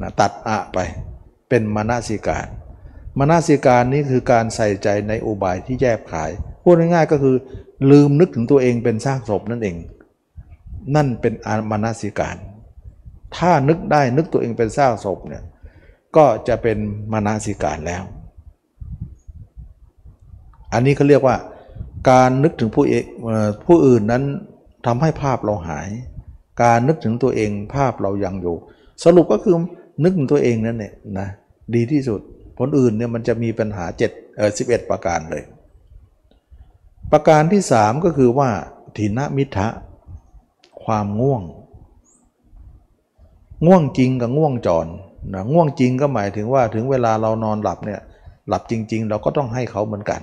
[0.00, 0.78] นะตัดอะไป
[1.48, 2.48] เป็นมณสิการ
[3.18, 6.30] มณสิการนี้คือการใส่ใจในอุบายที่แยบขาย
[6.62, 7.36] พูดง่ายๆก็คือ
[7.90, 9.76] ลืมนึกถึงตัวเองเป็นสร้างศพนั่นเอง
[10.94, 12.36] นั่นเป็นอมณสิการ
[13.36, 15.42] ถ้านึกได้นึกตัวเองเป็นซากศพเนี่ย
[16.16, 16.78] ก็จะเป็น
[17.12, 18.02] มานาสิการแล้ว
[20.72, 21.36] อันนี้เขาเรียกว่า
[22.10, 23.04] การนึกถึงผู้เอง
[23.66, 24.22] ผู้อื่นนั้น
[24.86, 25.88] ทำให้ภาพเราหาย
[26.62, 28.56] การนึกถึงตัวเองภาพเรายังอยู่
[29.04, 29.56] สรุปก็คือ
[30.02, 31.28] นึกถึงตัวเองนั่นเนี่ยนะ
[31.74, 32.20] ดีที่สุด
[32.58, 35.42] ผลอื่นเนี่ยมันจะมีปัญหา7เอ่อ11 ประการเลย
[37.12, 38.48] ประการที่ 3 ก็คือว่า
[38.96, 39.68] ทินมิทะ
[40.84, 41.42] ความง่วง
[43.66, 44.86] ง่วงจริงกับง่วงจร
[45.34, 48.00] นะง่วงจริงก็หมายถึงว่าถึงเวลาเรานอนหลับเนี่ย
[48.48, 50.20] หลับจริง ๆ เราก็ต้องให้เขาเหมือนกัน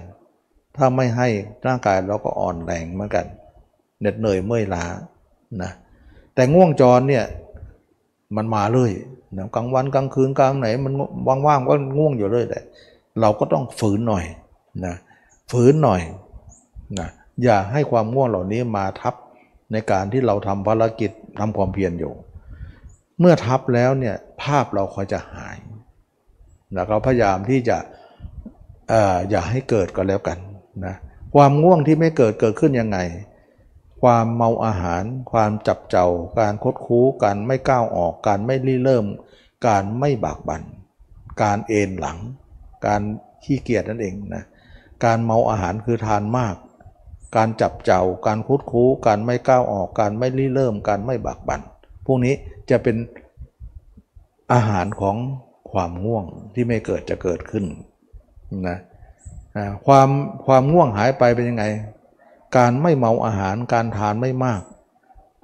[0.77, 1.27] ถ้าไม่ให้
[1.65, 3.25] ร่างกายเราก็อ่อนแรงเหมือนกัน
[3.99, 4.85] เหน็ดเหนื่อยเมื่อยล้า
[5.61, 5.71] นะ
[6.35, 7.25] แต่ง่วงจรเนี่ย
[8.35, 8.91] มันมาเลย
[9.37, 10.93] นะกลางวันกลางคืนกลางไหนมัน
[11.47, 12.59] ว่างๆก็ง่วงอยู่เลยแต่
[13.21, 14.25] เราก็ต้องฝืนหน่อย
[14.85, 14.95] นะ
[15.51, 16.01] ฝืนหน่อย
[16.99, 17.07] นะ
[17.43, 19.15] อย่าให้ความง่วงเหล่านี้มาทับ
[19.71, 22.13] ในการที่เราทำภารกิจทำความเพียรอยู่
[23.19, 25.57] เมื่อทับแล้วเนี่ยภาพเราคอยจะหาย
[26.73, 27.77] แล้วก็พยายามที่จะ
[28.91, 28.93] อ
[29.29, 30.37] อย่าให้เกิดก็แล้วกัน
[30.85, 30.95] นะ
[31.35, 32.97] ความง่วงที่ไม่เกิดเกิดขึ้นยังไง
[34.01, 36.07] ความเมาอาหาร ความจับเจ้า
[36.39, 39.05] การคดคู้ การไม่ก้าวออก การไม่รีเริ่ม
[39.67, 40.63] การไม่บากบัน่น
[41.41, 42.17] การเอนหลัง
[42.85, 43.01] การ
[43.43, 44.43] ขี้เกียจนั่นเองนะ
[45.05, 46.55] การเมาอาหารคือทานมาก
[47.35, 51.61] การจับเจ้า การคุดคู้ การไม่ก้าวออก การไม่รีเริ่ม การไม่บากบัน่น
[52.05, 52.33] พวกนี้
[52.69, 52.97] จะเป็น
[54.53, 55.15] อาหารของ
[55.71, 57.65] ความง่วงที่ไม่เกิดจะเกิดขึ้น
[58.67, 58.77] นะ
[59.85, 60.09] ความ
[60.45, 61.65] ความง่วงหายไปเป็นยังไง
[62.57, 64.61] การไม่เมาอาหารการทานไม่มาก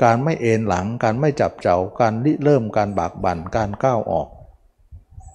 [0.03, 4.27] การไม่เอนหลัง การไม่จับเจ้าการริเริ่มการบากบัน่นการก้าวออก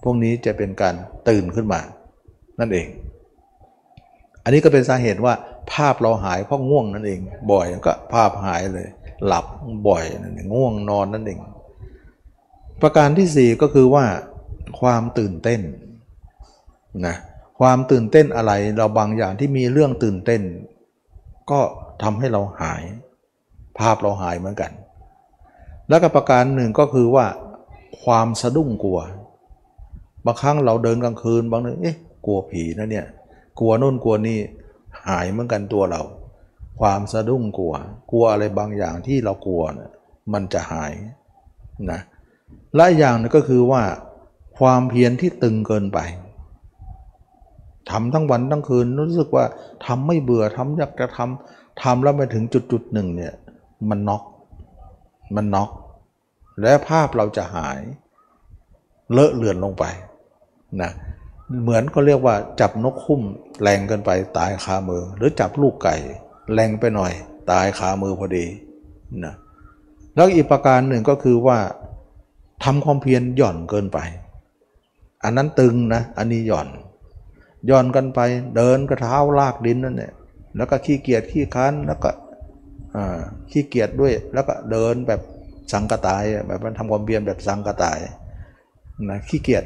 [0.03, 0.95] พวกนี้จะเป็นการ
[1.29, 1.81] ตื่นขึ้นมา
[2.61, 2.87] นั่นเอง
[4.45, 5.35] อันนี้ก็เป็นสาเหตุว่า
[5.73, 7.21] ภาพเราหายเพราะง่วงนั่นเอง
[7.51, 8.89] บ่อยก็ภาพหายเลย
[9.27, 9.47] หลับ
[9.89, 11.39] บ่อยนั่นเองง่วงนอนนั่นเอง
[12.83, 14.05] ประการที่สี่ก็คือว่า
[14.81, 15.61] ความตื่นเต้น
[17.07, 17.17] นะ
[17.61, 20.43] ความตื่นเต้นอะไรเราบางอย่างที่มีเรื่องตื่นเต้น
[21.51, 21.61] ก็
[22.03, 22.83] ทำให้เราหาย
[23.79, 24.73] ภาพเราหายเหมือนกัน
[25.89, 27.27] แล้วก็ประการหนึ่งก็คือว่า
[28.03, 29.01] ความสะดุ้งกลัว
[30.27, 31.97] บางครั้งเราเดินกลางคืนบางนึงเอ๊ะ
[32.27, 33.07] กลัวผีนะเนี่ย
[33.59, 34.39] กลัวนู่นกลัวนี่
[35.07, 36.03] หายเหมือนกันตัวเรา
[36.81, 37.75] ความสะดุ้งกลัว
[38.11, 39.91] กลัวอะไรบางอย่างที่เรากลัวนะ
[40.33, 40.93] มันจะหาย
[41.91, 42.01] นะ
[42.77, 43.83] และอย่างนึงก็คือว่า
[44.59, 45.99] ความเพียรที่ตึงเกินไป
[47.91, 49.45] ทำทั้งวันทั้งคืนรู้สึกว่า
[49.87, 53.35] ทำไม่เบื่อทำอยากจะทำทำแล้วไปถึงจุดจุดหนึ่งเนี่ย
[53.89, 54.23] มันน็อก
[55.37, 55.71] มันน็อก
[56.61, 57.81] และภาพเราจะหาย
[59.13, 59.85] เลอะเลือนลงไป
[60.83, 60.91] นะ
[61.63, 63.23] เหมือนก็เรียกว่าจับนกคุ้ม
[63.63, 65.95] แรงเกินไปตายคามือ หรือจับลูกไก่
[66.55, 67.13] แรงไปหน่อย
[67.51, 68.45] ตายคามือพอดี
[69.25, 69.35] นะ
[70.17, 71.59] แล้วอีกประการหนึ่งก็คือว่า
[72.65, 73.99] ทำความเพียรหย่อนเกินไป
[75.25, 76.69] อันนั้นตึงนะอันนี้หย่อน
[77.71, 78.21] ย่อนกันไป
[78.57, 80.13] เดินกระเท้าลากดินนั่นแหละ
[80.57, 82.11] แล้วก็ขี้เกียจขี้ค้านแล้วก็
[83.51, 85.21] ขี้เกียจด้วย แล้วก็เดินแบบ
[85.73, 87.99] สังกตายแบบมันทำความเพียรแบบสังกตาย
[89.11, 89.65] นะขี้เกียจ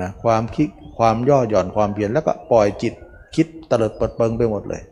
[0.00, 2.94] นะความคิดความย่อหย่อนความเพียรแล้วก็ปล่อยจิต
[3.34, 4.82] คิดตลิดปิดเปิงไปหมดเลย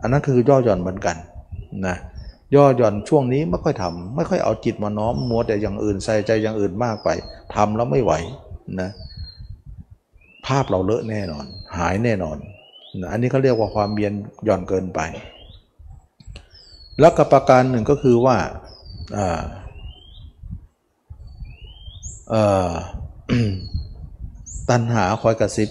[0.00, 1.16] อันนั้นคือย่อหย่อนเหมือนกัน
[1.86, 1.96] นะ
[2.54, 7.08] ย่อหย่อนช่วงนี้ไม่ค่อยทำไม่ค่อยเอาจิตมาน้อมมัวแต่อย่างอื่นใส่ใจอย่างอื่นมากไป
[7.54, 8.12] ทำแล้วไม่ไหว
[8.80, 8.90] นะ
[10.46, 11.46] ภาพเราเลอะแน่นอน
[11.78, 12.36] หายแน่นอน
[13.10, 14.12] อันนี้เขาเรียกว่าความเบียน
[14.44, 15.00] หย่อนเกินไป
[17.00, 18.36] แล้วกับประการหนึ่งก็คือว่า
[24.70, 25.68] ตัณหาคอยกระซิบ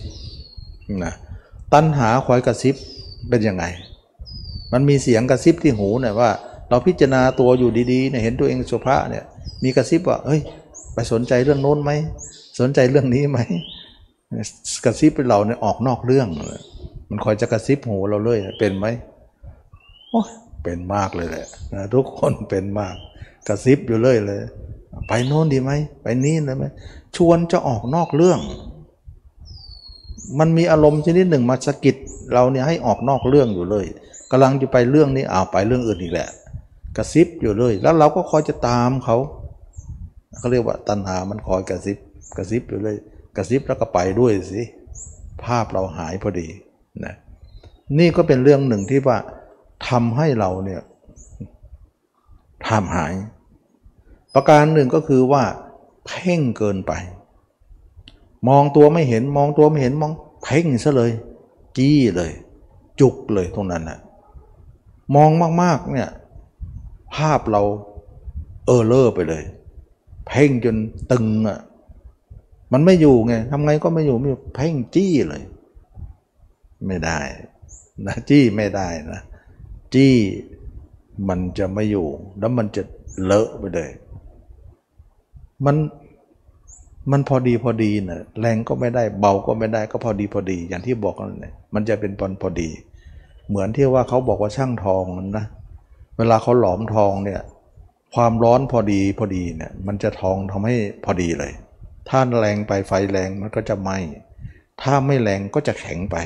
[1.05, 1.13] นะ
[1.73, 2.75] ตัณหาคอยกระซิบ
[3.29, 3.65] เป็นยังไง
[4.73, 6.29] มันมีเสียงกระซิบที่หูเนี่ยว่า
[6.69, 9.23] เราพิจารณาตัวอยู่ดีๆเนี่ยเห็นตัวเองสุภาเนี่ย
[9.63, 10.41] มีกระซิบว่าเฮ้ย
[10.93, 11.91] ไปสนใจเรื่องโน้นไหม
[12.59, 13.39] สนใจเรื่องนี้ไหม
[14.85, 16.27] กระซิบเราเนี่ยออกนอกเรื่อง
[17.09, 18.85] มันคอยจะกระซิบหูเราเลยเป็นไหม
[20.09, 20.21] โอ้
[20.63, 22.95] เป็นมากเลยแหละนะทุกคนเป็นมาก
[23.47, 24.41] กระซิบอยู่เลยเลย
[25.07, 25.71] ไปโน่นดีไหม
[26.01, 26.65] ไปนี่เลยไหม
[27.15, 28.39] ชวนจะออกนอกเรื่อง
[30.39, 31.95] มันมีอารมณ์ชนิดหนึ่งมาสะกิด
[32.33, 33.85] เราเนี่ยให้ออกนอกเรื่องอยู่เลย
[34.31, 36.29] กำลังจะไปเรื่องนี้เอาไปเรื่องอื่นอีกแหละ
[36.97, 39.17] กระซิบอยู่เลย แล้วเราก็คอยจะตามเขา
[40.37, 41.97] เขาเรียกว่าตัณหามันคอยกระซิบ
[42.37, 42.97] กระซิบอยู่เลย
[43.35, 44.61] กระซิบแล้วก็ไปด้วยสิ
[45.43, 46.47] ภาพเราหายพอดี
[47.05, 47.15] นะ
[47.99, 49.17] นี่ก็เป็นเรื่องหนึ่งที่ว่า
[49.87, 50.81] ทำให้เราเนี่ย
[52.67, 53.13] ทำหาย
[54.33, 55.43] ประการหนึ่งก็คือว่า
[56.05, 56.93] เพ่งเกินไป
[58.49, 60.11] มองตัวไม่เห็นมองตัวไม่เห็นมอง
[60.43, 61.11] เพ่งซะเลย
[61.77, 62.31] จี้เลย
[62.99, 63.99] จุกเลยตรงนั้นนะ
[65.15, 65.29] มอง
[65.61, 66.09] มากๆเนี่ย
[67.15, 67.63] ภาพเรา
[68.65, 69.43] เออเลอร์ไปเลย
[70.27, 70.75] เพ่งจน
[71.11, 71.59] ตึงอะ
[72.73, 75.43] มันไม่อยู่ไงทำไงก็ไม่อยู่ไม่อยู่เพ่งจี้เลย
[76.87, 77.19] ไม่ได้
[78.07, 79.21] นะจี้ไม่ได้นะ
[79.93, 80.15] จี้
[81.29, 82.07] มันจะไม่อยู่
[82.39, 82.81] แล้วมันจะ
[83.23, 83.89] เลอะไปเลย
[85.65, 85.75] มัน
[87.11, 92.69] มันพอดีพอดีนะแรงก็ไม่ได้เบาก็ไม่ได้ก็พอดีพอดี อย่างที่บอกกันเลยมันจะเป็นปอนพอดี
[93.47, 95.03] เหมือนที่ว่าเขาบอกว่าช่างทอง
[95.37, 95.45] นะ
[96.17, 97.41] เวลาเขาหลอมทองเนี่ย
[98.15, 100.75] ความร้อนพอดีพอดีเนี่ย มันจะทองทำให้
[101.05, 101.51] พอดีเลย
[102.09, 103.97] ถ้าแรงไปไฟแรงมันก็จะไหม้
[104.81, 106.17] ถ้าไม่แรงก็จะแข็งไป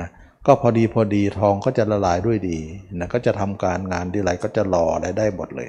[0.00, 0.08] นะ
[0.46, 2.58] ก็พอดีพอดีทองก็จะละลายด้วยดี
[2.98, 5.68] นะก็จะทำการงานดีไรก็จะหล่อได้ได้หมดเลย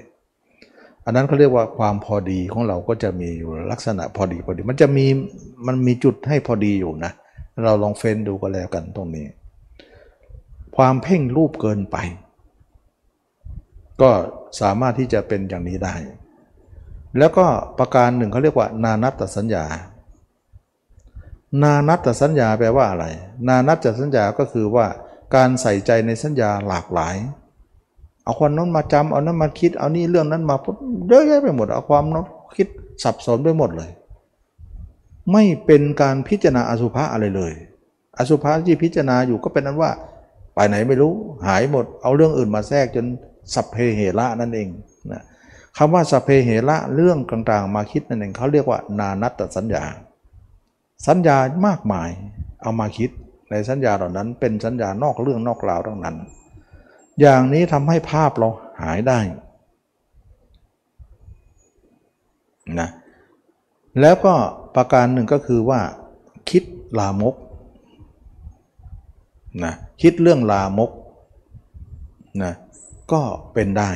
[1.05, 5.05] อันนั้นเขาเรียกว่าความพอดีของเราก็จะมีอยู่ลักษณะพอดีพอดี มันจะมี
[5.67, 7.11] มันมีจุดให้พอดีอยู่นะ
[7.65, 9.25] เราลองเฟ้นดูก็แล้วกันตรงนี้
[10.77, 11.97] ความเพ่งรูปเกินไป
[14.01, 14.09] ก็
[14.61, 15.95] สามารถที่จะเป็นอย่างนี้ได้
[17.17, 17.45] แล้วก็
[17.79, 19.63] ประการหนึ่งเขาเรียกว่า นานัตตสัญญา
[21.61, 23.05] นานัตตสัญญาแปลว่าอะไร
[23.47, 24.85] นานัตตสัญญาก็คือว่า
[25.35, 27.15] การใส่ใจในสัญญาหลากหลาย
[28.23, 30.75] เอาความนั้นมาจำเอานั้นมาคิด เอานี่เรื่องนั้นมาพูด
[31.07, 32.25] เยอะแยะไปหมด เอาความนั้น
[32.55, 32.67] คิด
[33.03, 33.91] สับสนไปหมดเลย
[35.31, 37.53] ไม่เป็นการพิจารณาอสุภะอะไรเลย
[38.17, 39.91] อสุภะที่พิจารณาอยู่ก็เป็นนั้นว่า
[40.55, 41.13] ไปไหนไม่รู้
[41.47, 43.05] หายหมด เอาเรื่องอื่นมาแทรกจน
[43.53, 44.69] สัพเพเหระนั่นเอง
[45.77, 49.83] คำว่าสเพเหระเรื่องต่างๆ มาคิดนั่นเองเขาเรียกว่า นานัตตสัญญา
[51.07, 51.37] สัญญา
[51.67, 52.09] มากมาย
[52.61, 53.09] เอามาคิด
[53.49, 56.15] ในสัญญาเหล่านั้น เป็นสัญญานอกเรื่องนอกราวทั้งนั้น
[57.21, 58.49] อย่างนี้ทำให้ภาพเรา
[58.81, 59.19] หายได้
[62.79, 62.89] นะ
[64.01, 64.33] แล้วก็
[64.75, 65.81] ประการหนึ่งก็คือว่า
[66.49, 66.63] คิด
[66.99, 67.35] ลามก
[69.63, 70.91] นะคิดเรื่องลามก
[72.43, 72.53] นะ
[73.11, 73.21] ก็
[73.53, 73.91] เป็นได้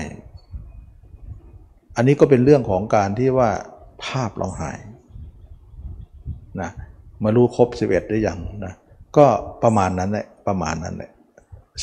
[1.97, 3.49] อันนี้ก็เป็นเรื่องของการที่ว่า
[4.05, 4.79] ภาพเราหาย
[6.61, 6.71] นะ
[7.23, 8.73] มารู้ครบ 11ได้ยังนะ
[9.17, 9.25] ก็
[9.63, 11.11] ประมาณนั้นแหละประมาณนั้นแหละ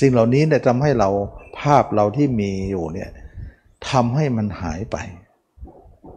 [0.01, 1.09] สิ่งเหล่านี้เนี่ยทำให้เรา
[1.61, 3.11] ภาพเราที่มีอยู่เนี่ย
[3.91, 4.97] ทำให้มันหายไป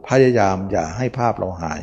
[0.07, 1.81] พยายามอย่าให้ภาพเราหาย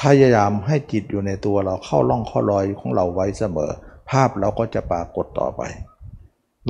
[0.00, 3.70] พยายามให้จิตอยู่ในตัวเราเข้าล่องข้อรอยของเราไว้เสมอ
[4.10, 5.62] ภาพเราก็จะปรากฏต่อไป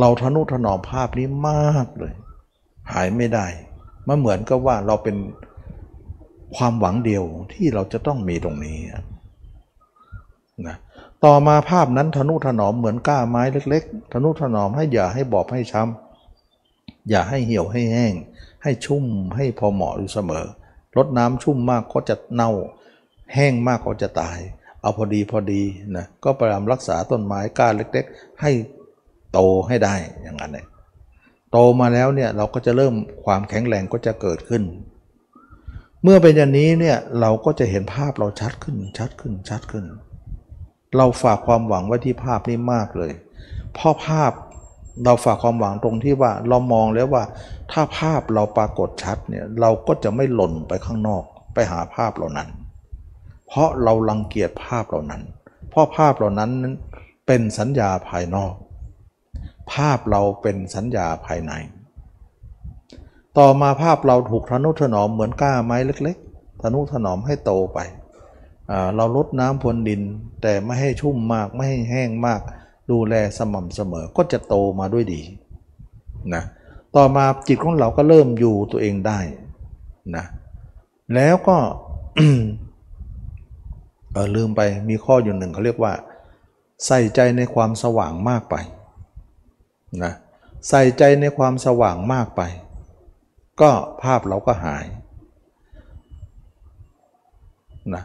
[0.01, 2.13] เราทนุถนอมภาพนี้มากเลย
[2.93, 3.47] หายไม่ได้
[4.09, 5.17] มันเหมือนกับว่าเราเป็น
[6.57, 8.79] ความหวังเดียวที่เราจะต้องมีตรงนี้
[10.69, 10.77] นะ
[11.25, 18.15] ต่อมาภาพนั้นทนุถนอมเหมือนก้าไม้เล็ก ๆ ทนุถนอมให้อย่าให้บอบให้ช้ำอย่าให้เหี่ยวให้แห้ง
[18.63, 19.05] ให้ชุ่ม
[19.37, 20.45] ให้พอเหมาะอยู่เสมอ
[20.97, 22.51] ลดน้ำชุ่มมากก็จะเน่า
[23.35, 24.39] แห้งมากก็จะตาย
[24.81, 25.63] เอาพอดีพอดี
[25.97, 28.51] นะก็พยายามรักษาต้นไม้ก้าเล็ก ๆ ให้
[29.33, 29.39] โต
[29.69, 30.67] ให้ได้อย่างนั้นเลย
[31.53, 34.63] โตมาแล้วเนี่ยเราก็จะเริ่มความแข็งแรงก็จะเกิดขึ้น
[36.03, 39.85] เมื่อเป็นอย่างนี้เนี่ยเราก็จะเห็นภาพเราชัดขึ้นชัดขึ้นชัดขึ้น
[40.97, 43.13] เราฝากความหวังไว้ที่ภาพนี้มากเลย
[43.75, 44.33] เพราะภาพ
[45.05, 47.25] เราฝากความหวังตรงที่ว่าเรามองแล้วว่า
[47.73, 51.25] ถ้าภาพเราปรากฏชัดเนี่ยเราก็จะไม่หล่นไปข้างนอก
[51.55, 52.49] ไปหาภาพเหล่านั้น
[53.49, 55.23] เพราะเราลังเกียจภาพเหล่านั้น
[55.71, 56.51] เพราะภาพเหล่านั้น
[57.27, 58.55] เป็นสัญญาภายนอก
[59.73, 61.53] ภาพเราเป็นสัญญาภายใน
[63.39, 67.79] ต่อมาภาพเราถูกทนุถนอมเหมือนก้าไม้เล็กๆทนุถนอมให้โตไป
[68.97, 70.03] เราลดน้ำพรวนดิน
[70.43, 72.41] แต่ไม่ให้ชุ่มมากไม่ให้แห้งมาก
[72.91, 75.23] ดูแลสม่ำเสมอก็จะโตมาด้วยดี
[76.35, 76.43] นะ
[76.97, 79.19] ต่อมาจิตของเราก็เริ่มอยู่ตัวเองได้
[80.17, 80.25] นะ
[81.15, 81.57] แล้วก็
[84.13, 85.93] เออลืมไปมีข้ออยู่หนึ่งเขาเรียกว่า
[86.87, 88.55] ใส่ใจในความสว่างมากไป
[90.03, 90.13] นะ
[90.69, 92.43] ใส่ใจในความสว่างมากไป
[93.61, 93.71] ก็
[94.03, 94.85] ภาพเราก็หาย
[97.95, 98.05] นะ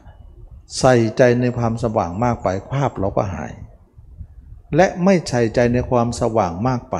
[0.79, 3.51] ใส่ใจในความสว่างมากไป ภาพเราก็หาย
[4.75, 6.97] และไม่ใส่ใจในความสว่างมากไป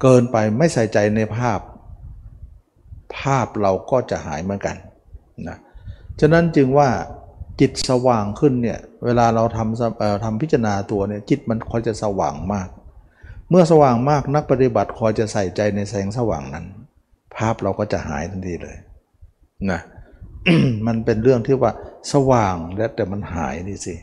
[0.00, 1.60] เกินไปไม่ใส่ใจในภาพ
[3.16, 4.76] ภาพเราก็จะหายเหมือนกัน
[5.48, 5.58] นะ
[6.20, 6.88] ฉะนั้นจึงว่า
[7.60, 12.68] จิตสว่างขึ้นเนี่ยเวลาเราทำทำพิจารณาตัวเนี่ยจิตมันคอยจะสว่างมาก
[13.50, 16.66] เมื่อสว่างมากนักปฏิบัติคอยจะใส่ใจในแสงสว่างนั้น
[17.36, 18.76] ภาพเราก็จะหายทันทีเลย
[19.70, 19.80] นะ
[20.86, 21.72] มันเป็นเรื่องที่ว่า
[22.12, 23.94] สว่างแล้วแต่มันหายนี่สิ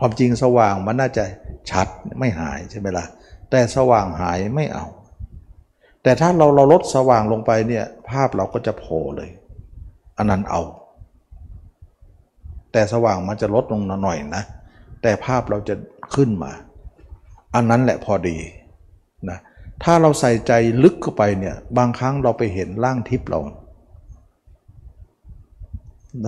[0.00, 1.24] ความจริงสว่างมันน่าจะ
[1.70, 1.86] ชัด
[2.18, 3.06] ไม่หายใช่ไหมละ่ะ
[3.50, 4.86] แต่สว่างหายไม่เอา
[6.02, 9.30] แต่ถ้าเราเราลดสว่างลงไปเนี่ยภาพเราก็จะโผล่เลย
[10.18, 10.62] อันนั้นเอา
[12.72, 14.44] แต่สว่างมันจะลดลงหน่อยนะ
[15.02, 15.74] แต่ภาพเราจะ
[16.14, 16.52] ขึ้นมา
[17.54, 18.36] อันนั้นแหละพอดี
[19.30, 19.38] นะ
[19.82, 20.52] ถ้าเราใส่ใจ
[20.82, 23.40] ลึกเข้าไปเนี่ยบางครั้งเราไปเห็นร่างทิพย์เรา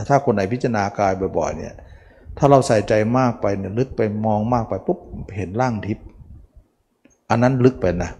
[0.08, 1.74] ถ้าคนไหนพิจารณากายบ่อยๆเนี่ย
[2.38, 4.98] ถ้าเราใส่ใจมากไปเนี่ยลึกไปมองมากไปปุ๊บ
[5.36, 6.04] เห็นร่างทิพย์
[7.30, 8.10] อันนั้นลึกไปนะ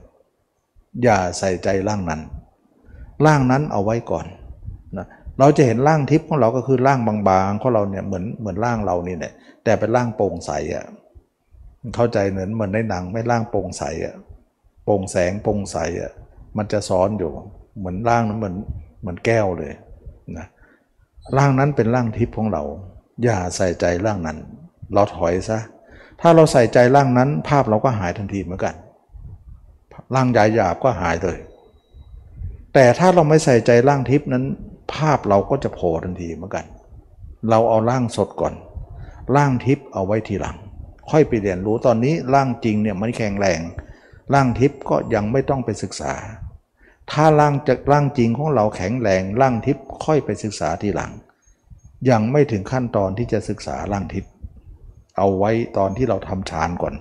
[1.03, 2.21] อย่าใส่ใจร่างนั้น
[3.27, 4.27] ร่างนั้นเอาไว้ก่อน
[4.97, 5.07] นะ
[5.39, 9.33] เราจะเห็นร่างทิพย์ของเราก็คือร่างบางๆของเราเนี่ยเหมือนเหมือนร่างเรานี่แหละ
[9.65, 10.85] แต่เป็นร่างโปร่งใสอะ่ะ
[11.95, 14.15] เข้าใจเหมือนเหมือนในหนังไม่ร่างโปร่งใสอะ่ะ
[14.85, 16.13] โปร่งแสงโปร่งใสอะ่ะ
[16.57, 17.31] มันจะซ้อนอยู่
[17.79, 18.57] เหมือนร่างนั้นเหมือน
[19.01, 19.73] เหมือนแก้วเลย
[20.39, 20.47] นะ
[21.37, 22.63] ร่างนั้นเป็นร่างทิพย์ของเรา
[23.25, 24.39] อย่าใส่ใจร่างนั้น
[24.95, 25.59] เราถอยซะ
[26.21, 28.75] ถ้าเราใส่ใจร่างนั้น ภาพเราก็หายทันทีเหมือนกัน
[30.15, 31.39] ร่างใหญ่หยาบก็หายเลย
[32.75, 34.45] แต่ถ้าเราไม่ใส่ใจร่างทิพย์นั้น
[34.95, 36.65] ภาพเราก็จะโผล่ทันทีเหมือนกัน
[37.51, 38.55] เราเอาร่างสดก่อน
[39.37, 40.57] ร่างทิพย์เอาไว้ทีหลัง
[41.11, 43.61] ค่อยไปเรียนรู้ตอนนี้ร่างจริงเนี่ยมันแข็งแรง
[44.35, 46.15] ร่างทิพย์ก็ยังไม่ต้องไปศึกษา
[47.11, 51.13] ถ้าร่างจากร่างจริงของเราแข็งแรงร่างทิพย์ค่อยไปศึกษาทีหลัง
[52.11, 54.33] ยังไม่ถึงขั้นตอนที่จะศึกษาร่างทิพย์
[55.19, 56.95] เอาไว้ตอนที่เราทำฌานก่อน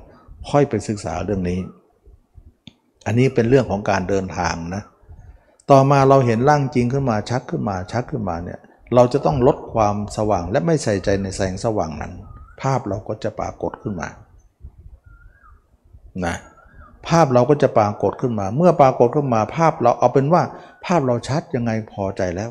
[0.50, 1.60] ค่อยไปศึกษาเรื่องนี้
[3.06, 4.84] อันนี้เป็นเรื่องของการเดินทางนะ
[5.72, 8.60] ต่อมาเราเห็นร่างจริงขึ้นมาชัดขึ้นมาชัดขึ้นมาเนี่ย
[8.96, 12.14] เราจะต้องลดความสว่างและไม่ใส่ใจในแสงสว่างนั้น
[12.62, 14.10] ภาพเราก็จะปรากฏขึ้นมา
[16.26, 16.36] นะ
[17.08, 20.44] ภาพเราก็จะปรากฏขึ้นมา เมื่อปรากฏขึ้นมาภาพเราเอาเป็นว่า
[20.86, 22.50] ภาพเราชัดยังไงพอใจแล้ว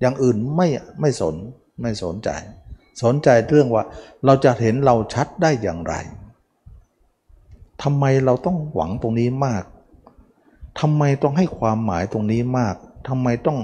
[0.00, 0.68] อย่างอื่นไม่
[1.00, 1.34] ไม่สน
[1.80, 2.30] ไม่สนใจ
[3.02, 3.84] สนใจเรื่องว่า
[4.24, 5.94] เราจะเห็นเราชัดได้อย่างไร
[7.82, 9.64] ทำไมเราต้องหวังตรงนี้มาก
[10.80, 12.74] ทำไมต้องให้ความหมายตรงนี้มาก
[13.08, 13.58] ทำไมต้อง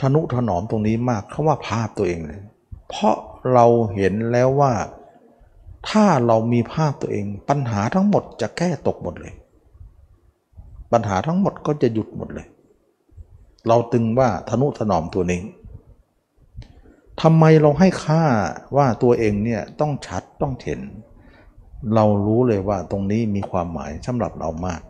[0.00, 2.40] ทนุถนอมตรงนี้มากเขาว่าภาพตัวเองเลย
[2.88, 3.16] เพราะ
[3.52, 4.72] เราเห็นแล้วว่า
[5.88, 9.34] ถ้าเรามีภาพตัวเอง ปัญหาทั้งหมดจะแก้ตกหมดเลย
[10.92, 12.46] ปัญหาทั้งหมดก็จะหยุดหมดเลย
[13.68, 15.40] เราตึงว่าทนุถนอมตัวนี้
[17.22, 18.24] ทำไมเราให้ค่า
[18.76, 20.80] ว่าตัวเองเนี่ยต้องชัดต้องเห็น
[21.94, 24.82] เรารู้เลยว่าตรงนี้มีความหมายสำหรับเรามาก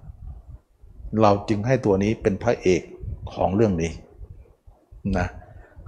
[1.22, 2.82] เราจึงให้ตัวนี้เป็นพระเอก
[3.32, 3.92] ของเรื่องนี้
[5.18, 5.26] นะ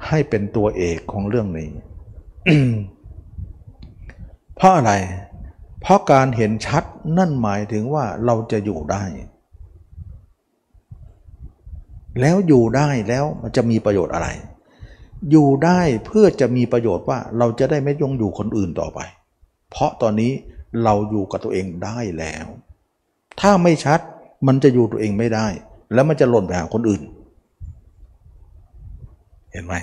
[0.09, 1.69] ให้เป็นตัวเอกของเรื่องนี้
[4.57, 4.93] เพราะอะไร
[5.81, 6.85] เพราะการเห็นชัด
[7.19, 9.05] นั่นหมายถึงว่าเราจะอยู่ได้
[12.21, 14.29] แล้วอยู่ได้แล้วมันจะมีประโยชน์อะไร
[15.31, 19.01] อยู่ได้เพื่อจะมีประโยชน์ว่าเราจะได้ไม่ยงอยู่คนอื่นต่อไป
[19.71, 20.33] เพราะตอนนี้
[20.85, 22.47] เราอยู่กับตัวเองได้แล้ว
[23.41, 24.01] ถ้าไม่ชัด
[24.47, 25.47] มันจะอยู่ตัวเองไม่ได้
[25.95, 27.03] แล้วมันจะหล่นไปหาคนอื่น
[29.53, 29.75] เห็นไหม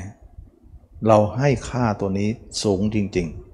[1.07, 2.30] เราให้ค่าตัวนี้
[2.64, 3.51] สูงจริง ๆ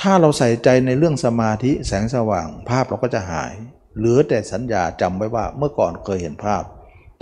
[0.00, 3.52] ถ้าเราใส่ใจในเรื่องสมาธิแสงสว่าง ภาพเราก็จะหาย
[3.96, 6.62] เหลือแต่สัญญาจำไว้ว่าเมื่อก่อนเคยเห็นภาพ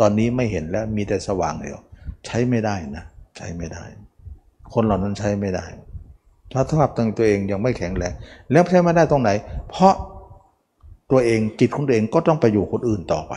[0.01, 1.78] ตอนนี้ไม่เห็นแล้วมีแต่สว่างเดียว
[2.26, 3.05] ใช้ไม่ได้นะ
[3.36, 3.84] ใช้ไม่ได้
[4.72, 5.64] คนเหล่านั้นใช้ไม่ได้
[6.52, 8.12] ถ้าภาพตั้งตัวเองยังไม่แข็งแรง
[8.52, 9.30] แล้วใช้ไม่ได้ตรงไหน
[9.70, 9.94] เพราะ
[11.10, 13.34] ตัวเองจิตของตัวเองก็ต้องไปอยู่คนอื่นต่อไป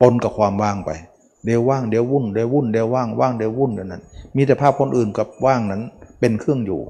[0.00, 0.90] ปนกับความว่างไป
[1.44, 4.02] เดี๋ยวว่างเดี๋ยววุ่นเดี๋ยววุ่นเดี๋ยวว่างว่างเดี๋ยววุ่นนั้น
[4.36, 5.82] มีแต่ภาพคนอื่นกับว่างนั้น
[6.20, 6.80] เป็นเครื่องอยู่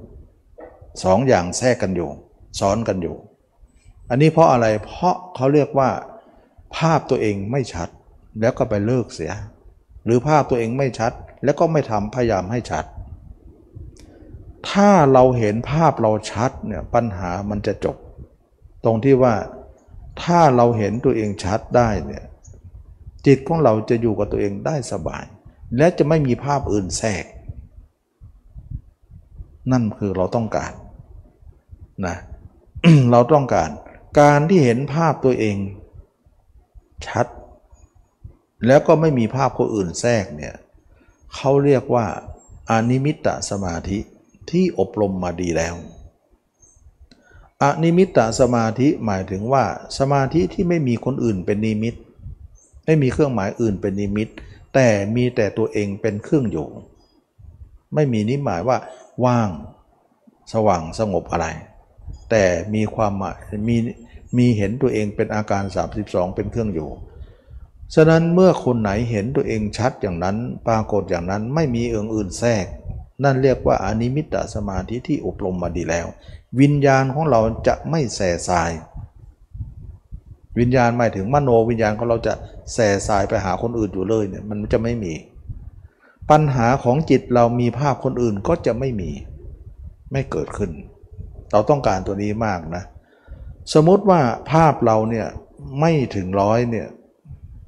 [1.05, 2.11] สองอย่างแทรกกันอยู่
[2.59, 3.17] ซ้อนกันอยู่
[4.11, 5.91] อันนี้เพราะอะไรเพราะเขาเรียกว่า
[6.77, 7.89] ภาพตัวเองไม่ชัด
[8.41, 9.33] แล้วก็ไปเลิกเสีย
[10.05, 11.13] หรือภาพตัวเองไม่ชัด
[11.45, 12.85] แล้วก็ไม่ทำพยายามให้ชัด
[14.71, 17.97] ถ้าเราเห็นภาพเราชัดเนี่ยปัญหามันจะจบ
[18.85, 19.35] ตรงที่ว่า
[20.23, 22.25] ถ้าเราเห็นตัวเองชัดได้เนี่ย
[23.27, 25.25] จิตของเราจะอยู่กับตัวเองได้สบาย
[25.77, 27.25] และจะไม่มีภาพอื่นแทรก
[29.73, 30.73] นั่นคือเราต้องการ
[32.07, 32.17] นะ
[33.11, 33.71] เราต้องการ
[34.21, 35.57] การที่เห็นภาพตัวเอง
[37.07, 37.27] ชัด
[38.67, 40.55] แล้วก็ไม่มีภาพคนอื่นแทรกเนี่ย
[41.35, 42.07] เขาเรียกว่า
[42.71, 43.99] อานิมิตตสมาธิ
[44.51, 45.75] ที่อบรมมาดีแล้ว
[47.63, 49.65] อนิมิตตสมาธิหมายถึงว่า
[49.99, 51.95] สมาธิที่ไม่มีคนอื่นเป็นนิมิต
[52.85, 54.29] ไม่มีเครื่องหมายอื่นเป็นนิมิต
[54.75, 56.69] แต่มีแต่ตัวเองเป็นเครื่องอยู่
[57.95, 58.79] ไม่มีนิหมายว่า
[59.25, 59.49] ว่าง
[60.53, 61.47] สว่างสงบอะไร
[62.31, 62.45] แต่
[62.75, 63.39] มีความหมาย
[63.69, 63.77] มี
[64.37, 65.63] มีเห็นตัวเองเป็นอาการ
[65.99, 66.91] 32 เป็นเครื่องอยู่
[67.95, 70.37] ฉะนั้นเมื่อคนไหนเห็นตัวเองชัดอย่างนั้น
[70.67, 72.67] ปรากฏอย่างนั้นไม่มีเอื่นอื่นแทรก
[73.25, 76.07] นั่นเรียกว่าอนิมิตตสมาธิที่อบรมมาดีแล้ว
[76.61, 78.73] วิญญาณของเราจะไม่แส่สาย
[80.59, 82.35] วิญญาณหมายถึงมโนวิญญาณของเราจะ
[82.75, 85.15] แส่สายไปหาคนอื่นอยู่เลยเนี่ยมันจะไม่มี
[86.31, 89.11] ปัญหาของจิตเรามีภาพคนอื่นก็จะไม่มี
[90.13, 90.71] ไม่เกิดขึ้น
[91.53, 92.85] เราต้องการตัวนี้มากนะ
[93.75, 94.21] สมมติว่า
[94.53, 95.27] ภาพเราเนี่ย
[95.81, 96.87] ไม่ถึงร้อยเนี่ย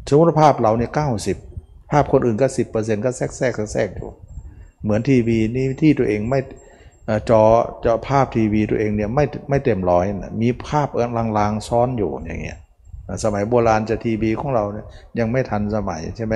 [0.08, 1.36] สมมติภาพเราเนี่ยเก้าสิบ
[1.90, 4.10] ภาพคนอื่นก็สิบเปอร์เซ็นต์ก็แทรกแทรกแทรกอยู่
[4.82, 6.40] เหมือนทีวีนี่ที่ตัวเองไม่
[7.30, 7.42] จอ
[7.84, 11.00] จอภาพทีวีตัวเองเนี่ยไม่ไม่เต็มร้อยนะมีภาพเอ
[11.38, 12.58] ลางๆซ้อนอยู่อย่างเงี้ย
[13.24, 14.86] สมัยโบราณจะทีวีของเราเนี่ย
[15.18, 16.34] ยังไม่ทันสมัยใช่ไหม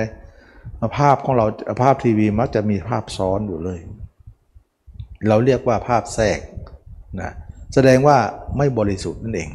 [0.97, 1.45] ภาพของเรา
[1.83, 3.79] ภาพทีวีมักจะมีภาพซ้อนอยู่เลย
[5.27, 6.39] เราเรียกว่าภาพแทรก
[7.21, 7.31] นะ
[7.73, 8.17] แสดงว่า
[8.57, 9.49] ไม่บริสุทธิ์นั่นเอง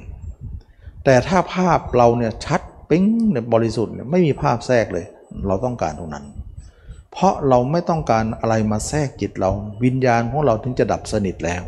[1.05, 2.61] แต่ถ้าภาพเราเนี่ยชัด
[2.91, 5.07] ปิ้งเนี่ยบริสุทธิ์เนี่ยไม่มีภาพแทรกเลย
[5.47, 6.25] เราต้องการตรงนั้น
[7.13, 9.51] เพราะเราไม่ต้องการอะไรมาแทรกจิตเรา
[9.85, 11.63] วิญญาณของเราถึงจะดับสนิทแล้ว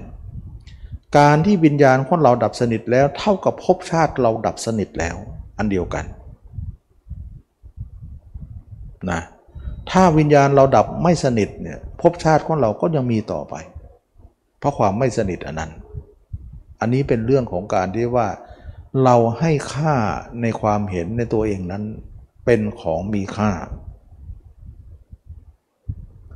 [1.19, 5.17] การที่วิญญาณของเราดับสนิทแล้ว เท่ากับภพชาติเราดับสนิทแล้ว
[5.59, 6.05] อันเดียวกัน
[9.11, 9.21] นะ
[9.91, 13.55] ถ้าวิญญาณเราดับไม่สนิทเนี่ยภพชาติของเราก็ยังมีต่อไป
[14.61, 15.70] เพราะความไม่สนิทอันนั้น
[16.81, 18.28] อันนี้เป็นเรื่องของการที่ว่า
[19.05, 19.97] เราให้ค่า
[20.43, 21.82] ในความเห็นในตัวเองนั้น
[22.47, 23.51] เป็นของมีค่า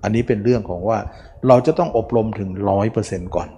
[0.02, 0.98] อันนี้เป็นเรื่องของว่า
[1.48, 3.48] เราจะต้องอบรมถึงร้อยเปอร์เซ็นต์ก่อน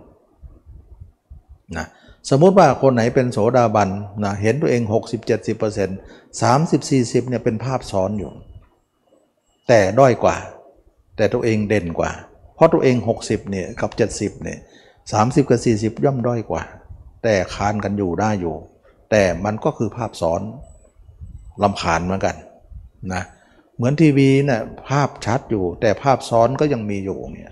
[1.76, 1.86] นะ
[2.30, 3.90] สมมุติว่าคนไหนเป็นโสดาบัน
[4.24, 8.32] นะเห็นตัวเอง 60 70 30-40เนี่ยเป็นภาพซ้อนอยู่
[9.68, 10.36] แต่ด้อยกว่า
[11.16, 12.12] แต่ตัวเองเด่นกว่า
[12.56, 14.58] เพราะตัวเอง 60เนี่ยกับ 70เนี่ย
[15.04, 16.62] 30กับ 40 ย่อมด้อยกว่า
[17.22, 18.54] แต่คานกันอยู่ได้อยู่
[19.10, 20.40] แต่มันก็คือภาพซ้อน
[21.62, 22.36] ลำคาญเหมือนกัน
[23.12, 23.22] นะ
[23.76, 27.50] เหมือนทีวีนะ่ะภาพชัดอยู่ แต่ภาพซ้อนก็ยังมีอยู่เนี่ย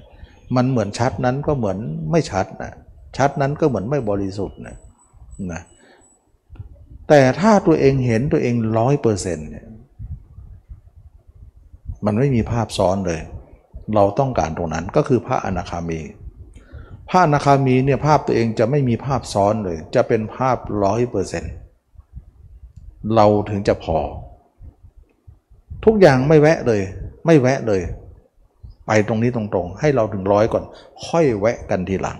[0.56, 1.78] มันเหมือนชัดนั้นก็เหมือน
[2.10, 2.72] ไม่ชัดนะ
[3.16, 4.76] ชัดนั้นก็เหมือนไม่บริสุทธิ์นะ
[5.52, 5.62] นะ
[7.09, 9.66] แต่ถ้าตัวเองเห็นตัวเองร้อยเปอร์เซ็นต์เนี่ย
[12.06, 13.20] มันไม่มีภาพซ้อนเลย
[13.94, 16.01] เราต้องการตรงนั้นก็คือพระอนาคามี
[17.09, 21.52] พระอนาคามีเนี่ยภาพตัวเองจะไม่มีภาพซ้อนเลย จะเป็นภาพร้อยเปอร์เซ็นต์
[23.15, 23.98] เราถึงจะพอ
[25.85, 26.81] ทุกอย่างไม่แวะเลย
[27.27, 27.82] ไม่แวะเลย
[28.86, 30.65] ไปตรงนี้ตรงๆ ให้เราถึงร้อยก่อน
[31.06, 32.19] ค่อยแวะกันทีหลัง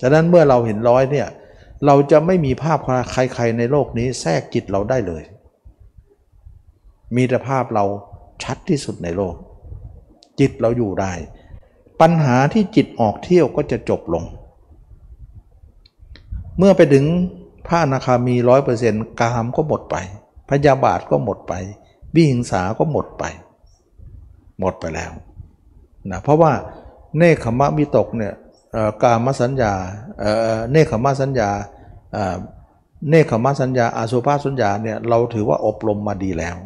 [0.00, 1.28] ฉะนั้นเมื่อเราเห็นร้อยเนี่ย
[1.86, 2.78] เราจะไม่มีภาพ
[3.12, 5.22] ใคร ๆ ในโลกนี้แทรกจิตเราได้เลย
[7.16, 7.84] มีแต่ภาพเรา
[8.44, 9.34] ชัดที่สุดในโลก
[10.42, 11.12] จิตเราอยู่ได้
[12.00, 14.24] ปัญหาที่จิตออกเที่ยวก็จะจบลง
[16.58, 17.04] เมื่อไปถึง
[17.66, 19.96] พระอนาคามีร้อยเปอร์เซ็นต์กามก็หมดไป
[20.50, 21.52] พยาบาทก็หมดไป
[22.14, 23.24] วิหิงสาก็หมดไป
[24.58, 25.12] หมดไปแล้ว
[26.10, 26.52] นะเพราะว่า
[27.16, 28.34] เนคขมะมิตกเนี่ย
[29.02, 29.72] กามสัญญา
[30.70, 31.50] เนคขมสัญญา
[33.08, 36.56] เนคขมสัญญาอาสุภาสัญญาเนี่ยเราถือว่าอบรมมาดีแล้ว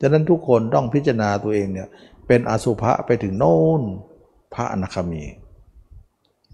[0.00, 1.88] ฉะนั้นทุกคนต้องพิจารณาตัวเองเนี่ย
[2.26, 3.82] เป็นอสุภะไปถึงโน่น
[4.54, 5.24] พระอนาคามี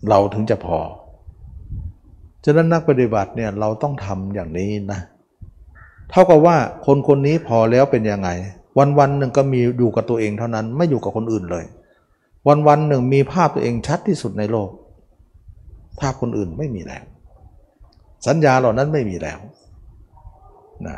[0.08, 0.78] เราถึงจะพอ
[2.44, 5.00] ฉะนั้นนักปฏิบัติเนี่ยเราต้องทำอย่างนี้นะ
[6.10, 6.56] เท่ากับว่า
[6.86, 8.28] คนคนนี้พอแล้วเป็นยังไง
[8.78, 11.64] วันวันหนึ่งก็มีอยู่กับตัวเองเท่านั้นไม่อยู่กับคนอื่นเลย
[12.48, 14.70] วันวันหนึ่งมีภาพตัวเองชัดที่สุดในโลก
[16.00, 17.04] ภาพคนอื่นไม่มีแล้ว
[18.26, 19.38] สัญญาเหล่านั้นไม่มีแล้ว
[20.86, 20.96] นะ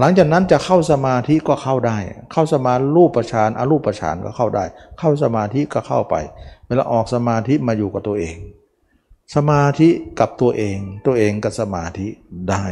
[0.00, 1.98] หลังจากนั้นจะเข้าสมาธิก็เข้าได้
[2.32, 4.64] เข้าสมารูปประชานอารูปประชานก็เข้าได้
[4.98, 6.14] เข้าสมาธิก็เข้าไป
[6.66, 8.36] เวลาออกสมาธิมาอยู่กับตัวเอง
[9.34, 9.88] สมาธิ
[10.20, 12.06] กับตัวเอง ตัวเองกับสมาธิ
[12.50, 12.64] ได้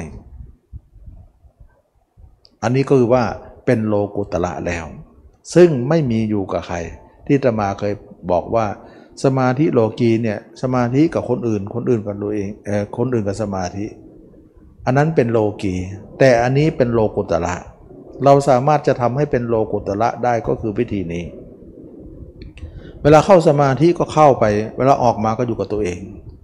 [2.63, 3.25] อันนี้ก็คือว่า
[3.67, 4.87] เป็นโลกุตละแล้ว
[5.55, 6.77] ซึ่งไม่มีอยู่กับใคร
[7.27, 7.95] ที่ตมาเคย
[8.31, 8.67] บอกว่า
[9.25, 13.87] สมาธิโลกีเนี่ยสมาธิกับคนอื่น คนอื่นกับตัวเองเออคนอื่นกับสมาธิ
[14.87, 15.75] อันนั้นเป็นโลกี
[16.19, 17.55] แต่อันนี้เป็นโลกุตระ
[18.25, 21.25] เราสามารถจะทำให้เป็นโลกุตระได้ก็คือวิธีนี้
[23.03, 24.45] เวลาเข้าสมาธิก็เข้าไป
[24.77, 26.01] เวลาออกมาก็อยู่กับตัวเอง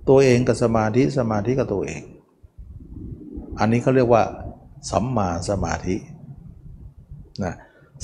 [0.09, 2.03] ตัวเองกับสมาธิสมาธิกับตัวเอง
[3.59, 4.23] อันนี้เขาเรียกว่า
[4.91, 5.97] สัมมาสมาธิ
[7.45, 7.55] นะ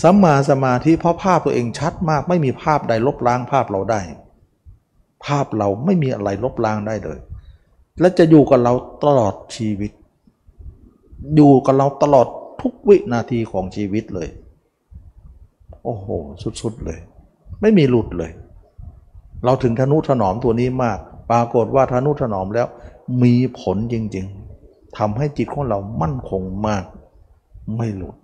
[0.02, 4.00] สัมมาสมาธิเพราะภาพตัวเองชัดมาก ไม่มีภาพใดลบล้างภาพเราได้
[5.24, 7.18] ภาพเราไม่มีอะไรลบล้างได้เลย
[8.00, 8.72] และจะอยู่กับเรา
[9.04, 9.90] ตลอดชีวิต
[11.34, 12.26] อยู่กับเราตลอด
[12.60, 14.28] ทุกวินาทีของชีวิตเลย
[15.84, 16.06] โอ้โห
[16.62, 16.98] สุดๆเลย
[17.60, 18.30] ไม่มีหลุดเลย
[19.44, 20.98] เราถึงทนุถนอมตัวนี้มาก
[21.30, 22.66] ปรากฏว่าทนุถนอมแล้ว
[23.22, 26.84] มีผลจริงๆทำให้จิตของเรามั่นคงมาก
[27.76, 28.16] ไม่หลุด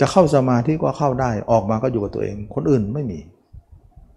[0.00, 3.18] จะเข้าสมาธิก็เข้าได้ออกมาก็อยู่กับตัวเอง คนอื่นไม่มี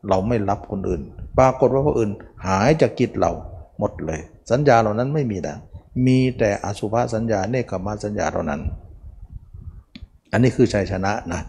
[0.10, 1.02] เราไม่รับคนอื่น
[1.38, 2.11] ปรากฏว่าคนอื่น
[2.45, 3.31] หายจากกิจเรา
[3.80, 4.19] หมดเลย
[4.52, 5.57] สัญญาเหล่านั้นไม่มีแล้ว
[6.05, 8.61] มีแต่อสุภาสัญญาเนคขมาสัญญาเท่านั้น
[10.31, 11.41] อันนี้คือชัยชนะนะ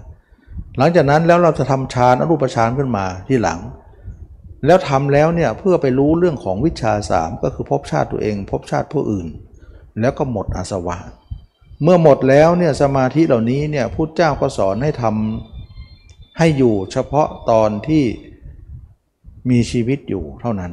[0.78, 3.60] หลังจากนั้นแล้วเราจะทำฌานอรูปฌานขึ้นมาที่หลัง
[4.66, 9.26] แล้วทำแล้วเนี่ยเพื่อไปรู้เรื่องของวิชาสามก็คือพบชาติตัวเองพบชาติผู้อื่น
[10.00, 10.96] แล้วก็หมดอาสวะ
[11.82, 18.04] เมื่อหมดแล้วเนี่ยสมาธิเหล่านี้เนี่ยพุทธเจ้าก็สอนให้ทำให้อยู่เฉพาะตอนที่
[19.50, 20.72] มีชีวิตอยู่เท่านั้น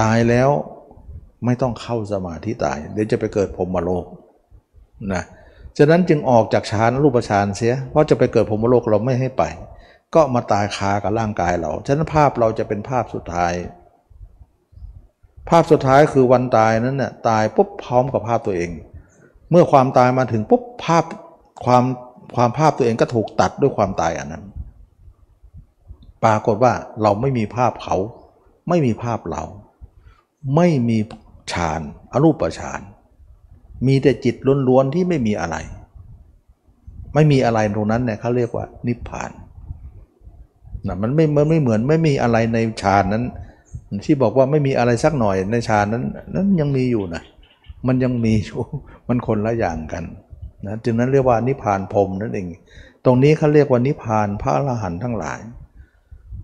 [0.00, 0.50] ตายแล้ว
[1.44, 4.04] ไม่ต้องเข้าสมาธิตายเดี๋ยวจะไปเกิดพรมโลก
[5.12, 5.22] นะ
[5.78, 9.42] ฉะนั้นจึงออกจากฌานรูปฌานเสีย เพราะจะไปเกิดพรมโลกเราไม่ให้ไป
[10.14, 13.52] ก็มาตายคากับร่างกายเรา ฉะนั้นภาพเราจะเป็นภาพสุดท้าย
[15.48, 18.70] ภาพสุดท้ายคือวันตายนั้นน่ยตายปุ๊บพร้อมกับภาพตัวเอง
[19.50, 21.04] เมื่อความตายมาถึงปุ๊บภาพ
[21.64, 21.84] ความ
[22.36, 24.44] ความภาพตัวเองก็ถูกตัดด้วยความตายอันนั้น
[26.24, 26.72] ปรากฏว่า
[27.02, 27.96] เราไม่มีภาพเขา
[28.68, 29.44] ไม่มีภาพเรา
[30.56, 30.98] ไม่มี
[31.52, 31.80] ฌาน
[32.12, 32.80] อรูปฌาน
[33.86, 34.36] มีแต่จิต
[34.68, 35.56] ล้วนๆที่ไม่มีอะไร
[37.14, 39.30] ไม่มีอะไรตรงนั้นเนี่ยเขาเรียกว่านิพพาน
[40.86, 43.24] นะมันไม่มันไม่เหมือนไม่มีอะไรในฌานนั้น
[44.04, 46.04] ที่บอกว่าไม่มีอะไรสักหน่อยในฌานนั้น
[46.34, 47.22] นั้นยังมีอยู่นะ
[47.86, 48.60] มันยังมีอยู่
[49.08, 50.04] มันคนละอย่างกัน
[50.66, 52.46] นะจึงนั้นเรียกว่านิพพานพรมนั่นเอง
[53.04, 55.40] ตรงนี้เขาเรียกว่านิพพานพระอรหันต์ทั้งหลาย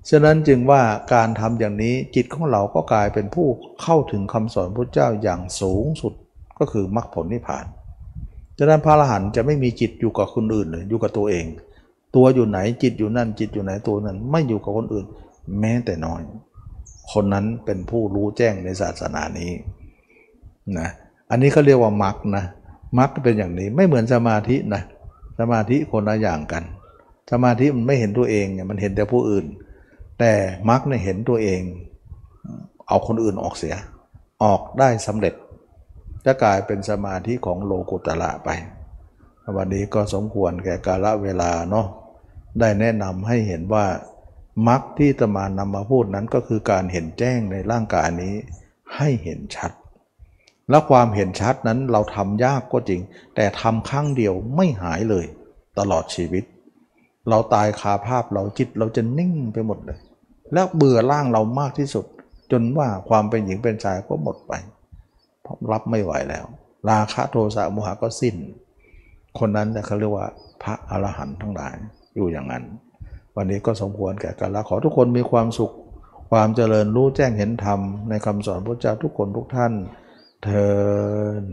[0.08, 0.82] ฉะนั้นจึงว่า
[1.14, 3.48] การทำอย่างนี้จิตของเราก็กลายเป็นผู้
[3.82, 6.12] เข้าถึงคำสอนพระเจ้าอย่างสูงสุด
[6.58, 7.64] ก็คือมรรคผลนิพพาน
[8.58, 11.46] ฉะนั้นพระอรหันต์จะไม่มีจิตอยู่กับคนอื่นเลยอยู่กับตัวเอง
[12.16, 15.06] ตัวอยู่ไหนจิตอยู่นั่นจิตอยู่ไหนตัวนั้น ไม่อยู่กับคนอื่น
[15.60, 16.22] แม้แต่น้อย
[17.12, 19.50] คนนั้นเป็นผู้รู้แจ้งในศาสนานี้
[20.78, 20.88] นะ
[21.30, 22.44] อันนี้เขาเรียกว่ามรรคนะ
[22.98, 24.82] มรรคเป็นอย่างนี้ไม่เหมือนสมาธินะ
[25.40, 26.64] สมาธิคนละอย่างกัน
[27.30, 29.44] สมาธิมันไม่เห็นตัวเองเนี่ยมันเห็นแต่ผู้อื่น
[30.20, 30.32] แต่
[30.68, 31.62] มรรคเนี่ยเห็นตัวเอง
[32.88, 33.76] เอาคนอื่นออกเสีย
[34.44, 35.34] ออกได้สำเร็จ
[36.24, 38.48] จะกลายเป็นสมาธิของโลกุตละไป
[39.56, 41.86] วันนี้ก็สมควรแก่กาลเวลาเนาะ
[42.60, 43.86] ได้แนะนำให้เห็นว่า
[44.68, 48.34] มรรคที่ตมานำมาพูดนั้นก็คือการเห็นแจ้งในร่างกายนี้
[48.96, 49.72] ให้เห็นชัด
[50.70, 53.00] และความเห็นชัดนั้นเราทำยากก็จริง
[53.34, 55.26] แต่ทำครั้งเดียวไม่หายเลย
[55.78, 56.44] ตลอดชีวิต
[57.28, 59.98] เราตายคาภาพเราจิตเราจะนิ่งไปหมดเลย
[60.52, 62.04] แล้วเบื่อร่างเรามากที่สุด
[62.52, 64.52] จนว่าความเป็นหญิงเป็นชายก็หมดไป
[65.42, 66.44] เพราะรับไม่ไหวแล้ว
[66.88, 68.36] ราคะโทสะโมหะก็สิ้น
[69.38, 70.26] คนนั้นเนี่ยเขาเรียกว่า
[70.62, 71.74] พระอรหันต์ทั้งหลาย
[72.16, 72.64] อยู่อย่างนั้น
[73.36, 75.72] วันนี้ก็สมควรแก่กันแล้วขอทุกคนมีความสุข
[76.30, 79.72] ความเจริญรู้แจ้งเห็นธรรมในคำสอนพระเจ้าทุกคนทุกท่าน
[80.44, 80.70] เทิ
[81.42, 81.44] น